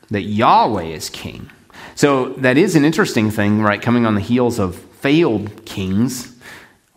that 0.09 0.21
Yahweh 0.21 0.83
is 0.83 1.09
king. 1.09 1.49
So 1.95 2.29
that 2.33 2.57
is 2.57 2.75
an 2.75 2.85
interesting 2.85 3.31
thing, 3.31 3.61
right? 3.61 3.81
Coming 3.81 4.05
on 4.05 4.15
the 4.15 4.21
heels 4.21 4.59
of 4.59 4.83
failed 5.01 5.65
kings. 5.65 6.35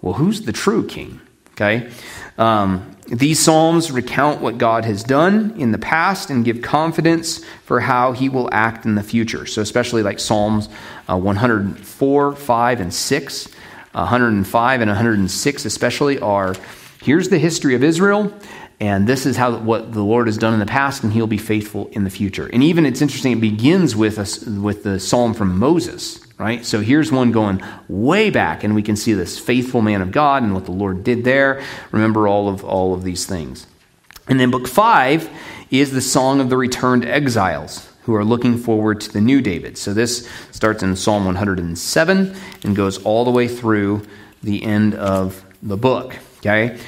Well, 0.00 0.14
who's 0.14 0.42
the 0.42 0.52
true 0.52 0.86
king? 0.86 1.20
Okay. 1.52 1.90
Um, 2.38 2.96
these 3.06 3.38
Psalms 3.38 3.92
recount 3.92 4.40
what 4.40 4.58
God 4.58 4.84
has 4.84 5.04
done 5.04 5.54
in 5.58 5.72
the 5.72 5.78
past 5.78 6.30
and 6.30 6.44
give 6.44 6.62
confidence 6.62 7.44
for 7.64 7.80
how 7.80 8.12
he 8.12 8.28
will 8.28 8.48
act 8.52 8.86
in 8.86 8.94
the 8.94 9.02
future. 9.02 9.46
So, 9.46 9.60
especially 9.62 10.02
like 10.02 10.18
Psalms 10.18 10.68
uh, 11.08 11.18
104, 11.18 12.34
5, 12.34 12.80
and 12.80 12.92
6. 12.92 13.48
105 13.94 14.80
and 14.80 14.88
106 14.88 15.64
especially 15.64 16.18
are 16.18 16.54
here's 17.02 17.28
the 17.28 17.38
history 17.38 17.74
of 17.74 17.84
Israel, 17.84 18.32
and 18.80 19.06
this 19.06 19.24
is 19.24 19.36
how 19.36 19.56
what 19.58 19.92
the 19.92 20.02
Lord 20.02 20.26
has 20.26 20.36
done 20.36 20.52
in 20.52 20.60
the 20.60 20.66
past, 20.66 21.04
and 21.04 21.12
He'll 21.12 21.26
be 21.26 21.38
faithful 21.38 21.88
in 21.92 22.04
the 22.04 22.10
future. 22.10 22.48
And 22.52 22.62
even 22.62 22.86
it's 22.86 23.00
interesting; 23.00 23.32
it 23.32 23.40
begins 23.40 23.94
with 23.94 24.18
a, 24.18 24.60
with 24.60 24.82
the 24.82 24.98
psalm 24.98 25.32
from 25.32 25.58
Moses, 25.58 26.23
right? 26.38 26.64
So 26.64 26.80
here's 26.80 27.12
one 27.12 27.32
going 27.32 27.62
way 27.88 28.30
back, 28.30 28.64
and 28.64 28.74
we 28.74 28.82
can 28.82 28.96
see 28.96 29.12
this 29.12 29.38
faithful 29.38 29.82
man 29.82 30.02
of 30.02 30.12
God 30.12 30.42
and 30.42 30.54
what 30.54 30.64
the 30.64 30.72
Lord 30.72 31.04
did 31.04 31.24
there. 31.24 31.62
Remember 31.92 32.26
all 32.28 32.48
of 32.48 32.64
all 32.64 32.94
of 32.94 33.04
these 33.04 33.26
things. 33.26 33.66
And 34.26 34.40
then 34.40 34.50
book 34.50 34.66
five 34.66 35.28
is 35.70 35.92
the 35.92 36.00
song 36.00 36.40
of 36.40 36.48
the 36.48 36.56
returned 36.56 37.04
exiles 37.04 37.88
who 38.02 38.14
are 38.14 38.24
looking 38.24 38.58
forward 38.58 39.00
to 39.00 39.12
the 39.12 39.20
new 39.20 39.40
David. 39.40 39.78
So 39.78 39.94
this 39.94 40.28
starts 40.50 40.82
in 40.82 40.94
Psalm 40.96 41.24
107 41.24 42.36
and 42.64 42.76
goes 42.76 43.02
all 43.02 43.24
the 43.24 43.30
way 43.30 43.48
through 43.48 44.06
the 44.42 44.62
end 44.62 44.94
of 44.94 45.44
the 45.62 45.76
book. 45.76 46.16
Okay? 46.38 46.78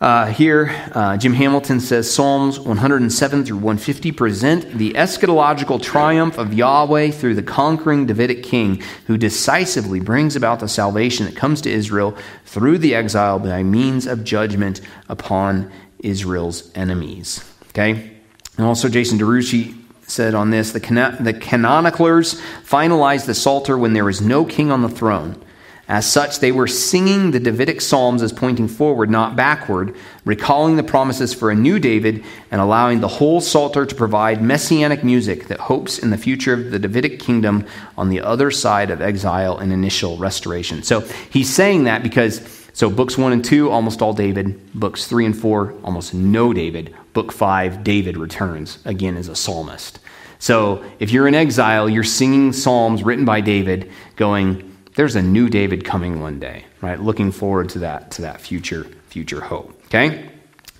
Uh, 0.00 0.26
here, 0.26 0.70
uh, 0.94 1.16
Jim 1.16 1.32
Hamilton 1.32 1.80
says 1.80 2.12
Psalms 2.12 2.60
107 2.60 3.44
through 3.44 3.56
150 3.56 4.12
present 4.12 4.78
the 4.78 4.92
eschatological 4.92 5.82
triumph 5.82 6.38
of 6.38 6.54
Yahweh 6.54 7.10
through 7.10 7.34
the 7.34 7.42
conquering 7.42 8.06
Davidic 8.06 8.44
king 8.44 8.80
who 9.08 9.18
decisively 9.18 9.98
brings 9.98 10.36
about 10.36 10.60
the 10.60 10.68
salvation 10.68 11.26
that 11.26 11.34
comes 11.34 11.60
to 11.62 11.70
Israel 11.70 12.16
through 12.44 12.78
the 12.78 12.94
exile 12.94 13.40
by 13.40 13.64
means 13.64 14.06
of 14.06 14.22
judgment 14.22 14.80
upon 15.08 15.68
Israel's 15.98 16.70
enemies. 16.76 17.44
Okay? 17.70 18.12
And 18.56 18.66
also, 18.66 18.88
Jason 18.88 19.18
DeRouchie 19.18 19.76
said 20.06 20.32
on 20.32 20.50
this 20.50 20.70
the, 20.70 20.78
the 20.78 21.34
canoniclers 21.34 22.40
finalized 22.62 23.26
the 23.26 23.34
Psalter 23.34 23.76
when 23.76 23.94
there 23.94 24.04
was 24.04 24.20
no 24.20 24.44
king 24.44 24.70
on 24.70 24.82
the 24.82 24.88
throne. 24.88 25.42
As 25.88 26.10
such, 26.10 26.40
they 26.40 26.52
were 26.52 26.66
singing 26.66 27.30
the 27.30 27.40
Davidic 27.40 27.80
Psalms 27.80 28.22
as 28.22 28.30
pointing 28.30 28.68
forward, 28.68 29.08
not 29.08 29.36
backward, 29.36 29.96
recalling 30.26 30.76
the 30.76 30.82
promises 30.82 31.32
for 31.32 31.50
a 31.50 31.54
new 31.54 31.78
David 31.78 32.22
and 32.50 32.60
allowing 32.60 33.00
the 33.00 33.08
whole 33.08 33.40
Psalter 33.40 33.86
to 33.86 33.94
provide 33.94 34.42
messianic 34.42 35.02
music 35.02 35.48
that 35.48 35.60
hopes 35.60 35.98
in 35.98 36.10
the 36.10 36.18
future 36.18 36.52
of 36.52 36.70
the 36.70 36.78
Davidic 36.78 37.18
kingdom 37.18 37.64
on 37.96 38.10
the 38.10 38.20
other 38.20 38.50
side 38.50 38.90
of 38.90 39.00
exile 39.00 39.56
and 39.56 39.72
initial 39.72 40.18
restoration. 40.18 40.82
So 40.82 41.00
he's 41.30 41.48
saying 41.48 41.84
that 41.84 42.02
because, 42.02 42.68
so 42.74 42.90
books 42.90 43.16
one 43.16 43.32
and 43.32 43.42
two, 43.42 43.70
almost 43.70 44.02
all 44.02 44.12
David. 44.12 44.60
Books 44.74 45.06
three 45.06 45.24
and 45.24 45.36
four, 45.36 45.72
almost 45.82 46.12
no 46.12 46.52
David. 46.52 46.94
Book 47.14 47.32
five, 47.32 47.82
David 47.82 48.18
returns, 48.18 48.78
again 48.84 49.16
as 49.16 49.28
a 49.28 49.34
psalmist. 49.34 50.00
So 50.38 50.84
if 51.00 51.10
you're 51.10 51.26
in 51.26 51.34
exile, 51.34 51.88
you're 51.88 52.04
singing 52.04 52.52
psalms 52.52 53.02
written 53.02 53.24
by 53.24 53.40
David, 53.40 53.90
going, 54.16 54.67
there's 54.98 55.14
a 55.14 55.22
new 55.22 55.48
David 55.48 55.84
coming 55.84 56.20
one 56.20 56.40
day, 56.40 56.64
right? 56.80 56.98
Looking 56.98 57.30
forward 57.30 57.68
to 57.68 57.78
that, 57.78 58.10
to 58.10 58.22
that 58.22 58.40
future, 58.40 58.82
future 59.06 59.40
hope. 59.40 59.80
Okay? 59.84 60.28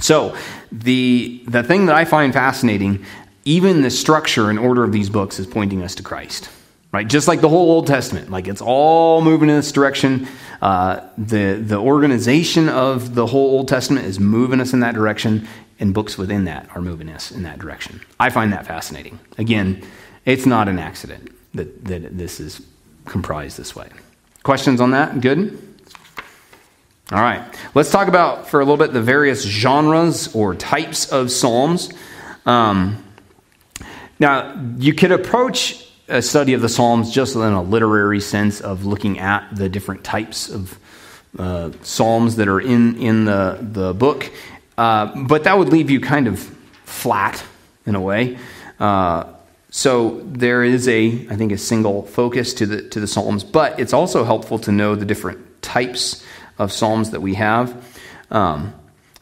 So 0.00 0.36
the 0.72 1.44
the 1.46 1.62
thing 1.62 1.86
that 1.86 1.94
I 1.94 2.04
find 2.04 2.32
fascinating, 2.32 3.04
even 3.44 3.82
the 3.82 3.90
structure 3.90 4.50
and 4.50 4.58
order 4.58 4.82
of 4.82 4.90
these 4.90 5.08
books 5.08 5.38
is 5.38 5.46
pointing 5.46 5.82
us 5.84 5.94
to 5.94 6.02
Christ. 6.02 6.50
Right? 6.90 7.06
Just 7.06 7.28
like 7.28 7.40
the 7.40 7.48
whole 7.48 7.70
Old 7.70 7.86
Testament. 7.86 8.28
Like 8.28 8.48
it's 8.48 8.60
all 8.60 9.22
moving 9.22 9.50
in 9.50 9.54
this 9.54 9.70
direction. 9.70 10.26
Uh, 10.60 11.00
the 11.16 11.54
the 11.54 11.78
organization 11.78 12.68
of 12.68 13.14
the 13.14 13.26
whole 13.26 13.50
Old 13.58 13.68
Testament 13.68 14.04
is 14.04 14.18
moving 14.18 14.60
us 14.60 14.72
in 14.72 14.80
that 14.80 14.96
direction, 14.96 15.46
and 15.78 15.94
books 15.94 16.18
within 16.18 16.44
that 16.46 16.68
are 16.74 16.82
moving 16.82 17.08
us 17.08 17.30
in 17.30 17.44
that 17.44 17.60
direction. 17.60 18.00
I 18.18 18.30
find 18.30 18.52
that 18.52 18.66
fascinating. 18.66 19.20
Again, 19.38 19.80
it's 20.24 20.44
not 20.44 20.66
an 20.66 20.80
accident 20.80 21.30
that, 21.54 21.84
that 21.84 22.18
this 22.18 22.40
is 22.40 22.60
comprised 23.08 23.58
this 23.58 23.74
way. 23.74 23.88
Questions 24.42 24.80
on 24.80 24.92
that? 24.92 25.20
Good? 25.20 25.58
All 27.10 27.20
right. 27.20 27.42
Let's 27.74 27.90
talk 27.90 28.08
about, 28.08 28.48
for 28.48 28.60
a 28.60 28.64
little 28.64 28.76
bit, 28.76 28.92
the 28.92 29.02
various 29.02 29.42
genres 29.42 30.34
or 30.34 30.54
types 30.54 31.10
of 31.10 31.30
Psalms. 31.30 31.90
Um, 32.44 33.02
now, 34.18 34.60
you 34.78 34.92
could 34.94 35.12
approach 35.12 35.86
a 36.08 36.20
study 36.22 36.54
of 36.54 36.60
the 36.60 36.68
Psalms 36.68 37.10
just 37.10 37.34
in 37.34 37.40
a 37.40 37.62
literary 37.62 38.20
sense 38.20 38.60
of 38.60 38.84
looking 38.84 39.18
at 39.18 39.48
the 39.54 39.68
different 39.68 40.04
types 40.04 40.48
of 40.50 40.78
uh, 41.38 41.70
Psalms 41.82 42.36
that 42.36 42.48
are 42.48 42.60
in, 42.60 42.96
in 42.96 43.24
the, 43.24 43.58
the 43.60 43.94
book, 43.94 44.30
uh, 44.76 45.24
but 45.24 45.44
that 45.44 45.58
would 45.58 45.68
leave 45.68 45.90
you 45.90 46.00
kind 46.00 46.26
of 46.26 46.38
flat 46.84 47.42
in 47.86 47.94
a 47.94 48.00
way. 48.00 48.38
Uh, 48.80 49.24
so 49.70 50.20
there 50.24 50.64
is 50.64 50.88
a, 50.88 51.26
I 51.28 51.36
think, 51.36 51.52
a 51.52 51.58
single 51.58 52.02
focus 52.02 52.54
to 52.54 52.66
the 52.66 52.82
to 52.90 53.00
the 53.00 53.06
psalms, 53.06 53.44
but 53.44 53.78
it's 53.78 53.92
also 53.92 54.24
helpful 54.24 54.58
to 54.60 54.72
know 54.72 54.94
the 54.94 55.04
different 55.04 55.62
types 55.62 56.24
of 56.58 56.72
psalms 56.72 57.10
that 57.10 57.20
we 57.20 57.34
have. 57.34 57.84
Um, 58.30 58.74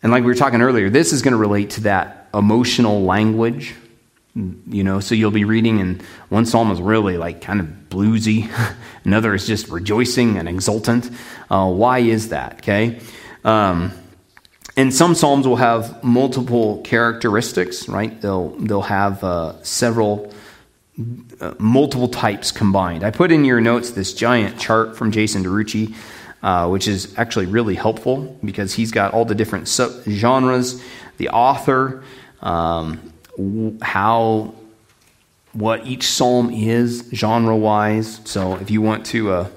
and 0.02 0.12
like 0.12 0.22
we 0.22 0.28
were 0.28 0.36
talking 0.36 0.62
earlier, 0.62 0.88
this 0.88 1.12
is 1.12 1.22
going 1.22 1.32
to 1.32 1.38
relate 1.38 1.70
to 1.70 1.80
that 1.82 2.28
emotional 2.32 3.02
language. 3.02 3.74
You 4.34 4.84
know, 4.84 5.00
so 5.00 5.14
you'll 5.14 5.30
be 5.30 5.44
reading, 5.44 5.80
and 5.80 6.02
one 6.28 6.44
psalm 6.44 6.70
is 6.70 6.80
really 6.80 7.16
like 7.16 7.40
kind 7.40 7.58
of 7.58 7.66
bluesy, 7.88 8.50
another 9.04 9.34
is 9.34 9.46
just 9.46 9.68
rejoicing 9.68 10.36
and 10.36 10.48
exultant. 10.48 11.10
Uh, 11.50 11.70
why 11.72 12.00
is 12.00 12.28
that? 12.28 12.58
Okay. 12.58 13.00
Um, 13.44 13.92
and 14.76 14.94
some 14.94 15.14
psalms 15.14 15.48
will 15.48 15.56
have 15.56 16.04
multiple 16.04 16.82
characteristics, 16.82 17.88
right? 17.88 18.20
They'll 18.20 18.50
they'll 18.50 18.82
have 18.82 19.24
uh, 19.24 19.62
several 19.62 20.34
multiple 21.58 22.08
types 22.08 22.50
combined. 22.52 23.04
I 23.04 23.10
put 23.10 23.30
in 23.30 23.44
your 23.44 23.60
notes 23.60 23.90
this 23.90 24.14
giant 24.14 24.58
chart 24.58 24.96
from 24.96 25.12
Jason 25.12 25.44
DeRouchie, 25.44 25.94
uh, 26.42 26.68
which 26.68 26.88
is 26.88 27.16
actually 27.18 27.46
really 27.46 27.74
helpful 27.74 28.38
because 28.44 28.74
he's 28.74 28.92
got 28.92 29.12
all 29.12 29.24
the 29.24 29.34
different 29.34 29.68
genres, 29.68 30.82
the 31.18 31.28
author, 31.28 32.02
um, 32.40 33.12
how, 33.82 34.54
what 35.52 35.86
each 35.86 36.04
psalm 36.04 36.50
is 36.50 37.08
genre 37.12 37.56
wise. 37.56 38.20
So 38.24 38.54
if 38.56 38.70
you 38.70 38.80
want 38.80 39.06
to 39.06 39.32
uh, 39.32 39.48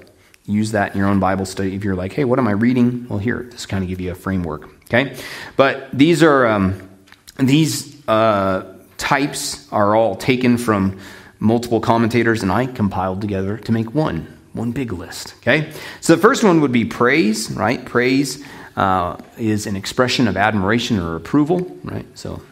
use 0.44 0.72
that 0.72 0.92
in 0.92 0.98
your 0.98 1.08
own 1.08 1.20
Bible 1.20 1.46
study, 1.46 1.74
if 1.74 1.84
you're 1.84 1.96
like, 1.96 2.12
hey, 2.12 2.24
what 2.24 2.38
am 2.38 2.48
I 2.48 2.52
reading? 2.52 3.06
Well, 3.08 3.18
here, 3.18 3.48
this 3.50 3.66
kind 3.66 3.82
of 3.82 3.88
give 3.88 4.00
you 4.00 4.10
a 4.10 4.14
framework. 4.14 4.68
Okay, 4.84 5.16
but 5.56 5.88
these 5.92 6.22
are 6.22 6.46
um, 6.46 6.90
these 7.38 8.06
uh, 8.08 8.74
types 8.98 9.70
are 9.72 9.94
all 9.94 10.16
taken 10.16 10.58
from 10.58 10.98
multiple 11.40 11.80
commentators 11.80 12.42
and 12.42 12.52
I 12.52 12.66
compiled 12.66 13.20
together 13.20 13.56
to 13.56 13.72
make 13.72 13.94
one, 13.94 14.38
one 14.52 14.70
big 14.70 14.92
list. 14.92 15.34
Okay? 15.38 15.72
So 16.00 16.14
the 16.14 16.22
first 16.22 16.44
one 16.44 16.60
would 16.60 16.70
be 16.70 16.84
praise, 16.84 17.50
right? 17.50 17.84
Praise 17.84 18.44
uh, 18.76 19.16
is 19.38 19.66
an 19.66 19.74
expression 19.74 20.28
of 20.28 20.36
admiration 20.36 20.98
or 20.98 21.16
approval, 21.16 21.76
right? 21.82 22.06
So 22.16 22.42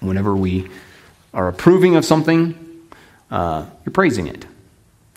whenever 0.00 0.36
we 0.36 0.70
are 1.34 1.48
approving 1.48 1.96
of 1.96 2.04
something, 2.04 2.54
uh, 3.30 3.66
you're 3.84 3.92
praising 3.92 4.28
it. 4.28 4.46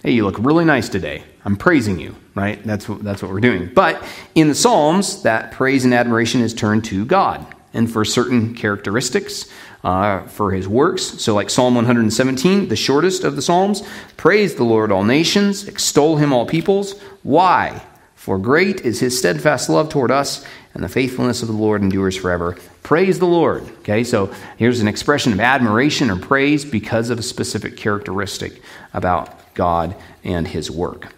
Hey, 0.04 0.12
you 0.12 0.26
look 0.26 0.38
really 0.40 0.66
nice 0.66 0.90
today. 0.90 1.24
I'm 1.46 1.58
praising 1.58 2.00
you, 2.00 2.16
right? 2.34 2.64
That's 2.64 2.90
what, 2.90 3.04
that's 3.04 3.22
what 3.22 3.32
we're 3.32 3.40
doing. 3.40 3.72
But 3.74 4.04
in 4.36 4.48
the 4.48 4.56
Psalms, 4.56 5.24
that 5.24 5.52
praise 5.52 5.86
and 5.86 5.94
admiration 5.94 6.42
is 6.42 6.54
turned 6.54 6.86
to 6.86 7.06
God. 7.06 7.46
And 7.74 7.92
for 7.92 8.04
certain 8.04 8.54
characteristics, 8.54 9.50
uh, 9.84 10.22
for 10.28 10.52
his 10.52 10.68
works. 10.68 11.04
So, 11.04 11.34
like 11.34 11.50
Psalm 11.50 11.76
117, 11.76 12.68
the 12.68 12.76
shortest 12.76 13.24
of 13.24 13.36
the 13.36 13.42
Psalms 13.42 13.84
Praise 14.18 14.56
the 14.56 14.64
Lord, 14.64 14.92
all 14.92 15.04
nations, 15.04 15.68
extol 15.68 16.18
him, 16.18 16.34
all 16.34 16.46
peoples. 16.46 17.00
Why? 17.24 17.82
For 18.16 18.38
great 18.38 18.82
is 18.82 19.00
his 19.00 19.18
steadfast 19.18 19.68
love 19.68 19.90
toward 19.90 20.12
us, 20.12 20.46
and 20.76 20.84
the 20.84 20.90
faithfulness 20.90 21.42
of 21.42 21.48
the 21.48 21.56
Lord 21.56 21.82
endures 21.82 22.16
forever. 22.16 22.56
Praise 22.84 23.18
the 23.18 23.26
Lord. 23.26 23.64
Okay, 23.80 24.04
so 24.04 24.32
here's 24.58 24.80
an 24.80 24.88
expression 24.88 25.34
of 25.34 25.40
admiration 25.40 26.12
or 26.12 26.18
praise 26.18 26.64
because 26.64 27.10
of 27.10 27.18
a 27.18 27.24
specific 27.24 27.78
characteristic 27.78 28.62
about 28.94 29.54
God 29.56 29.96
and 30.24 30.48
his 30.48 30.70
work. 30.70 31.16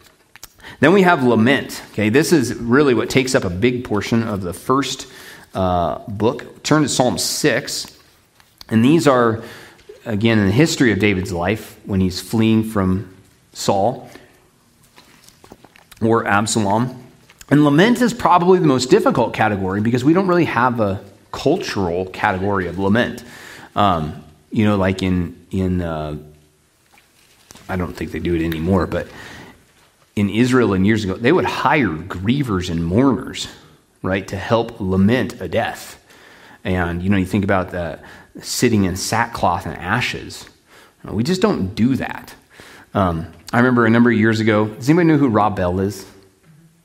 Then 0.80 0.94
we 0.94 1.02
have 1.02 1.24
lament. 1.24 1.84
Okay, 1.92 2.08
this 2.08 2.32
is 2.32 2.56
really 2.56 2.94
what 2.94 3.10
takes 3.10 3.36
up 3.36 3.44
a 3.44 3.50
big 3.50 3.84
portion 3.84 4.24
of 4.24 4.42
the 4.42 4.54
first 4.54 5.08
uh, 5.54 6.00
book. 6.08 6.64
Turn 6.64 6.84
to 6.84 6.90
Psalm 6.90 7.18
6. 7.18 7.98
And 8.70 8.84
these 8.84 9.08
are, 9.08 9.44
again, 10.06 10.40
in 10.40 10.46
the 10.46 10.52
history 10.52 10.92
of 10.92 11.00
David's 11.00 11.32
life 11.32 11.80
when 11.86 12.00
he's 12.00 12.22
fleeing 12.22 12.64
from 12.64 13.16
Saul 13.54 14.10
or 16.02 16.26
Absalom. 16.26 17.04
And 17.50 17.64
lament 17.64 18.02
is 18.02 18.14
probably 18.14 18.60
the 18.60 18.68
most 18.68 18.90
difficult 18.90 19.34
category 19.34 19.82
because 19.82 20.04
we 20.04 20.14
don't 20.14 20.28
really 20.28 20.46
have 20.46 20.80
a 20.80 21.04
cultural 21.32 22.06
category 22.06 22.68
of 22.68 22.80
lament. 22.80 23.24
Um, 23.76 24.24
you 24.52 24.66
know, 24.66 24.78
like 24.78 25.04
in 25.04 25.46
in 25.52 25.82
uh, 25.82 26.18
I 27.68 27.76
don't 27.76 27.94
think 27.94 28.12
they 28.12 28.20
do 28.20 28.36
it 28.36 28.44
anymore, 28.44 28.88
but 28.88 29.08
in 30.16 30.30
Israel 30.30 30.74
and 30.74 30.86
years 30.86 31.04
ago, 31.04 31.16
they 31.16 31.32
would 31.32 31.46
hire 31.46 31.90
grievers 31.90 32.70
and 32.70 32.86
mourners, 32.86 33.48
right, 34.04 34.28
to 34.28 34.38
help 34.38 34.80
lament 34.80 35.42
a 35.42 35.48
death. 35.48 36.00
And 36.64 37.02
you 37.02 37.10
know, 37.10 37.18
you 37.18 37.26
think 37.26 37.44
about 37.44 37.72
the 37.72 38.00
sitting 38.42 38.84
in 38.84 38.96
sackcloth 38.96 39.66
and 39.66 39.76
ashes. 39.76 40.48
We 41.04 41.24
just 41.24 41.42
don't 41.42 41.74
do 41.74 41.96
that. 41.96 42.36
Um, 42.94 43.34
I 43.52 43.58
remember 43.58 43.86
a 43.86 43.90
number 43.90 44.12
of 44.12 44.18
years 44.18 44.40
ago, 44.40 44.68
does 44.68 44.90
anybody 44.90 45.08
know 45.08 45.18
who 45.18 45.28
Rob 45.28 45.56
Bell 45.56 45.80
is? 45.80 46.06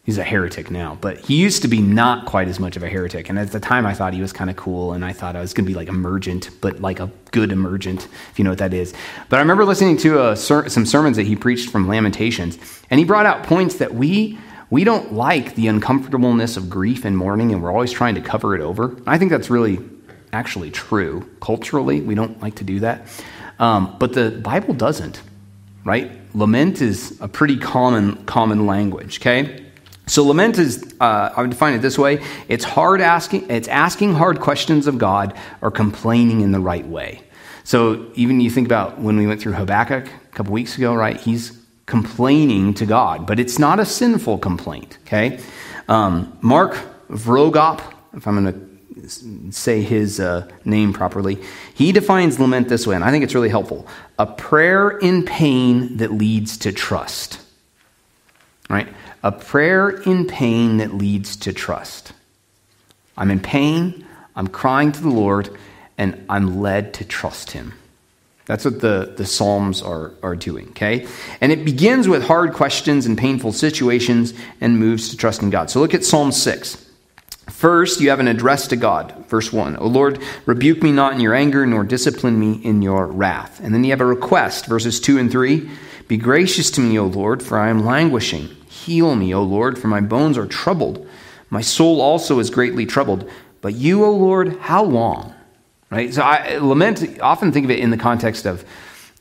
He's 0.05 0.16
a 0.16 0.25
heretic 0.25 0.71
now, 0.71 0.97
but 1.03 1.19
he 1.19 1.37
used 1.37 1.61
to 1.62 1.69
be 1.69 1.83
not 1.83 2.25
quite 2.25 2.49
as 2.49 2.59
much 2.59 2.77
of 2.77 2.83
a 2.83 2.89
heretic. 2.89 3.29
And 3.29 3.39
at 3.39 3.53
the 3.53 3.61
time, 3.61 3.85
I 3.85 3.93
thought 3.93 4.14
he 4.14 4.23
was 4.23 4.33
kind 4.33 4.49
of 4.49 4.57
cool, 4.57 4.95
and 4.95 5.05
I 5.05 5.12
thought 5.12 5.37
I 5.37 5.41
was 5.41 5.53
going 5.53 5.66
to 5.66 5.71
be 5.71 5.75
like 5.75 5.89
emergent, 5.89 6.49
but 6.62 6.81
like 6.81 6.99
a 6.99 7.11
good 7.31 7.53
emergent, 7.53 8.09
if 8.31 8.39
you 8.39 8.45
know 8.45 8.51
what 8.51 8.59
that 8.59 8.73
is. 8.73 8.95
But 9.29 9.37
I 9.37 9.41
remember 9.41 9.66
listening 9.66 9.99
to 9.99 10.29
a, 10.29 10.35
some 10.35 10.87
sermons 10.87 11.19
that 11.19 11.27
he 11.27 11.37
preached 11.37 11.69
from 11.69 11.87
Lamentations, 11.87 12.59
and 12.89 12.99
he 12.99 13.05
brought 13.05 13.27
out 13.27 13.45
points 13.45 13.77
that 13.77 13.95
we 13.95 14.39
we 14.71 14.85
don't 14.85 15.14
like 15.14 15.55
the 15.55 15.69
uncomfortableness 15.69 16.57
of 16.57 16.69
grief 16.69 17.05
and 17.05 17.16
mourning, 17.16 17.53
and 17.53 17.62
we're 17.62 17.73
always 17.73 17.93
trying 17.93 18.14
to 18.16 18.21
cover 18.21 18.55
it 18.55 18.61
over. 18.61 18.97
I 19.07 19.19
think 19.19 19.31
that's 19.31 19.49
really 19.49 19.79
actually 20.33 20.71
true. 20.71 21.29
Culturally, 21.41 22.01
we 22.01 22.14
don't 22.14 22.41
like 22.43 22.57
to 22.57 22.64
do 22.64 22.81
that. 22.81 23.07
Um, 23.59 23.97
but 23.99 24.12
the 24.12 24.31
Bible 24.31 24.75
doesn't, 24.75 25.23
right? 25.85 26.12
Lament 26.35 26.83
is 26.83 27.19
a 27.21 27.29
pretty 27.29 27.57
common, 27.57 28.25
common 28.27 28.66
language, 28.66 29.21
okay? 29.21 29.64
So 30.07 30.25
lament 30.25 30.59
is, 30.59 30.95
uh, 31.01 31.33
I 31.37 31.41
would 31.41 31.51
define 31.51 31.75
it 31.75 31.83
this 31.83 31.99
way: 31.99 32.23
it's 32.49 32.64
hard 32.64 33.01
asking, 33.01 33.51
it's 33.51 33.69
asking 33.69 34.14
hard 34.14 34.41
questions 34.41 34.87
of 34.87 34.99
God 34.99 35.37
or 35.61 35.71
complaining 35.71 36.41
in 36.41 36.53
the 36.53 36.61
right 36.61 36.87
way. 36.87 37.23
So 37.64 38.11
even 38.14 38.41
you 38.41 38.51
think 38.51 38.66
about 38.66 38.99
when 38.99 39.16
we 39.16 39.27
went 39.27 39.43
through 39.43 39.53
Habakkuk 39.53 40.07
a 40.07 40.35
couple 40.35 40.53
weeks 40.53 40.79
ago, 40.79 40.95
right? 40.95 41.19
He's 41.21 41.57
complaining 41.89 42.74
to 42.74 42.86
God, 42.86 43.26
but 43.26 43.41
it's 43.41 43.59
not 43.59 43.80
a 43.80 43.84
sinful 43.84 44.39
complaint. 44.39 44.99
Okay, 45.03 45.41
um, 45.89 46.39
Mark 46.41 46.78
Vroegop, 47.11 47.80
if 48.14 48.28
I'm 48.28 48.45
going 48.45 48.55
to 48.55 49.53
say 49.53 49.82
his 49.82 50.20
uh, 50.20 50.49
name 50.64 50.93
properly, 50.93 51.39
he 51.74 51.91
defines 51.91 52.39
lament 52.39 52.68
this 52.68 52.86
way, 52.86 52.95
and 52.95 53.03
I 53.03 53.11
think 53.11 53.24
it's 53.24 53.34
really 53.34 53.49
helpful: 53.49 53.89
a 54.20 54.26
prayer 54.26 54.91
in 54.91 55.24
pain 55.24 55.97
that 55.97 56.12
leads 56.12 56.59
to 56.59 56.70
trust. 56.70 57.41
Right 58.70 58.89
a 59.22 59.32
prayer 59.32 59.91
in 59.91 60.26
pain 60.26 60.78
that 60.78 60.95
leads 60.95 61.36
to 61.36 61.53
trust. 61.53 62.12
I'm 63.16 63.30
in 63.30 63.41
pain, 63.41 64.07
I'm 64.36 64.47
crying 64.47 64.93
to 64.93 65.01
the 65.01 65.11
Lord, 65.11 65.51
and 65.97 66.24
I'm 66.28 66.61
led 66.61 66.95
to 66.95 67.05
trust 67.05 67.51
Him. 67.51 67.74
That's 68.49 68.64
what 68.64 68.80
the, 68.80 69.12
the 69.14 69.26
Psalms 69.26 69.82
are, 69.82 70.12
are 70.22 70.34
doing, 70.34 70.68
okay? 70.70 71.07
And 71.42 71.53
it 71.53 71.66
begins 71.66 72.09
with 72.09 72.24
hard 72.24 72.55
questions 72.55 73.05
and 73.05 73.16
painful 73.16 73.53
situations 73.53 74.32
and 74.62 74.78
moves 74.78 75.11
to 75.11 75.18
trust 75.18 75.42
in 75.42 75.51
God. 75.51 75.68
So 75.68 75.80
look 75.80 75.92
at 75.92 76.03
Psalm 76.03 76.32
6. 76.32 76.86
First, 77.51 78.01
you 78.01 78.09
have 78.09 78.20
an 78.20 78.28
address 78.28 78.66
to 78.68 78.76
God. 78.76 79.26
Verse 79.28 79.53
1 79.53 79.76
O 79.76 79.86
Lord, 79.86 80.22
rebuke 80.46 80.82
me 80.82 80.92
not 80.92 81.12
in 81.12 81.20
your 81.20 81.34
anger, 81.34 81.66
nor 81.66 81.84
discipline 81.84 82.40
me 82.40 82.55
in 82.64 82.80
your 82.80 83.07
wrath. 83.07 83.61
And 83.62 83.74
then 83.74 83.84
you 83.84 83.90
have 83.90 84.01
a 84.01 84.07
request, 84.07 84.64
verses 84.64 84.99
2 84.99 85.18
and 85.18 85.30
3 85.30 85.68
Be 86.09 86.16
gracious 86.16 86.70
to 86.70 86.80
me, 86.80 86.99
O 86.99 87.05
Lord, 87.05 87.42
for 87.42 87.59
I 87.59 87.68
am 87.68 87.84
languishing. 87.84 88.49
Heal 88.70 89.14
me, 89.14 89.34
O 89.34 89.42
Lord, 89.42 89.78
for 89.78 89.88
my 89.88 90.01
bones 90.01 90.38
are 90.38 90.46
troubled. 90.46 91.07
My 91.51 91.61
soul 91.61 92.01
also 92.01 92.38
is 92.38 92.49
greatly 92.49 92.86
troubled. 92.86 93.30
But 93.61 93.74
you, 93.74 94.07
O 94.07 94.11
Lord, 94.11 94.59
how 94.61 94.84
long? 94.84 95.34
Right? 95.91 96.12
So 96.12 96.22
I 96.22 96.59
lament, 96.59 97.20
often 97.20 97.53
think 97.53 97.64
of 97.64 97.70
it 97.70 97.78
in 97.78 97.91
the 97.91 97.97
context 97.97 98.47
of, 98.47 98.64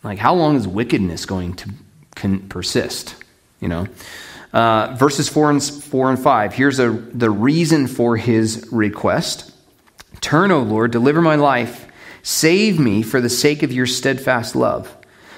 like, 0.04 0.20
how 0.20 0.34
long 0.34 0.56
is 0.56 0.68
wickedness 0.68 1.26
going 1.26 1.54
to 1.56 1.70
can 2.16 2.50
persist? 2.50 3.16
You 3.60 3.70
know? 3.70 3.88
Uh, 4.54 4.96
verses 4.98 5.30
4 5.30 5.52
and, 5.52 5.64
4 5.64 6.10
and 6.10 6.20
5. 6.20 6.54
Here's 6.54 6.80
a, 6.80 6.90
the 6.90 7.30
reason 7.30 7.88
for 7.88 8.18
his 8.18 8.68
request 8.72 9.54
Turn, 10.22 10.52
O 10.52 10.62
Lord, 10.62 10.92
deliver 10.92 11.22
my 11.22 11.36
life. 11.36 11.88
Save 12.24 12.80
me 12.80 13.04
for 13.04 13.22
the 13.22 13.30
sake 13.30 13.64
of 13.64 13.72
your 13.72 13.86
steadfast 13.86 14.56
love. 14.56 14.94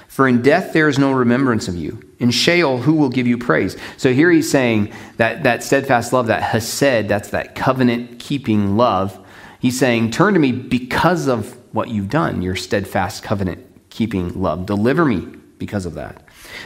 For 0.08 0.26
in 0.26 0.42
death 0.42 0.72
there 0.72 0.88
is 0.88 0.98
no 0.98 1.12
remembrance 1.12 1.68
of 1.68 1.76
you. 1.76 2.02
In 2.18 2.30
Sheol, 2.30 2.78
who 2.78 2.94
will 2.94 3.10
give 3.10 3.26
you 3.26 3.38
praise? 3.38 3.76
So 3.96 4.12
here 4.12 4.30
he's 4.30 4.50
saying 4.50 4.92
that 5.16 5.44
that 5.44 5.62
steadfast 5.62 6.12
love, 6.12 6.26
that 6.26 6.42
hesed, 6.42 7.08
that's 7.08 7.30
that 7.30 7.54
covenant 7.54 8.18
keeping 8.18 8.76
love. 8.76 9.18
He's 9.60 9.78
saying, 9.78 10.10
Turn 10.10 10.34
to 10.34 10.40
me 10.40 10.52
because 10.52 11.28
of 11.28 11.56
what 11.72 11.88
you've 11.88 12.10
done, 12.10 12.42
your 12.42 12.56
steadfast 12.56 13.22
covenant 13.22 13.66
keeping 13.90 14.40
love. 14.40 14.66
Deliver 14.66 15.04
me 15.04 15.20
because 15.58 15.86
of 15.86 15.94
that. 15.94 16.22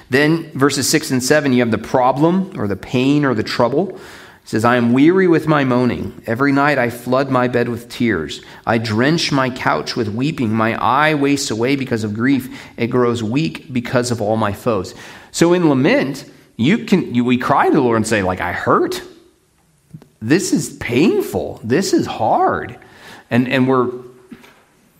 Then, 0.08 0.50
verses 0.52 0.88
6 0.88 1.10
and 1.10 1.22
7, 1.22 1.52
you 1.52 1.60
have 1.60 1.70
the 1.70 1.78
problem 1.78 2.58
or 2.58 2.68
the 2.68 2.76
pain 2.76 3.24
or 3.24 3.34
the 3.34 3.42
trouble. 3.42 3.98
He 4.44 4.48
says, 4.48 4.64
I 4.64 4.76
am 4.76 4.92
weary 4.92 5.26
with 5.26 5.46
my 5.46 5.64
moaning. 5.64 6.22
Every 6.26 6.52
night 6.52 6.78
I 6.78 6.90
flood 6.90 7.30
my 7.30 7.48
bed 7.48 7.68
with 7.68 7.88
tears. 7.88 8.42
I 8.66 8.78
drench 8.78 9.32
my 9.32 9.50
couch 9.50 9.96
with 9.96 10.08
weeping. 10.08 10.52
My 10.52 10.74
eye 10.74 11.14
wastes 11.14 11.50
away 11.50 11.76
because 11.76 12.04
of 12.04 12.14
grief. 12.14 12.56
It 12.76 12.88
grows 12.88 13.22
weak 13.22 13.72
because 13.72 14.10
of 14.10 14.20
all 14.20 14.36
my 14.36 14.52
foes. 14.52 14.94
So 15.30 15.54
in 15.54 15.68
lament, 15.68 16.30
you 16.56 16.84
can 16.84 17.14
you, 17.14 17.24
we 17.24 17.38
cry 17.38 17.68
to 17.68 17.74
the 17.74 17.80
Lord 17.80 17.96
and 17.96 18.06
say, 18.06 18.22
like, 18.22 18.40
I 18.40 18.52
hurt. 18.52 19.02
This 20.28 20.52
is 20.52 20.76
painful. 20.78 21.60
This 21.62 21.92
is 21.92 22.06
hard. 22.06 22.78
And 23.30 23.48
and 23.48 23.68
we're 23.68 23.90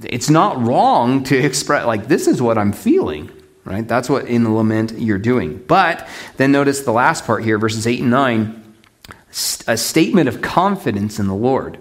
it's 0.02 0.28
not 0.28 0.60
wrong 0.62 1.24
to 1.24 1.36
express 1.36 1.86
like 1.86 2.08
this 2.08 2.26
is 2.26 2.42
what 2.42 2.58
I'm 2.58 2.72
feeling 2.72 3.30
right? 3.64 3.88
That's 3.88 4.10
what 4.10 4.26
in 4.26 4.44
the 4.44 4.50
lament 4.50 4.92
you're 4.98 5.16
doing. 5.16 5.56
But 5.66 6.06
then 6.36 6.52
notice 6.52 6.82
the 6.82 6.92
last 6.92 7.24
part 7.24 7.44
here, 7.44 7.58
verses 7.58 7.86
8 7.86 8.00
and 8.00 8.10
9 8.10 8.60
a 9.66 9.76
statement 9.76 10.28
of 10.28 10.40
confidence 10.40 11.18
in 11.18 11.26
the 11.26 11.34
Lord. 11.34 11.78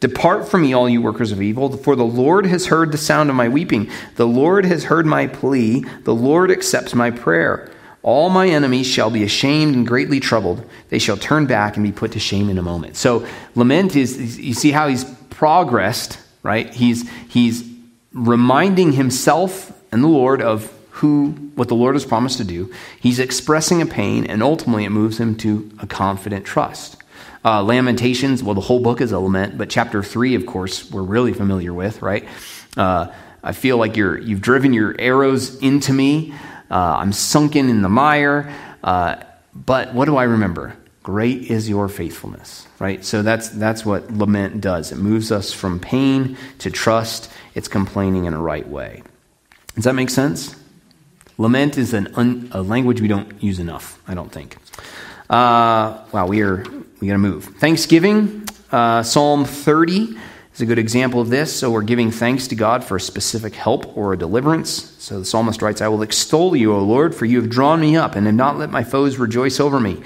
Depart 0.00 0.46
from 0.48 0.62
me, 0.62 0.74
all 0.74 0.88
you 0.88 1.00
workers 1.00 1.32
of 1.32 1.40
evil, 1.40 1.74
for 1.76 1.96
the 1.96 2.04
Lord 2.04 2.44
has 2.44 2.66
heard 2.66 2.92
the 2.92 2.98
sound 2.98 3.30
of 3.30 3.36
my 3.36 3.48
weeping. 3.48 3.90
The 4.16 4.26
Lord 4.26 4.66
has 4.66 4.84
heard 4.84 5.06
my 5.06 5.26
plea. 5.26 5.86
The 6.02 6.14
Lord 6.14 6.50
accepts 6.50 6.94
my 6.94 7.10
prayer. 7.10 7.70
All 8.02 8.30
my 8.30 8.48
enemies 8.48 8.86
shall 8.86 9.10
be 9.10 9.22
ashamed 9.22 9.74
and 9.76 9.86
greatly 9.86 10.18
troubled. 10.18 10.68
They 10.88 10.98
shall 10.98 11.16
turn 11.16 11.46
back 11.46 11.76
and 11.76 11.84
be 11.86 11.92
put 11.92 12.12
to 12.12 12.20
shame 12.20 12.50
in 12.50 12.58
a 12.58 12.62
moment. 12.62 12.96
So, 12.96 13.26
lament 13.54 13.94
is, 13.94 14.38
you 14.38 14.54
see 14.54 14.72
how 14.72 14.88
he's 14.88 15.04
progressed, 15.30 16.18
right? 16.42 16.72
He's, 16.72 17.08
he's 17.28 17.68
reminding 18.12 18.92
himself 18.92 19.72
and 19.92 20.02
the 20.02 20.08
Lord 20.08 20.42
of 20.42 20.72
who 20.90 21.30
what 21.54 21.68
the 21.68 21.74
Lord 21.74 21.94
has 21.94 22.04
promised 22.04 22.38
to 22.38 22.44
do. 22.44 22.72
He's 23.00 23.18
expressing 23.18 23.82
a 23.82 23.86
pain, 23.86 24.26
and 24.26 24.42
ultimately 24.42 24.84
it 24.84 24.90
moves 24.90 25.18
him 25.18 25.36
to 25.38 25.70
a 25.78 25.86
confident 25.86 26.44
trust. 26.44 26.96
Uh, 27.44 27.62
Lamentations, 27.62 28.42
well, 28.42 28.54
the 28.54 28.60
whole 28.60 28.80
book 28.80 29.00
is 29.00 29.10
a 29.10 29.18
lament, 29.18 29.58
but 29.58 29.68
chapter 29.68 30.02
three, 30.02 30.34
of 30.34 30.46
course, 30.46 30.90
we're 30.90 31.02
really 31.02 31.32
familiar 31.32 31.74
with, 31.74 32.02
right? 32.02 32.26
Uh, 32.76 33.12
I 33.42 33.52
feel 33.52 33.78
like 33.78 33.96
you're 33.96 34.18
you've 34.18 34.40
driven 34.40 34.72
your 34.72 34.94
arrows 34.98 35.56
into 35.60 35.92
me. 35.92 36.34
Uh, 36.72 36.96
I'm 36.98 37.12
sunken 37.12 37.68
in 37.68 37.82
the 37.82 37.88
mire. 37.88 38.52
Uh, 38.82 39.16
but 39.54 39.92
what 39.92 40.06
do 40.06 40.16
I 40.16 40.24
remember? 40.24 40.74
Great 41.02 41.50
is 41.50 41.68
your 41.68 41.88
faithfulness, 41.88 42.66
right? 42.78 43.04
So 43.04 43.22
that's 43.22 43.50
that's 43.50 43.84
what 43.84 44.10
lament 44.10 44.60
does. 44.60 44.92
It 44.92 44.96
moves 44.96 45.30
us 45.30 45.52
from 45.52 45.80
pain 45.80 46.36
to 46.60 46.70
trust. 46.70 47.30
It's 47.54 47.68
complaining 47.68 48.24
in 48.24 48.34
a 48.34 48.40
right 48.40 48.66
way. 48.66 49.02
Does 49.74 49.84
that 49.84 49.94
make 49.94 50.10
sense? 50.10 50.56
Lament 51.38 51.76
is 51.76 51.92
an 51.92 52.08
un, 52.14 52.48
a 52.52 52.62
language 52.62 53.00
we 53.00 53.08
don't 53.08 53.42
use 53.42 53.58
enough, 53.58 54.00
I 54.06 54.14
don't 54.14 54.30
think. 54.30 54.56
Uh, 55.28 55.98
wow, 56.12 56.26
we 56.26 56.40
are 56.42 56.64
we 57.00 57.08
got 57.08 57.14
to 57.14 57.18
move. 57.18 57.44
Thanksgiving, 57.44 58.48
uh, 58.70 59.02
Psalm 59.02 59.44
30 59.44 60.16
is 60.54 60.60
a 60.60 60.66
good 60.66 60.78
example 60.78 61.20
of 61.20 61.30
this. 61.30 61.54
So 61.54 61.70
we're 61.70 61.82
giving 61.82 62.10
thanks 62.10 62.46
to 62.48 62.54
God 62.54 62.84
for 62.84 62.96
a 62.96 63.00
specific 63.00 63.54
help 63.54 63.96
or 63.96 64.12
a 64.12 64.18
deliverance. 64.18 64.91
So 65.02 65.18
the 65.18 65.24
psalmist 65.24 65.62
writes, 65.62 65.82
"I 65.82 65.88
will 65.88 66.02
extol 66.02 66.54
you, 66.54 66.72
O 66.72 66.78
Lord, 66.78 67.12
for 67.12 67.26
you 67.26 67.40
have 67.40 67.50
drawn 67.50 67.80
me 67.80 67.96
up 67.96 68.14
and 68.14 68.24
have 68.24 68.36
not 68.36 68.56
let 68.56 68.70
my 68.70 68.84
foes 68.84 69.18
rejoice 69.18 69.58
over 69.58 69.80
me. 69.80 70.00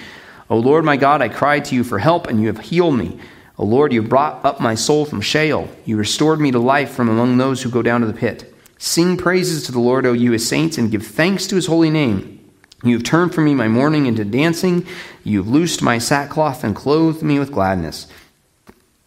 O 0.49 0.57
Lord, 0.57 0.87
my 0.87 0.97
God, 0.97 1.21
I 1.21 1.29
cried 1.29 1.67
to 1.67 1.75
you 1.75 1.85
for 1.85 1.99
help, 1.99 2.27
and 2.27 2.41
you 2.41 2.47
have 2.47 2.61
healed 2.61 2.97
me." 2.97 3.19
O 3.59 3.67
Lord, 3.67 3.93
you 3.93 4.01
have 4.01 4.09
brought 4.09 4.41
up 4.43 4.59
my 4.59 4.75
soul 4.75 5.05
from 5.05 5.21
Sheol. 5.21 5.69
You 5.85 5.99
restored 5.99 6.41
me 6.41 6.51
to 6.51 6.59
life 6.59 6.93
from 6.93 7.11
among 7.11 7.37
those 7.37 7.61
who 7.61 7.69
go 7.69 7.83
down 7.83 8.01
to 8.01 8.07
the 8.07 8.15
pit. 8.15 8.55
Sing 8.79 9.19
praises 9.19 9.65
to 9.65 9.73
the 9.73 9.81
Lord, 9.81 10.07
O 10.07 10.15
you 10.15 10.33
his 10.33 10.49
saints, 10.49 10.79
and 10.79 10.91
give 10.91 11.07
thanks 11.07 11.47
to 11.49 11.57
his 11.57 11.67
holy 11.67 11.91
name. 11.91 12.39
You 12.83 12.95
have 12.95 13.05
turned 13.05 13.35
from 13.35 13.45
me 13.45 13.55
my 13.55 13.69
mourning 13.69 14.07
into 14.07 14.25
dancing. 14.25 14.87
You 15.23 15.43
have 15.43 15.49
loosed 15.49 15.83
my 15.83 15.99
sackcloth 15.99 16.65
and 16.65 16.75
clothed 16.75 17.23
me 17.23 17.39
with 17.39 17.53
gladness, 17.53 18.07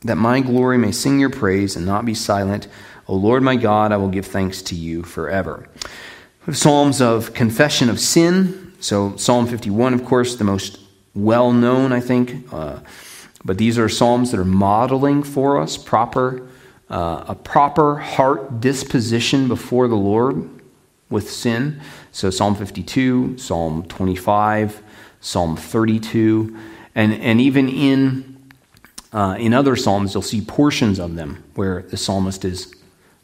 that 0.06 0.20
my 0.20 0.40
glory 0.40 0.78
may 0.78 0.92
sing 0.92 1.20
your 1.20 1.32
praise 1.32 1.76
and 1.76 1.84
not 1.84 2.06
be 2.06 2.14
silent. 2.14 2.68
O 3.10 3.16
Lord 3.16 3.42
my 3.42 3.56
God, 3.56 3.92
I 3.92 3.98
will 3.98 4.08
give 4.08 4.28
thanks 4.28 4.62
to 4.62 4.76
you 4.76 5.02
forever. 5.02 5.68
Psalms 6.52 7.02
of 7.02 7.34
confession 7.34 7.90
of 7.90 8.00
sin. 8.00 8.72
So, 8.82 9.16
Psalm 9.18 9.48
51, 9.48 9.96
of 9.96 10.06
course, 10.06 10.36
the 10.36 10.44
most 10.44 10.80
well 11.16 11.52
known, 11.52 11.92
I 11.92 12.02
think. 12.02 12.48
Uh, 12.54 12.82
but 13.44 13.58
these 13.58 13.80
are 13.80 13.90
Psalms 13.90 14.30
that 14.30 14.40
are 14.40 14.46
modeling 14.46 15.24
for 15.24 15.60
us 15.60 15.76
proper 15.76 16.48
uh, 16.92 17.26
a 17.28 17.36
proper 17.36 17.96
heart 17.96 18.62
disposition 18.62 19.48
before 19.48 19.88
the 19.88 19.96
Lord 19.96 20.48
with 21.10 21.32
sin. 21.32 21.82
So, 22.12 22.30
Psalm 22.30 22.54
52, 22.54 23.40
Psalm 23.40 23.88
25, 23.88 24.84
Psalm 25.20 25.58
32, 25.58 26.56
and, 26.94 27.14
and 27.14 27.42
even 27.42 27.70
in, 27.70 28.40
uh, 29.12 29.36
in 29.40 29.56
other 29.56 29.76
Psalms, 29.76 30.14
you'll 30.14 30.22
see 30.22 30.42
portions 30.42 31.00
of 31.00 31.16
them 31.16 31.44
where 31.56 31.82
the 31.82 31.98
psalmist 31.98 32.46
is 32.46 32.76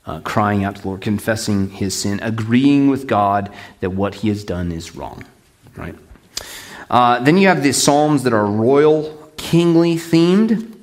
uh, 0.06 0.20
crying 0.22 0.64
out 0.64 0.76
to 0.76 0.82
the 0.82 0.88
Lord, 0.88 1.02
confessing 1.02 1.70
his 1.70 2.00
sin, 2.00 2.20
agreeing 2.22 2.90
with 2.90 3.08
God 3.08 3.52
that 3.80 3.92
what 3.92 4.16
he 4.16 4.30
has 4.30 4.44
done 4.44 4.72
is 4.72 4.96
wrong. 4.96 5.26
Right? 5.76 5.96
Uh, 6.90 7.20
then 7.20 7.38
you 7.38 7.48
have 7.48 7.64
the 7.64 7.74
Psalms 7.74 8.24
that 8.24 8.34
are 8.34 8.46
royal, 8.46 9.32
kingly 9.38 9.96
themed. 9.96 10.74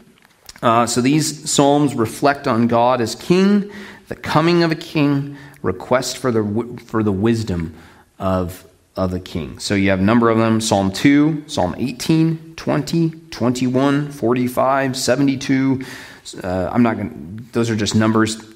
Uh, 0.60 0.86
so 0.86 1.00
these 1.00 1.50
Psalms 1.50 1.94
reflect 1.94 2.46
on 2.46 2.66
God 2.66 3.00
as 3.00 3.14
king, 3.14 3.70
the 4.08 4.16
coming 4.16 4.62
of 4.62 4.72
a 4.72 4.76
king, 4.76 5.36
request 5.62 6.18
for 6.18 6.32
the, 6.32 6.78
for 6.86 7.02
the 7.02 7.12
wisdom 7.12 7.74
of, 8.18 8.66
of 8.96 9.14
a 9.14 9.20
king. 9.20 9.58
So 9.60 9.74
you 9.74 9.90
have 9.90 10.00
a 10.00 10.04
number 10.04 10.28
of 10.30 10.38
them 10.38 10.60
Psalm 10.60 10.92
2, 10.92 11.44
Psalm 11.46 11.74
18, 11.78 12.54
20, 12.56 13.10
21, 13.30 14.10
45, 14.10 14.96
72. 14.96 15.82
Uh, 16.42 16.70
I'm 16.72 16.82
not 16.82 16.96
going 16.96 17.32
those 17.52 17.70
are 17.70 17.76
just 17.76 17.94
numbers. 17.94 18.51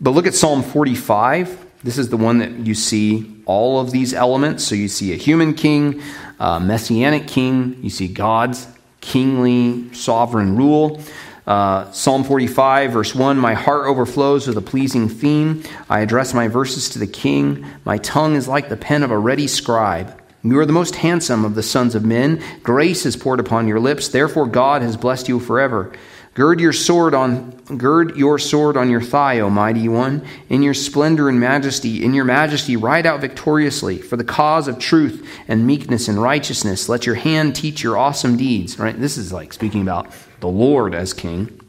But 0.00 0.10
look 0.10 0.26
at 0.26 0.34
Psalm 0.34 0.62
45. 0.62 1.64
This 1.82 1.98
is 1.98 2.08
the 2.08 2.16
one 2.16 2.38
that 2.38 2.50
you 2.50 2.74
see 2.74 3.42
all 3.46 3.80
of 3.80 3.90
these 3.90 4.14
elements. 4.14 4.64
So 4.64 4.74
you 4.74 4.88
see 4.88 5.12
a 5.12 5.16
human 5.16 5.54
king, 5.54 6.02
a 6.40 6.58
messianic 6.58 7.28
king, 7.28 7.78
you 7.82 7.90
see 7.90 8.08
God's 8.08 8.66
kingly 9.00 9.92
sovereign 9.92 10.56
rule. 10.56 11.00
Uh, 11.46 11.90
Psalm 11.92 12.24
45, 12.24 12.92
verse 12.92 13.14
1 13.14 13.36
My 13.36 13.52
heart 13.52 13.86
overflows 13.86 14.46
with 14.46 14.56
a 14.56 14.62
pleasing 14.62 15.08
theme. 15.08 15.62
I 15.90 16.00
address 16.00 16.32
my 16.32 16.48
verses 16.48 16.88
to 16.90 16.98
the 16.98 17.06
king. 17.06 17.66
My 17.84 17.98
tongue 17.98 18.34
is 18.34 18.48
like 18.48 18.70
the 18.70 18.78
pen 18.78 19.02
of 19.02 19.10
a 19.10 19.18
ready 19.18 19.46
scribe. 19.46 20.18
You 20.42 20.58
are 20.58 20.66
the 20.66 20.72
most 20.72 20.96
handsome 20.96 21.44
of 21.44 21.54
the 21.54 21.62
sons 21.62 21.94
of 21.94 22.04
men. 22.04 22.42
Grace 22.62 23.04
is 23.04 23.16
poured 23.16 23.40
upon 23.40 23.68
your 23.68 23.80
lips. 23.80 24.08
Therefore, 24.08 24.46
God 24.46 24.82
has 24.82 24.96
blessed 24.96 25.28
you 25.28 25.38
forever. 25.38 25.92
Gird 26.34 26.58
your 26.58 26.72
sword 26.72 27.14
on 27.14 27.52
gird 27.78 28.16
your 28.16 28.40
sword 28.40 28.76
on 28.76 28.90
your 28.90 29.00
thigh, 29.00 29.38
O 29.38 29.48
mighty 29.48 29.88
one. 29.88 30.26
In 30.48 30.64
your 30.64 30.74
splendor 30.74 31.28
and 31.28 31.38
majesty, 31.38 32.04
in 32.04 32.12
your 32.12 32.24
majesty, 32.24 32.76
ride 32.76 33.06
out 33.06 33.20
victoriously 33.20 33.98
for 33.98 34.16
the 34.16 34.24
cause 34.24 34.66
of 34.66 34.80
truth 34.80 35.28
and 35.46 35.64
meekness 35.64 36.08
and 36.08 36.20
righteousness. 36.20 36.88
Let 36.88 37.06
your 37.06 37.14
hand 37.14 37.54
teach 37.54 37.84
your 37.84 37.96
awesome 37.96 38.36
deeds. 38.36 38.80
Right? 38.80 38.98
This 38.98 39.16
is 39.16 39.32
like 39.32 39.52
speaking 39.52 39.82
about 39.82 40.08
the 40.40 40.48
Lord 40.48 40.92
as 40.92 41.12
king. 41.12 41.60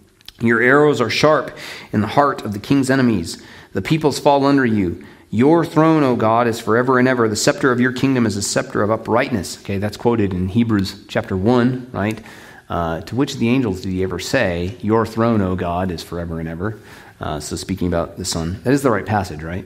Your 0.42 0.62
arrows 0.62 1.00
are 1.00 1.12
sharp 1.12 1.56
in 1.94 2.02
the 2.02 2.08
heart 2.08 2.44
of 2.44 2.54
the 2.54 2.60
king's 2.60 2.90
enemies. 2.90 3.42
The 3.74 3.84
peoples 3.84 4.20
fall 4.20 4.46
under 4.46 4.66
you. 4.66 5.06
Your 5.30 5.66
throne, 5.66 6.04
O 6.04 6.16
God, 6.16 6.48
is 6.48 6.60
forever 6.60 6.98
and 6.98 7.08
ever. 7.08 7.28
The 7.28 7.36
scepter 7.36 7.72
of 7.72 7.80
your 7.80 7.92
kingdom 7.92 8.26
is 8.26 8.36
a 8.36 8.42
scepter 8.42 8.82
of 8.82 8.90
uprightness. 8.90 9.60
Okay, 9.62 9.78
that's 9.78 9.98
quoted 9.98 10.34
in 10.34 10.50
Hebrews 10.50 11.06
chapter 11.08 11.38
1, 11.38 11.90
right? 11.92 12.22
Uh, 12.68 13.02
to 13.02 13.16
which 13.16 13.34
of 13.34 13.40
the 13.40 13.50
angels 13.50 13.82
did 13.82 13.92
he 13.92 14.04
ever 14.04 14.20
say, 14.20 14.76
Your 14.82 15.06
throne, 15.06 15.42
O 15.42 15.56
God, 15.56 15.92
is 15.92 16.02
forever 16.02 16.40
and 16.40 16.50
ever? 16.50 16.80
Uh, 17.20 17.40
so, 17.40 17.56
speaking 17.56 17.88
about 17.88 18.18
the 18.18 18.26
Son. 18.26 18.62
That 18.64 18.74
is 18.74 18.82
the 18.82 18.92
right 18.92 19.06
passage, 19.06 19.44
right? 19.44 19.66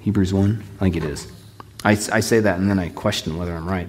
Hebrews 0.00 0.32
1? 0.32 0.62
I 0.76 0.78
think 0.78 0.96
it 0.96 1.04
is. 1.04 1.30
I, 1.84 1.92
I 1.92 2.20
say 2.20 2.40
that 2.40 2.58
and 2.58 2.70
then 2.70 2.78
I 2.78 2.88
question 2.88 3.36
whether 3.36 3.54
I'm 3.54 3.68
right. 3.68 3.88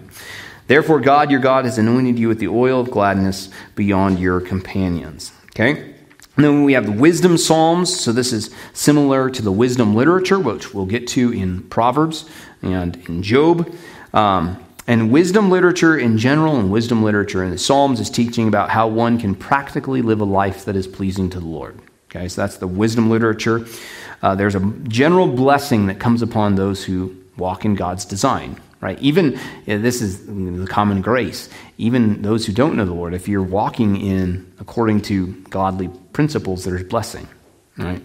Therefore, 0.68 1.00
God, 1.00 1.30
your 1.30 1.40
God, 1.40 1.66
has 1.66 1.78
anointed 1.78 2.18
you 2.18 2.28
with 2.28 2.40
the 2.40 2.48
oil 2.48 2.80
of 2.80 2.90
gladness 2.90 3.50
beyond 3.76 4.20
your 4.20 4.42
companions. 4.42 5.32
Okay? 5.48 5.94
And 6.36 6.44
then 6.44 6.64
we 6.64 6.74
have 6.74 6.86
the 6.86 6.92
wisdom 6.92 7.38
psalms. 7.38 8.00
So, 8.00 8.12
this 8.12 8.34
is 8.34 8.50
similar 8.74 9.30
to 9.30 9.42
the 9.42 9.52
wisdom 9.52 9.96
literature, 9.96 10.40
which 10.40 10.74
we'll 10.74 10.86
get 10.86 11.08
to 11.10 11.32
in 11.32 11.64
Proverbs 11.64 12.30
and 12.62 12.96
in 13.08 13.22
Job. 13.22 13.74
Um, 14.14 14.64
and 14.88 15.12
wisdom 15.12 15.50
literature 15.50 15.98
in 15.98 16.18
general 16.18 16.60
and 16.60 16.72
wisdom 16.72 17.04
literature 17.04 17.44
in 17.44 17.52
the 17.52 17.58
Psalms 17.58 18.00
is 18.00 18.10
teaching 18.10 18.48
about 18.48 18.70
how 18.70 18.88
one 18.88 19.18
can 19.18 19.36
practically 19.36 20.02
live 20.02 20.22
a 20.22 20.26
life 20.26 20.66
that 20.66 20.76
is 20.76 20.88
pleasing 20.88 21.30
to 21.30 21.40
the 21.40 21.46
Lord. 21.46 21.80
Okay, 22.10 22.28
so 22.28 22.42
that's 22.42 22.58
the 22.58 22.68
wisdom 22.68 23.10
literature. 23.10 23.66
Uh, 24.22 24.36
there's 24.36 24.56
a 24.56 24.60
general 24.88 25.28
blessing 25.28 25.88
that 25.88 26.00
comes 26.00 26.22
upon 26.22 26.56
those 26.56 26.84
who 26.84 27.16
walk 27.38 27.66
in 27.66 27.76
God's 27.76 28.06
design, 28.06 28.60
right? 28.82 29.00
Even 29.00 29.40
this 29.66 30.02
is 30.02 30.26
the 30.28 30.68
common 30.70 31.02
grace. 31.02 31.50
Even 31.78 32.22
those 32.22 32.46
who 32.46 32.54
don't 32.54 32.76
know 32.76 32.86
the 32.86 32.94
Lord, 32.94 33.14
if 33.14 33.28
you're 33.28 33.42
walking 33.42 34.00
in 34.00 34.52
according 34.60 35.02
to 35.04 35.34
godly 35.50 35.90
principles, 36.14 36.64
there's 36.64 36.84
blessing, 36.84 37.28
right? 37.78 38.02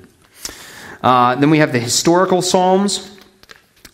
Uh, 1.03 1.35
then 1.35 1.51
we 1.51 1.59
have 1.59 1.73
the 1.73 1.79
historical 1.79 2.41
Psalms. 2.41 3.18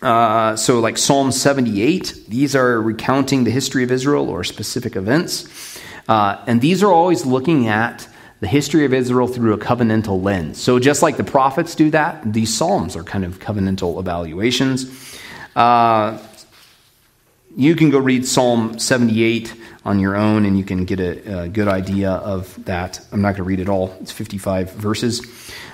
Uh, 0.05 0.55
so, 0.55 0.81
like 0.81 0.99
Psalm 0.99 1.33
78, 1.33 2.27
these 2.29 2.55
are 2.55 2.81
recounting 2.83 3.45
the 3.45 3.51
history 3.51 3.83
of 3.85 3.91
Israel 3.91 4.29
or 4.29 4.45
specific 4.45 4.97
events. 4.97 5.81
Uh, 6.07 6.45
and 6.47 6.61
these 6.61 6.83
are 6.83 6.93
always 6.93 7.25
looking 7.25 7.69
at 7.69 8.07
the 8.41 8.47
history 8.47 8.85
of 8.85 8.93
Israel 8.93 9.27
through 9.27 9.55
a 9.55 9.59
covenantal 9.59 10.23
lens. 10.23 10.61
So, 10.61 10.79
just 10.79 11.01
like 11.01 11.17
the 11.17 11.25
prophets 11.25 11.75
do 11.75 11.89
that, 11.93 12.35
these 12.35 12.55
Psalms 12.55 12.97
are 12.97 13.03
kind 13.03 13.25
of 13.25 13.39
covenantal 13.39 13.99
evaluations. 13.99 15.19
Uh, 15.57 16.19
you 17.57 17.75
can 17.75 17.89
go 17.89 17.99
read 17.99 18.27
Psalm 18.27 18.79
78 18.79 19.55
on 19.87 20.01
your 20.01 20.17
own 20.17 20.45
and 20.45 20.59
you 20.59 20.65
can 20.65 20.85
get 20.85 21.01
a, 21.01 21.45
a 21.45 21.49
good 21.49 21.69
idea 21.69 22.11
of 22.11 22.63
that. 22.67 23.01
I'm 23.11 23.23
not 23.23 23.29
going 23.29 23.37
to 23.37 23.45
read 23.45 23.61
it 23.61 23.71
all, 23.71 23.97
it's 24.03 24.13
55 24.13 24.73
verses. 24.73 25.23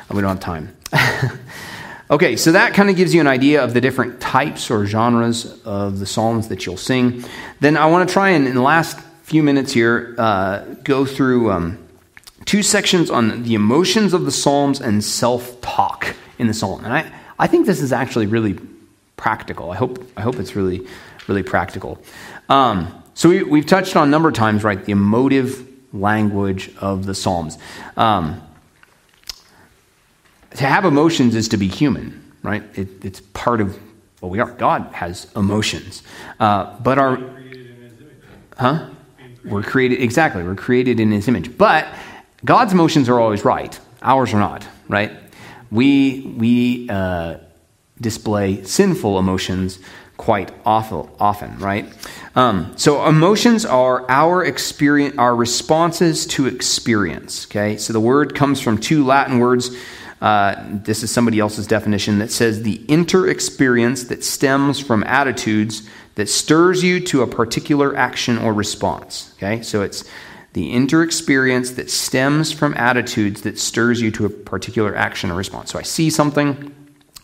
We 0.08 0.20
don't 0.20 0.30
have 0.30 0.40
time. 0.40 0.76
Okay, 2.10 2.34
so 2.34 2.50
that 2.50 2.74
kind 2.74 2.90
of 2.90 2.96
gives 2.96 3.14
you 3.14 3.20
an 3.20 3.28
idea 3.28 3.62
of 3.62 3.72
the 3.72 3.80
different 3.80 4.20
types 4.20 4.68
or 4.68 4.84
genres 4.84 5.62
of 5.64 6.00
the 6.00 6.06
psalms 6.06 6.48
that 6.48 6.66
you'll 6.66 6.76
sing. 6.76 7.24
Then 7.60 7.76
I 7.76 7.86
want 7.86 8.08
to 8.08 8.12
try 8.12 8.30
and, 8.30 8.48
in 8.48 8.56
the 8.56 8.62
last 8.62 8.98
few 9.22 9.44
minutes 9.44 9.72
here, 9.72 10.16
uh, 10.18 10.64
go 10.82 11.06
through 11.06 11.52
um, 11.52 11.78
two 12.46 12.64
sections 12.64 13.10
on 13.10 13.44
the 13.44 13.54
emotions 13.54 14.12
of 14.12 14.24
the 14.24 14.32
psalms 14.32 14.80
and 14.80 15.04
self 15.04 15.60
talk 15.60 16.16
in 16.36 16.48
the 16.48 16.54
psalm. 16.54 16.84
And 16.84 16.92
I, 16.92 17.12
I 17.38 17.46
think 17.46 17.66
this 17.66 17.80
is 17.80 17.92
actually 17.92 18.26
really 18.26 18.58
practical. 19.16 19.70
I 19.70 19.76
hope, 19.76 20.04
I 20.16 20.22
hope 20.22 20.34
it's 20.40 20.56
really, 20.56 20.84
really 21.28 21.44
practical. 21.44 22.02
Um, 22.48 22.92
so 23.14 23.28
we, 23.28 23.60
have 23.60 23.68
touched 23.68 23.94
on 23.94 24.08
a 24.08 24.10
number 24.10 24.28
of 24.28 24.34
times, 24.34 24.64
right, 24.64 24.84
the 24.84 24.90
emotive 24.90 25.64
language 25.92 26.72
of 26.78 27.06
the 27.06 27.14
psalms. 27.14 27.56
Um, 27.96 28.42
to 30.56 30.66
have 30.66 30.84
emotions 30.84 31.34
is 31.34 31.48
to 31.48 31.56
be 31.56 31.68
human, 31.68 32.32
right? 32.42 32.62
It, 32.74 33.04
it's 33.04 33.20
part 33.20 33.60
of 33.60 33.78
what 34.20 34.30
we 34.30 34.40
are. 34.40 34.50
God 34.52 34.90
has 34.92 35.26
emotions. 35.36 36.02
Uh, 36.38 36.78
but 36.80 36.98
our. 36.98 37.18
Huh? 38.58 38.90
We're 39.44 39.62
created, 39.62 40.02
exactly, 40.02 40.42
we're 40.42 40.54
created 40.54 41.00
in 41.00 41.10
his 41.10 41.26
image. 41.26 41.56
But 41.56 41.88
God's 42.44 42.72
emotions 42.72 43.08
are 43.08 43.18
always 43.18 43.44
right, 43.44 43.78
ours 44.02 44.34
are 44.34 44.38
not, 44.38 44.66
right? 44.86 45.12
We, 45.70 46.34
we 46.36 46.90
uh, 46.90 47.38
display 48.00 48.62
sinful 48.64 49.18
emotions 49.18 49.78
quite 50.18 50.52
awful, 50.66 51.16
often, 51.18 51.58
right? 51.58 51.90
Um, 52.36 52.74
so 52.76 53.06
emotions 53.06 53.64
are 53.64 54.04
our 54.10 54.44
experience, 54.44 55.16
our 55.16 55.34
responses 55.34 56.26
to 56.26 56.46
experience. 56.46 57.46
Okay, 57.46 57.78
so 57.78 57.94
the 57.94 58.00
word 58.00 58.34
comes 58.34 58.60
from 58.60 58.76
two 58.76 59.04
Latin 59.06 59.38
words 59.38 59.74
uh, 60.20 60.62
this 60.66 61.02
is 61.02 61.10
somebody 61.10 61.40
else's 61.40 61.66
definition 61.66 62.18
that 62.18 62.30
says 62.30 62.62
the 62.62 62.84
inter 62.88 63.28
experience 63.28 64.04
that 64.04 64.22
stems 64.22 64.78
from 64.78 65.02
attitudes 65.04 65.88
that 66.16 66.28
stirs 66.28 66.82
you 66.82 67.00
to 67.00 67.22
a 67.22 67.26
particular 67.26 67.96
action 67.96 68.36
or 68.38 68.52
response. 68.52 69.32
Okay, 69.36 69.62
so 69.62 69.82
it's 69.82 70.04
the 70.52 70.72
inter 70.72 71.02
experience 71.02 71.70
that 71.72 71.90
stems 71.90 72.52
from 72.52 72.74
attitudes 72.74 73.42
that 73.42 73.58
stirs 73.58 74.00
you 74.00 74.10
to 74.10 74.26
a 74.26 74.28
particular 74.28 74.94
action 74.94 75.30
or 75.30 75.34
response. 75.34 75.70
So 75.70 75.78
I 75.78 75.82
see 75.82 76.10
something, 76.10 76.74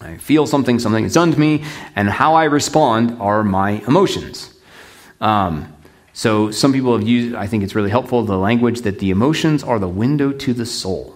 I 0.01 0.17
feel 0.17 0.47
something, 0.47 0.79
something 0.79 1.05
is 1.05 1.15
done 1.15 1.33
to 1.33 1.39
me, 1.39 1.65
and 1.97 2.09
how 2.09 2.35
I 2.35 2.45
respond 2.45 3.21
are 3.21 3.43
my 3.43 3.83
emotions. 3.87 4.55
Um, 5.21 5.75
so 6.13 6.51
some 6.51 6.73
people 6.73 6.97
have 6.97 7.07
used, 7.07 7.35
I 7.35 7.47
think 7.47 7.63
it's 7.63 7.75
really 7.75 7.91
helpful, 7.91 8.23
the 8.23 8.39
language 8.39 8.83
that 8.83 9.01
the 9.01 9.11
emotions 9.11 9.63
are 9.63 9.79
the 9.79 9.89
window 9.89 10.33
to 10.33 10.55
the 10.55 10.65
soul 10.65 11.16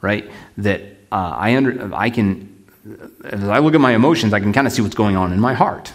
right? 0.00 0.30
That 0.56 0.80
uh, 1.10 1.34
I, 1.36 1.56
under, 1.56 1.94
I 1.94 2.10
can, 2.10 2.64
as 3.24 3.44
I 3.44 3.58
look 3.58 3.74
at 3.74 3.80
my 3.80 3.94
emotions, 3.94 4.32
I 4.32 4.40
can 4.40 4.52
kind 4.52 4.66
of 4.66 4.72
see 4.72 4.82
what's 4.82 4.94
going 4.94 5.16
on 5.16 5.32
in 5.32 5.40
my 5.40 5.54
heart 5.54 5.92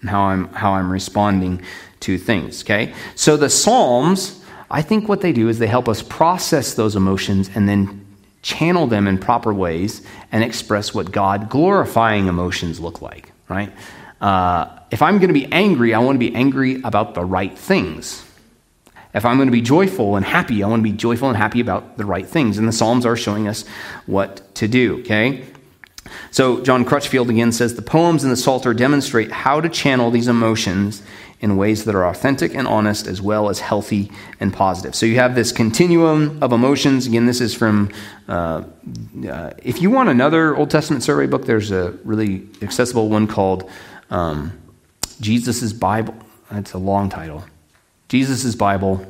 and 0.00 0.10
how 0.10 0.22
I'm, 0.22 0.48
how 0.48 0.72
I'm 0.72 0.90
responding 0.90 1.62
to 2.00 2.18
things, 2.18 2.62
okay? 2.62 2.94
So 3.14 3.36
the 3.36 3.48
Psalms, 3.48 4.44
I 4.70 4.82
think 4.82 5.08
what 5.08 5.20
they 5.20 5.32
do 5.32 5.48
is 5.48 5.58
they 5.58 5.66
help 5.66 5.88
us 5.88 6.02
process 6.02 6.74
those 6.74 6.96
emotions 6.96 7.50
and 7.54 7.68
then 7.68 8.06
channel 8.42 8.86
them 8.86 9.08
in 9.08 9.18
proper 9.18 9.52
ways 9.52 10.02
and 10.30 10.44
express 10.44 10.94
what 10.94 11.10
God 11.10 11.48
glorifying 11.48 12.28
emotions 12.28 12.78
look 12.78 13.02
like, 13.02 13.32
right? 13.48 13.72
Uh, 14.20 14.78
if 14.90 15.02
I'm 15.02 15.18
going 15.18 15.28
to 15.28 15.34
be 15.34 15.50
angry, 15.52 15.94
I 15.94 15.98
want 15.98 16.16
to 16.16 16.18
be 16.20 16.34
angry 16.34 16.80
about 16.82 17.14
the 17.14 17.24
right 17.24 17.56
things, 17.56 18.24
if 19.16 19.24
I'm 19.24 19.36
going 19.36 19.48
to 19.48 19.52
be 19.52 19.62
joyful 19.62 20.16
and 20.16 20.24
happy, 20.24 20.62
I 20.62 20.68
want 20.68 20.80
to 20.80 20.90
be 20.90 20.96
joyful 20.96 21.28
and 21.28 21.36
happy 21.38 21.60
about 21.60 21.96
the 21.96 22.04
right 22.04 22.26
things. 22.26 22.58
And 22.58 22.68
the 22.68 22.72
Psalms 22.72 23.06
are 23.06 23.16
showing 23.16 23.48
us 23.48 23.64
what 24.04 24.54
to 24.56 24.68
do, 24.68 25.00
okay? 25.00 25.46
So, 26.30 26.62
John 26.62 26.84
Crutchfield 26.84 27.30
again 27.30 27.50
says 27.50 27.74
the 27.74 27.82
poems 27.82 28.24
in 28.24 28.30
the 28.30 28.36
Psalter 28.36 28.74
demonstrate 28.74 29.32
how 29.32 29.62
to 29.62 29.70
channel 29.70 30.10
these 30.10 30.28
emotions 30.28 31.02
in 31.40 31.56
ways 31.56 31.84
that 31.86 31.94
are 31.94 32.06
authentic 32.06 32.54
and 32.54 32.68
honest 32.68 33.06
as 33.06 33.20
well 33.22 33.48
as 33.48 33.58
healthy 33.60 34.12
and 34.38 34.52
positive. 34.52 34.94
So, 34.94 35.06
you 35.06 35.16
have 35.16 35.34
this 35.34 35.50
continuum 35.50 36.38
of 36.42 36.52
emotions. 36.52 37.06
Again, 37.06 37.24
this 37.24 37.40
is 37.40 37.54
from, 37.54 37.90
uh, 38.28 38.64
uh, 39.28 39.52
if 39.62 39.80
you 39.80 39.90
want 39.90 40.10
another 40.10 40.54
Old 40.54 40.70
Testament 40.70 41.02
survey 41.02 41.26
book, 41.26 41.46
there's 41.46 41.70
a 41.70 41.92
really 42.04 42.46
accessible 42.60 43.08
one 43.08 43.26
called 43.26 43.68
um, 44.10 44.52
Jesus' 45.20 45.72
Bible 45.72 46.14
That's 46.50 46.74
a 46.74 46.78
long 46.78 47.08
title. 47.08 47.44
Jesus' 48.08 48.54
Bible, 48.54 49.04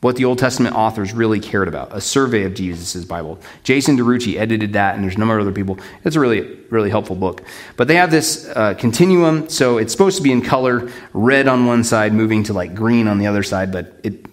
what 0.00 0.16
the 0.16 0.24
Old 0.26 0.38
Testament 0.38 0.76
authors 0.76 1.12
really 1.12 1.40
cared 1.40 1.66
about, 1.66 1.94
a 1.96 2.00
survey 2.00 2.44
of 2.44 2.54
Jesus' 2.54 3.04
Bible. 3.04 3.38
Jason 3.62 3.96
DeRouchie 3.96 4.36
edited 4.36 4.74
that, 4.74 4.94
and 4.94 5.04
there's 5.04 5.16
a 5.16 5.18
number 5.18 5.38
of 5.38 5.46
other 5.46 5.54
people. 5.54 5.78
It's 6.04 6.16
a 6.16 6.20
really, 6.20 6.42
really 6.68 6.90
helpful 6.90 7.16
book. 7.16 7.42
But 7.76 7.88
they 7.88 7.96
have 7.96 8.10
this 8.10 8.46
uh, 8.54 8.74
continuum, 8.74 9.48
so 9.48 9.78
it's 9.78 9.92
supposed 9.92 10.18
to 10.18 10.22
be 10.22 10.30
in 10.30 10.42
color, 10.42 10.90
red 11.14 11.48
on 11.48 11.66
one 11.66 11.84
side, 11.84 12.12
moving 12.12 12.42
to 12.44 12.52
like 12.52 12.74
green 12.74 13.08
on 13.08 13.18
the 13.18 13.26
other 13.26 13.42
side, 13.42 13.72
but 13.72 13.98
it 14.02 14.26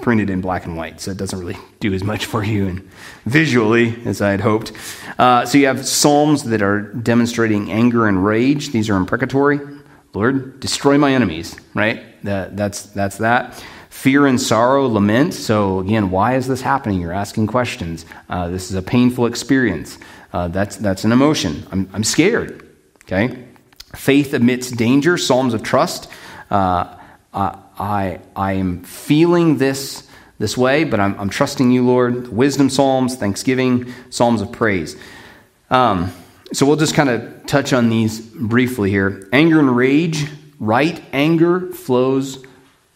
printed 0.00 0.28
in 0.30 0.40
black 0.40 0.66
and 0.66 0.76
white, 0.76 1.00
so 1.00 1.10
it 1.10 1.16
doesn't 1.16 1.38
really 1.38 1.56
do 1.80 1.94
as 1.94 2.02
much 2.02 2.26
for 2.26 2.42
you 2.42 2.66
and 2.66 2.88
visually 3.26 3.96
as 4.04 4.20
I 4.20 4.30
had 4.30 4.40
hoped. 4.40 4.72
Uh, 5.18 5.46
so 5.46 5.58
you 5.58 5.66
have 5.66 5.86
psalms 5.86 6.44
that 6.44 6.62
are 6.62 6.80
demonstrating 6.80 7.70
anger 7.70 8.06
and 8.08 8.24
rage. 8.24 8.70
These 8.70 8.90
are 8.90 8.96
imprecatory. 8.96 9.60
Lord, 10.14 10.58
destroy 10.60 10.98
my 10.98 11.12
enemies. 11.12 11.56
Right? 11.74 12.04
That, 12.22 12.56
that's 12.56 12.82
that's 12.86 13.18
that. 13.18 13.64
Fear 13.90 14.26
and 14.26 14.40
sorrow, 14.40 14.86
lament. 14.86 15.34
So 15.34 15.80
again, 15.80 16.10
why 16.10 16.36
is 16.36 16.46
this 16.46 16.60
happening? 16.60 17.00
You're 17.00 17.12
asking 17.12 17.48
questions. 17.48 18.06
Uh, 18.28 18.48
this 18.48 18.70
is 18.70 18.76
a 18.76 18.82
painful 18.82 19.26
experience. 19.26 19.98
Uh, 20.32 20.48
that's 20.48 20.76
that's 20.76 21.04
an 21.04 21.12
emotion. 21.12 21.66
I'm 21.72 21.88
I'm 21.92 22.04
scared. 22.04 22.68
Okay. 23.04 23.44
Faith 23.94 24.34
amidst 24.34 24.76
danger. 24.76 25.16
Psalms 25.16 25.54
of 25.54 25.62
trust. 25.62 26.10
Uh, 26.50 26.94
I, 27.78 28.18
I 28.34 28.52
am 28.54 28.82
feeling 28.82 29.58
this 29.58 30.08
this 30.38 30.56
way, 30.56 30.84
but 30.84 31.00
I'm, 31.00 31.18
I'm 31.18 31.28
trusting 31.28 31.70
you, 31.72 31.84
Lord. 31.84 32.28
Wisdom 32.28 32.70
Psalms, 32.70 33.16
Thanksgiving, 33.16 33.92
Psalms 34.10 34.40
of 34.40 34.52
Praise. 34.52 34.96
Um, 35.68 36.12
so 36.52 36.64
we'll 36.64 36.76
just 36.76 36.94
kind 36.94 37.08
of 37.08 37.46
touch 37.46 37.72
on 37.72 37.88
these 37.88 38.20
briefly 38.20 38.88
here. 38.88 39.28
Anger 39.32 39.58
and 39.58 39.76
rage, 39.76 40.26
right 40.60 41.02
anger 41.12 41.72
flows 41.72 42.44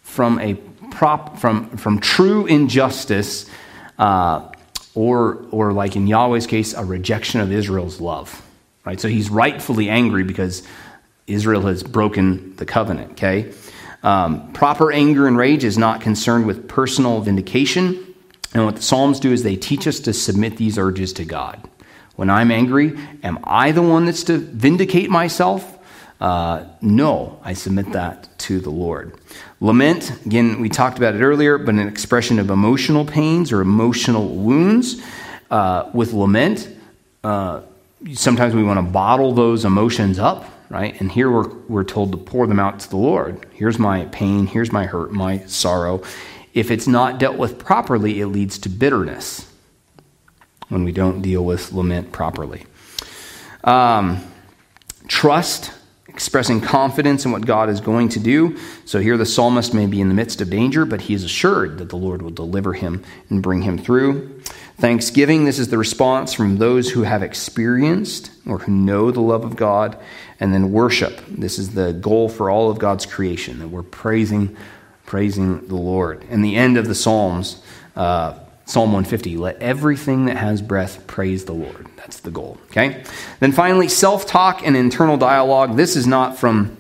from 0.03 0.39
a 0.39 0.55
prop 0.91 1.39
from 1.39 1.77
from 1.77 1.99
true 2.01 2.47
injustice, 2.47 3.47
uh, 3.99 4.51
or 4.95 5.47
or 5.51 5.73
like 5.73 5.97
in 5.97 6.07
Yahweh's 6.07 6.47
case, 6.47 6.75
a 6.75 6.85
rejection 6.85 7.41
of 7.41 7.51
Israel's 7.53 8.01
love. 8.01 8.43
Right. 8.85 9.01
So 9.01 9.09
he's 9.09 9.31
rightfully 9.31 9.89
angry 9.89 10.25
because 10.25 10.63
Israel 11.27 11.63
has 11.63 11.83
broken 11.83 12.57
the 12.57 12.67
covenant. 12.67 13.13
Okay. 13.13 13.53
Um, 14.03 14.53
proper 14.53 14.91
anger 14.91 15.29
and 15.29 15.37
rage 15.37 15.63
is 15.63 15.79
not 15.79 16.01
concerned 16.01 16.47
with 16.47 16.69
personal 16.69 17.21
vindication. 17.21 18.15
And 18.53 18.65
what 18.65 18.77
the 18.77 18.83
Psalms 18.83 19.21
do 19.21 19.33
is 19.33 19.45
they 19.45 19.57
teach 19.57 19.87
us 19.87 20.01
to 20.01 20.13
submit 20.13 20.57
these 20.57 20.77
urges 20.77 21.13
to 21.15 21.25
God. 21.25 21.69
When 22.17 22.29
I'm 22.29 22.51
angry, 22.51 22.99
am 23.23 23.39
I 23.45 23.73
the 23.73 23.83
one 23.83 24.05
that's 24.05 24.25
to 24.25 24.39
vindicate 24.39 25.09
myself? 25.09 25.72
Uh, 26.23 26.67
no, 26.81 27.41
I 27.43 27.55
submit 27.55 27.91
that 27.93 28.29
to 28.39 28.61
the 28.61 28.71
Lord. 28.71 29.19
Lament, 29.61 30.25
again, 30.25 30.61
we 30.61 30.69
talked 30.69 30.97
about 30.97 31.17
it 31.17 31.21
earlier, 31.21 31.59
but 31.59 31.75
an 31.75 31.89
expression 31.89 32.39
of 32.39 32.49
emotional 32.49 33.05
pains 33.05 33.51
or 33.51 33.61
emotional 33.61 34.29
wounds. 34.29 35.03
Uh, 35.51 35.91
with 35.93 36.13
lament, 36.13 36.69
uh, 37.25 37.63
sometimes 38.13 38.55
we 38.55 38.63
want 38.63 38.79
to 38.79 38.93
bottle 38.93 39.35
those 39.35 39.65
emotions 39.65 40.21
up 40.21 40.49
right? 40.73 40.99
And 41.03 41.13
here 41.13 41.31
we're, 41.31 41.51
we're 41.69 41.85
told 41.85 42.13
to 42.13 42.19
pour 42.19 42.47
them 42.47 42.59
out 42.59 42.81
to 42.81 42.89
the 42.89 42.97
Lord. 42.97 43.45
Here's 43.53 43.79
my 43.79 44.07
pain, 44.07 44.47
here's 44.47 44.73
my 44.73 44.87
hurt, 44.87 45.13
my 45.13 45.41
sorrow. 45.41 46.03
If 46.55 46.71
it's 46.71 46.87
not 46.87 47.19
dealt 47.19 47.37
with 47.37 47.59
properly, 47.59 48.23
it 48.23 48.29
leads 48.29 48.57
to 48.61 48.71
bitterness 48.71 49.53
when 50.71 50.83
we 50.83 50.91
don't 50.91 51.21
deal 51.21 51.45
with 51.45 51.73
lament 51.73 52.11
properly. 52.11 52.65
Um, 53.65 54.25
trust, 55.09 55.73
expressing 56.13 56.61
confidence 56.61 57.25
in 57.25 57.33
what 57.33 57.47
God 57.47 57.71
is 57.71 57.81
going 57.81 58.11
to 58.11 58.21
do. 58.21 58.59
So 58.85 59.01
here 59.01 59.17
the 59.17 59.27
psalmist 59.27 59.73
may 59.73 59.87
be 59.87 60.01
in 60.01 60.09
the 60.09 60.15
midst 60.15 60.41
of 60.41 60.51
danger, 60.51 60.85
but 60.85 61.03
he 61.03 61.15
is 61.15 61.25
assured 61.25 61.79
that 61.79 61.89
the 61.89 61.97
Lord 61.97 62.21
will 62.21 62.31
deliver 62.31 62.75
him 62.75 63.03
and 63.31 63.43
bring 63.43 63.63
him 63.63 63.79
through. 63.79 64.41
Thanksgiving, 64.77 65.45
this 65.45 65.59
is 65.59 65.69
the 65.69 65.79
response 65.79 66.35
from 66.35 66.59
those 66.59 66.91
who 66.91 67.03
have 67.03 67.23
experienced 67.23 68.31
or 68.47 68.59
who 68.59 68.73
know 68.73 69.11
the 69.11 69.21
love 69.21 69.45
of 69.45 69.57
God 69.57 69.97
and 70.41 70.53
then 70.53 70.73
worship. 70.73 71.23
This 71.29 71.59
is 71.59 71.75
the 71.75 71.93
goal 71.93 72.29
for 72.29 72.51
all 72.51 72.71
of 72.71 72.79
God's 72.79 73.07
creation, 73.07 73.59
that 73.61 73.69
we're 73.69 73.83
praising, 73.83 74.57
praising 75.07 75.67
the 75.69 75.77
Lord. 75.77 76.25
And 76.29 76.45
the 76.45 76.57
end 76.57 76.77
of 76.77 76.89
the 76.89 76.95
Psalms, 76.95 77.63
uh, 77.97 78.39
Psalm 78.65 78.93
150, 78.93 79.37
let 79.37 79.57
everything 79.57 80.27
that 80.27 80.37
has 80.37 80.63
breath 80.63 81.07
praise 81.07 81.45
the 81.45 81.53
Lord. 81.53 81.89
That's 81.97 82.21
the 82.21 82.31
goal. 82.31 82.59
Okay? 82.71 83.03
Then 83.41 83.53
finally, 83.53 83.89
self 83.89 84.27
talk 84.27 84.67
and 84.67 84.77
internal 84.77 85.17
dialogue. 85.17 85.77
This 85.77 85.97
is 85.97 86.07
not 86.07 86.39
from 86.39 86.77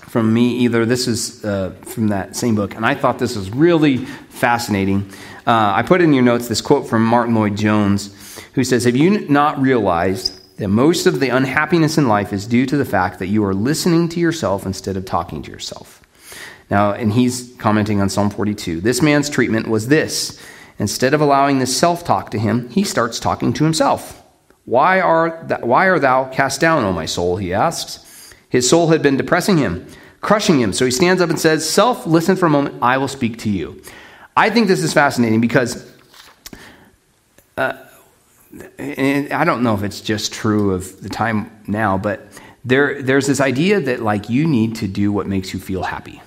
from 0.00 0.32
me 0.32 0.58
either. 0.58 0.86
This 0.86 1.08
is 1.08 1.44
uh, 1.44 1.74
from 1.82 2.08
that 2.08 2.36
same 2.36 2.54
book, 2.54 2.74
and 2.74 2.86
I 2.86 2.94
thought 2.94 3.18
this 3.18 3.36
was 3.36 3.50
really 3.50 3.98
fascinating. 3.98 5.10
Uh, 5.46 5.74
I 5.76 5.82
put 5.82 6.00
in 6.00 6.12
your 6.12 6.24
notes 6.24 6.48
this 6.48 6.60
quote 6.60 6.88
from 6.88 7.04
Martyn 7.04 7.34
Lloyd-Jones, 7.34 8.40
who 8.54 8.64
says, 8.64 8.84
Have 8.84 8.96
you 8.96 9.28
not 9.28 9.60
realized 9.60 10.40
that 10.56 10.68
most 10.68 11.06
of 11.06 11.20
the 11.20 11.28
unhappiness 11.28 11.98
in 11.98 12.08
life 12.08 12.32
is 12.32 12.46
due 12.46 12.66
to 12.66 12.76
the 12.76 12.84
fact 12.84 13.18
that 13.18 13.26
you 13.26 13.44
are 13.44 13.54
listening 13.54 14.08
to 14.08 14.20
yourself 14.20 14.64
instead 14.64 14.96
of 14.96 15.04
talking 15.04 15.42
to 15.42 15.50
yourself. 15.50 16.02
Now, 16.70 16.92
and 16.92 17.12
he's 17.12 17.54
commenting 17.58 18.00
on 18.00 18.08
Psalm 18.08 18.30
42. 18.30 18.80
This 18.80 19.02
man's 19.02 19.30
treatment 19.30 19.68
was 19.68 19.88
this. 19.88 20.40
Instead 20.78 21.14
of 21.14 21.20
allowing 21.20 21.58
this 21.58 21.76
self 21.76 22.04
talk 22.04 22.30
to 22.30 22.38
him, 22.38 22.68
he 22.68 22.84
starts 22.84 23.18
talking 23.18 23.52
to 23.54 23.64
himself. 23.64 24.22
Why, 24.64 25.00
are 25.00 25.44
th- 25.46 25.60
why 25.60 25.86
are 25.86 25.98
thou 25.98 26.24
cast 26.24 26.60
down, 26.60 26.84
O 26.84 26.92
my 26.92 27.06
soul? 27.06 27.36
He 27.36 27.54
asks. 27.54 28.34
His 28.48 28.68
soul 28.68 28.88
had 28.88 29.02
been 29.02 29.16
depressing 29.16 29.58
him, 29.58 29.86
crushing 30.20 30.60
him. 30.60 30.72
So 30.72 30.84
he 30.84 30.90
stands 30.90 31.22
up 31.22 31.30
and 31.30 31.38
says, 31.38 31.68
Self, 31.68 32.06
listen 32.06 32.36
for 32.36 32.46
a 32.46 32.50
moment. 32.50 32.76
I 32.82 32.98
will 32.98 33.08
speak 33.08 33.38
to 33.38 33.50
you. 33.50 33.80
I 34.36 34.50
think 34.50 34.68
this 34.68 34.82
is 34.82 34.92
fascinating 34.92 35.40
because 35.40 35.90
uh, 37.56 37.72
I 38.78 39.44
don't 39.44 39.62
know 39.62 39.74
if 39.74 39.82
it's 39.82 40.00
just 40.00 40.32
true 40.32 40.72
of 40.72 41.00
the 41.00 41.08
time 41.08 41.50
now, 41.66 41.96
but 41.96 42.26
there, 42.64 43.00
there's 43.02 43.26
this 43.26 43.40
idea 43.40 43.80
that 43.80 44.02
like 44.02 44.28
you 44.28 44.46
need 44.46 44.76
to 44.76 44.88
do 44.88 45.12
what 45.12 45.26
makes 45.26 45.54
you 45.54 45.60
feel 45.60 45.84
happy, 45.84 46.20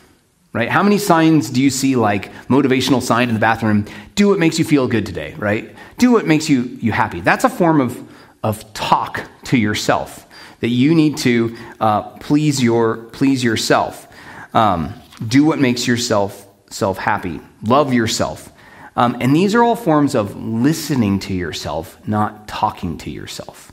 right? 0.54 0.70
How 0.70 0.84
many 0.84 0.97
signs 0.97 1.50
do 1.50 1.62
you 1.62 1.70
see 1.70 1.95
like 1.95 2.32
motivational 2.47 3.02
sign 3.02 3.28
in 3.28 3.34
the 3.34 3.39
bathroom? 3.39 3.86
Do 4.16 4.30
what 4.30 4.39
makes 4.39 4.60
you 4.60 4.66
feel 4.66 4.88
good 4.88 5.06
today, 5.06 5.36
right? 5.38 5.76
Do 5.97 6.12
what 6.12 6.26
makes 6.26 6.50
you, 6.50 6.64
you 6.82 6.91
happy. 6.91 7.22
That's 7.22 7.43
a 7.43 7.50
form 7.50 7.82
of, 7.82 8.02
of 8.43 8.74
talk 8.74 9.30
to 9.45 9.58
yourself 9.58 10.26
that 10.60 10.70
you 10.70 10.93
need 10.95 11.18
to 11.18 11.56
uh, 11.80 12.02
please 12.18 12.62
your 12.62 12.97
please 12.97 13.43
yourself. 13.43 14.08
Um, 14.54 14.93
do 15.26 15.45
what 15.45 15.60
makes 15.60 15.88
yourself 15.88 16.47
self 16.70 16.97
happy. 16.97 17.39
Love 17.64 17.93
yourself. 17.93 18.52
Um, 18.95 19.18
and 19.22 19.36
these 19.36 19.56
are 19.56 19.64
all 19.64 19.76
forms 19.76 20.16
of 20.16 20.36
listening 20.36 21.20
to 21.20 21.34
yourself, 21.34 21.97
not 22.08 22.47
talking 22.47 22.97
to 23.00 23.10
yourself. 23.10 23.72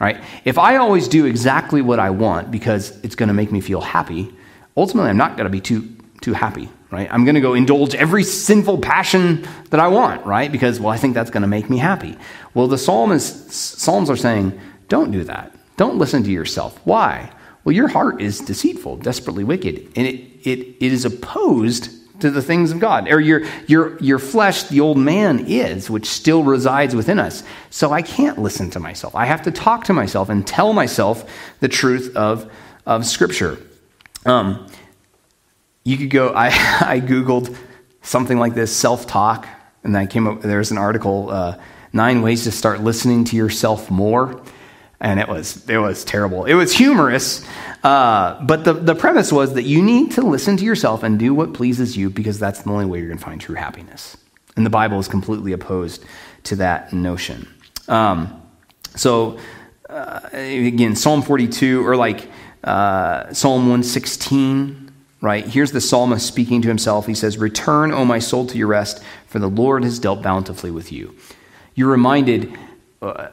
Right? 0.00 0.22
If 0.44 0.58
I 0.58 0.76
always 0.76 1.08
do 1.08 1.26
exactly 1.26 1.80
what 1.80 1.98
I 1.98 2.10
want 2.10 2.50
because 2.50 2.98
it's 3.04 3.14
going 3.14 3.28
to 3.28 3.34
make 3.34 3.52
me 3.52 3.60
feel 3.60 3.80
happy, 3.80 4.32
ultimately 4.76 5.10
I'm 5.10 5.16
not 5.16 5.36
going 5.36 5.44
to 5.44 5.50
be 5.50 5.60
too 5.60 5.88
too 6.22 6.32
happy, 6.32 6.68
right? 6.90 7.08
I'm 7.10 7.24
going 7.24 7.34
to 7.34 7.40
go 7.40 7.54
indulge 7.54 7.94
every 7.94 8.24
sinful 8.24 8.78
passion 8.78 9.46
that 9.70 9.80
I 9.80 9.88
want, 9.88 10.24
right? 10.24 10.50
Because 10.50 10.80
well, 10.80 10.90
I 10.90 10.96
think 10.96 11.14
that's 11.14 11.30
going 11.30 11.42
to 11.42 11.48
make 11.48 11.68
me 11.68 11.78
happy. 11.78 12.16
Well, 12.54 12.68
the 12.68 12.78
psalmists, 12.78 13.82
psalms 13.82 14.08
are 14.08 14.16
saying, 14.16 14.58
don't 14.88 15.10
do 15.10 15.24
that. 15.24 15.54
Don't 15.76 15.98
listen 15.98 16.22
to 16.22 16.30
yourself. 16.30 16.80
Why? 16.84 17.32
Well, 17.64 17.74
your 17.74 17.88
heart 17.88 18.20
is 18.20 18.40
deceitful, 18.40 18.98
desperately 18.98 19.44
wicked, 19.44 19.92
and 19.96 20.06
it, 20.06 20.20
it, 20.44 20.58
it 20.80 20.92
is 20.92 21.04
opposed 21.04 21.90
to 22.20 22.30
the 22.30 22.42
things 22.42 22.70
of 22.70 22.78
God. 22.78 23.10
Or 23.10 23.20
your, 23.20 23.42
your, 23.66 23.98
your 23.98 24.18
flesh, 24.18 24.64
the 24.64 24.80
old 24.80 24.98
man 24.98 25.46
is, 25.46 25.90
which 25.90 26.06
still 26.06 26.44
resides 26.44 26.94
within 26.94 27.18
us. 27.18 27.42
So 27.70 27.92
I 27.92 28.02
can't 28.02 28.38
listen 28.38 28.70
to 28.70 28.80
myself. 28.80 29.14
I 29.14 29.26
have 29.26 29.42
to 29.42 29.50
talk 29.50 29.84
to 29.84 29.92
myself 29.92 30.28
and 30.28 30.46
tell 30.46 30.72
myself 30.72 31.28
the 31.60 31.68
truth 31.68 32.16
of, 32.16 32.50
of 32.86 33.04
Scripture. 33.06 33.58
Um, 34.24 34.68
you 35.84 35.96
could 35.96 36.10
go, 36.10 36.30
I, 36.30 36.46
I 36.80 37.00
Googled 37.00 37.56
something 38.02 38.38
like 38.38 38.54
this 38.54 38.74
self 38.74 39.06
talk, 39.06 39.46
and 39.84 39.96
I 39.96 40.06
came 40.06 40.26
up, 40.26 40.42
there's 40.42 40.70
an 40.70 40.78
article, 40.78 41.30
uh, 41.30 41.58
Nine 41.92 42.22
Ways 42.22 42.44
to 42.44 42.52
Start 42.52 42.80
Listening 42.80 43.24
to 43.24 43.36
Yourself 43.36 43.90
More 43.90 44.42
and 45.02 45.18
it 45.18 45.28
was 45.28 45.68
it 45.68 45.78
was 45.78 46.04
terrible. 46.04 46.44
It 46.44 46.54
was 46.54 46.72
humorous, 46.72 47.44
uh, 47.82 48.40
but 48.44 48.64
the 48.64 48.72
the 48.72 48.94
premise 48.94 49.32
was 49.32 49.54
that 49.54 49.64
you 49.64 49.82
need 49.82 50.12
to 50.12 50.22
listen 50.22 50.56
to 50.56 50.64
yourself 50.64 51.02
and 51.02 51.18
do 51.18 51.34
what 51.34 51.52
pleases 51.52 51.96
you 51.96 52.08
because 52.08 52.38
that's 52.38 52.62
the 52.62 52.70
only 52.70 52.86
way 52.86 53.00
you're 53.00 53.08
going 53.08 53.18
to 53.18 53.24
find 53.24 53.40
true 53.40 53.56
happiness. 53.56 54.16
And 54.56 54.64
the 54.64 54.70
Bible 54.70 55.00
is 55.00 55.08
completely 55.08 55.52
opposed 55.52 56.04
to 56.44 56.56
that 56.56 56.92
notion. 56.92 57.48
Um, 57.88 58.42
so 58.94 59.38
uh, 59.90 60.20
again, 60.32 60.94
Psalm 60.94 61.20
42 61.20 61.84
or 61.84 61.96
like 61.96 62.30
uh, 62.62 63.32
Psalm 63.32 63.62
116. 63.62 64.81
Right 65.22 65.46
here's 65.46 65.72
the 65.72 65.80
psalmist 65.80 66.26
speaking 66.26 66.60
to 66.60 66.68
himself. 66.68 67.06
He 67.06 67.14
says, 67.14 67.38
"Return, 67.38 67.92
O 67.92 68.04
my 68.04 68.18
soul, 68.18 68.46
to 68.48 68.58
your 68.58 68.66
rest, 68.66 69.02
for 69.26 69.38
the 69.38 69.48
Lord 69.48 69.84
has 69.84 69.98
dealt 69.98 70.20
bountifully 70.20 70.70
with 70.70 70.92
you." 70.92 71.16
You're 71.74 71.90
reminded 71.90 72.52
uh, 73.00 73.28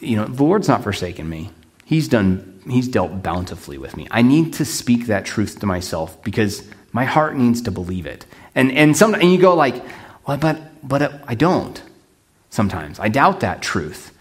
you 0.00 0.16
know, 0.16 0.26
the 0.26 0.42
Lord's 0.42 0.68
not 0.68 0.82
forsaken 0.82 1.28
me. 1.28 1.50
He's 1.84 2.08
done, 2.08 2.60
he's 2.68 2.88
dealt 2.88 3.22
bountifully 3.22 3.78
with 3.78 3.96
me. 3.96 4.06
I 4.10 4.22
need 4.22 4.52
to 4.54 4.64
speak 4.64 5.06
that 5.06 5.24
truth 5.24 5.60
to 5.60 5.66
myself 5.66 6.22
because 6.22 6.68
my 6.92 7.04
heart 7.04 7.36
needs 7.36 7.62
to 7.62 7.70
believe 7.70 8.06
it. 8.06 8.26
And, 8.54 8.70
and, 8.72 8.96
some, 8.96 9.14
and 9.14 9.32
you 9.32 9.38
go 9.38 9.54
like, 9.54 9.82
well, 10.26 10.36
but, 10.36 10.58
but 10.86 11.22
I 11.26 11.34
don't 11.34 11.82
sometimes. 12.50 13.00
I 13.00 13.08
doubt 13.08 13.40
that 13.40 13.62
truth. 13.62 14.13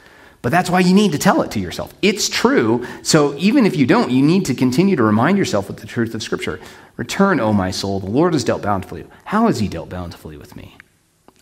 But 0.43 0.51
that's 0.51 0.69
why 0.69 0.81
you 0.81 0.93
need 0.93 1.13
to 1.13 1.17
tell 1.17 1.41
it 1.41 1.51
to 1.51 1.59
yourself. 1.59 1.93
It's 2.01 2.27
true. 2.27 2.85
So 3.01 3.33
even 3.37 3.65
if 3.65 3.77
you 3.77 3.87
don't, 3.87 4.11
you 4.11 4.21
need 4.21 4.45
to 4.47 4.53
continue 4.53 4.97
to 4.97 5.01
remind 5.01 5.37
yourself 5.37 5.69
with 5.69 5.77
the 5.77 5.87
truth 5.87 6.13
of 6.13 6.21
Scripture. 6.21 6.59
Return, 6.97 7.39
O 7.39 7.53
my 7.53 7.71
soul. 7.71 8.01
The 8.01 8.09
Lord 8.09 8.33
has 8.33 8.43
dealt 8.43 8.61
bountifully. 8.61 9.05
How 9.23 9.47
has 9.47 9.61
He 9.61 9.69
dealt 9.69 9.89
bountifully 9.89 10.35
with 10.35 10.57
me? 10.57 10.75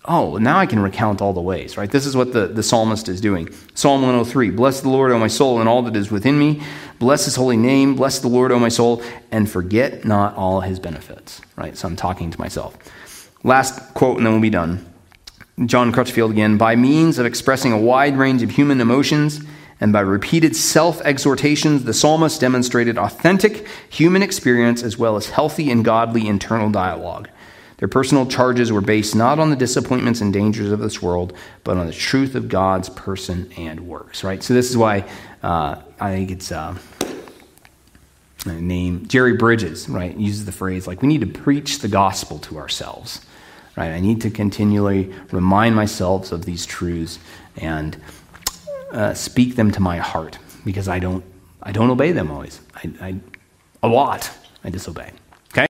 Oh, 0.05 0.37
now 0.37 0.57
I 0.57 0.67
can 0.67 0.79
recount 0.79 1.19
all 1.19 1.33
the 1.33 1.41
ways, 1.41 1.77
right? 1.77 1.89
This 1.89 2.05
is 2.05 2.15
what 2.15 2.31
the, 2.31 2.47
the 2.47 2.61
psalmist 2.61 3.09
is 3.09 3.21
doing. 3.21 3.49
Psalm 3.73 4.01
103 4.01 4.51
Bless 4.51 4.81
the 4.81 4.89
Lord, 4.89 5.11
O 5.11 5.17
my 5.17 5.27
soul, 5.27 5.59
and 5.59 5.67
all 5.67 5.81
that 5.83 5.95
is 5.95 6.11
within 6.11 6.37
me. 6.37 6.61
Bless 6.99 7.25
his 7.25 7.35
holy 7.35 7.57
name. 7.57 7.95
Bless 7.95 8.19
the 8.19 8.27
Lord, 8.27 8.51
O 8.51 8.59
my 8.59 8.69
soul, 8.69 9.03
and 9.31 9.49
forget 9.49 10.05
not 10.05 10.35
all 10.35 10.61
his 10.61 10.79
benefits, 10.79 11.41
right? 11.55 11.75
So 11.75 11.87
I'm 11.87 11.95
talking 11.95 12.29
to 12.29 12.39
myself. 12.39 12.77
Last 13.43 13.95
quote, 13.95 14.17
and 14.17 14.25
then 14.25 14.33
we'll 14.33 14.41
be 14.41 14.51
done. 14.51 14.90
John 15.65 15.91
Crutchfield 15.91 16.31
again. 16.31 16.57
By 16.57 16.75
means 16.75 17.19
of 17.19 17.25
expressing 17.25 17.71
a 17.71 17.77
wide 17.77 18.17
range 18.17 18.41
of 18.41 18.51
human 18.51 18.81
emotions 18.81 19.41
and 19.79 19.91
by 19.91 20.01
repeated 20.01 20.55
self 20.55 21.01
exhortations, 21.01 21.83
the 21.83 21.93
psalmist 21.93 22.39
demonstrated 22.39 22.97
authentic 22.97 23.67
human 23.89 24.21
experience 24.21 24.83
as 24.83 24.97
well 24.97 25.15
as 25.15 25.29
healthy 25.29 25.71
and 25.71 25.83
godly 25.83 26.27
internal 26.27 26.69
dialogue. 26.69 27.29
Their 27.77 27.87
personal 27.87 28.27
charges 28.27 28.71
were 28.71 28.81
based 28.81 29.15
not 29.15 29.39
on 29.39 29.49
the 29.49 29.55
disappointments 29.55 30.21
and 30.21 30.31
dangers 30.31 30.71
of 30.71 30.79
this 30.79 31.01
world, 31.01 31.33
but 31.63 31.77
on 31.77 31.87
the 31.87 31.93
truth 31.93 32.35
of 32.35 32.47
God's 32.47 32.89
person 32.89 33.51
and 33.57 33.87
works, 33.87 34.23
right? 34.23 34.43
So, 34.43 34.53
this 34.53 34.69
is 34.69 34.77
why 34.77 35.09
uh, 35.41 35.81
I 35.99 36.13
think 36.13 36.29
it's 36.29 36.51
uh, 36.51 36.77
name. 38.45 39.07
Jerry 39.07 39.33
Bridges, 39.33 39.89
right, 39.89 40.15
uses 40.15 40.45
the 40.45 40.51
phrase 40.51 40.85
like, 40.85 41.01
we 41.01 41.07
need 41.07 41.21
to 41.21 41.27
preach 41.27 41.79
the 41.79 41.87
gospel 41.87 42.37
to 42.39 42.59
ourselves, 42.59 43.25
right? 43.75 43.91
I 43.91 43.99
need 43.99 44.21
to 44.21 44.29
continually 44.29 45.13
remind 45.31 45.75
myself 45.75 46.31
of 46.31 46.45
these 46.45 46.65
truths 46.65 47.19
and 47.57 47.99
uh, 48.91 49.13
speak 49.13 49.55
them 49.55 49.71
to 49.71 49.79
my 49.79 49.97
heart 49.97 50.37
because 50.65 50.87
I 50.87 50.99
don't, 50.99 51.23
I 51.63 51.71
don't 51.71 51.89
obey 51.89 52.11
them 52.11 52.31
always. 52.31 52.59
I, 52.75 52.91
I, 53.01 53.15
a 53.83 53.87
lot 53.87 54.29
I 54.63 54.69
disobey. 54.69 55.11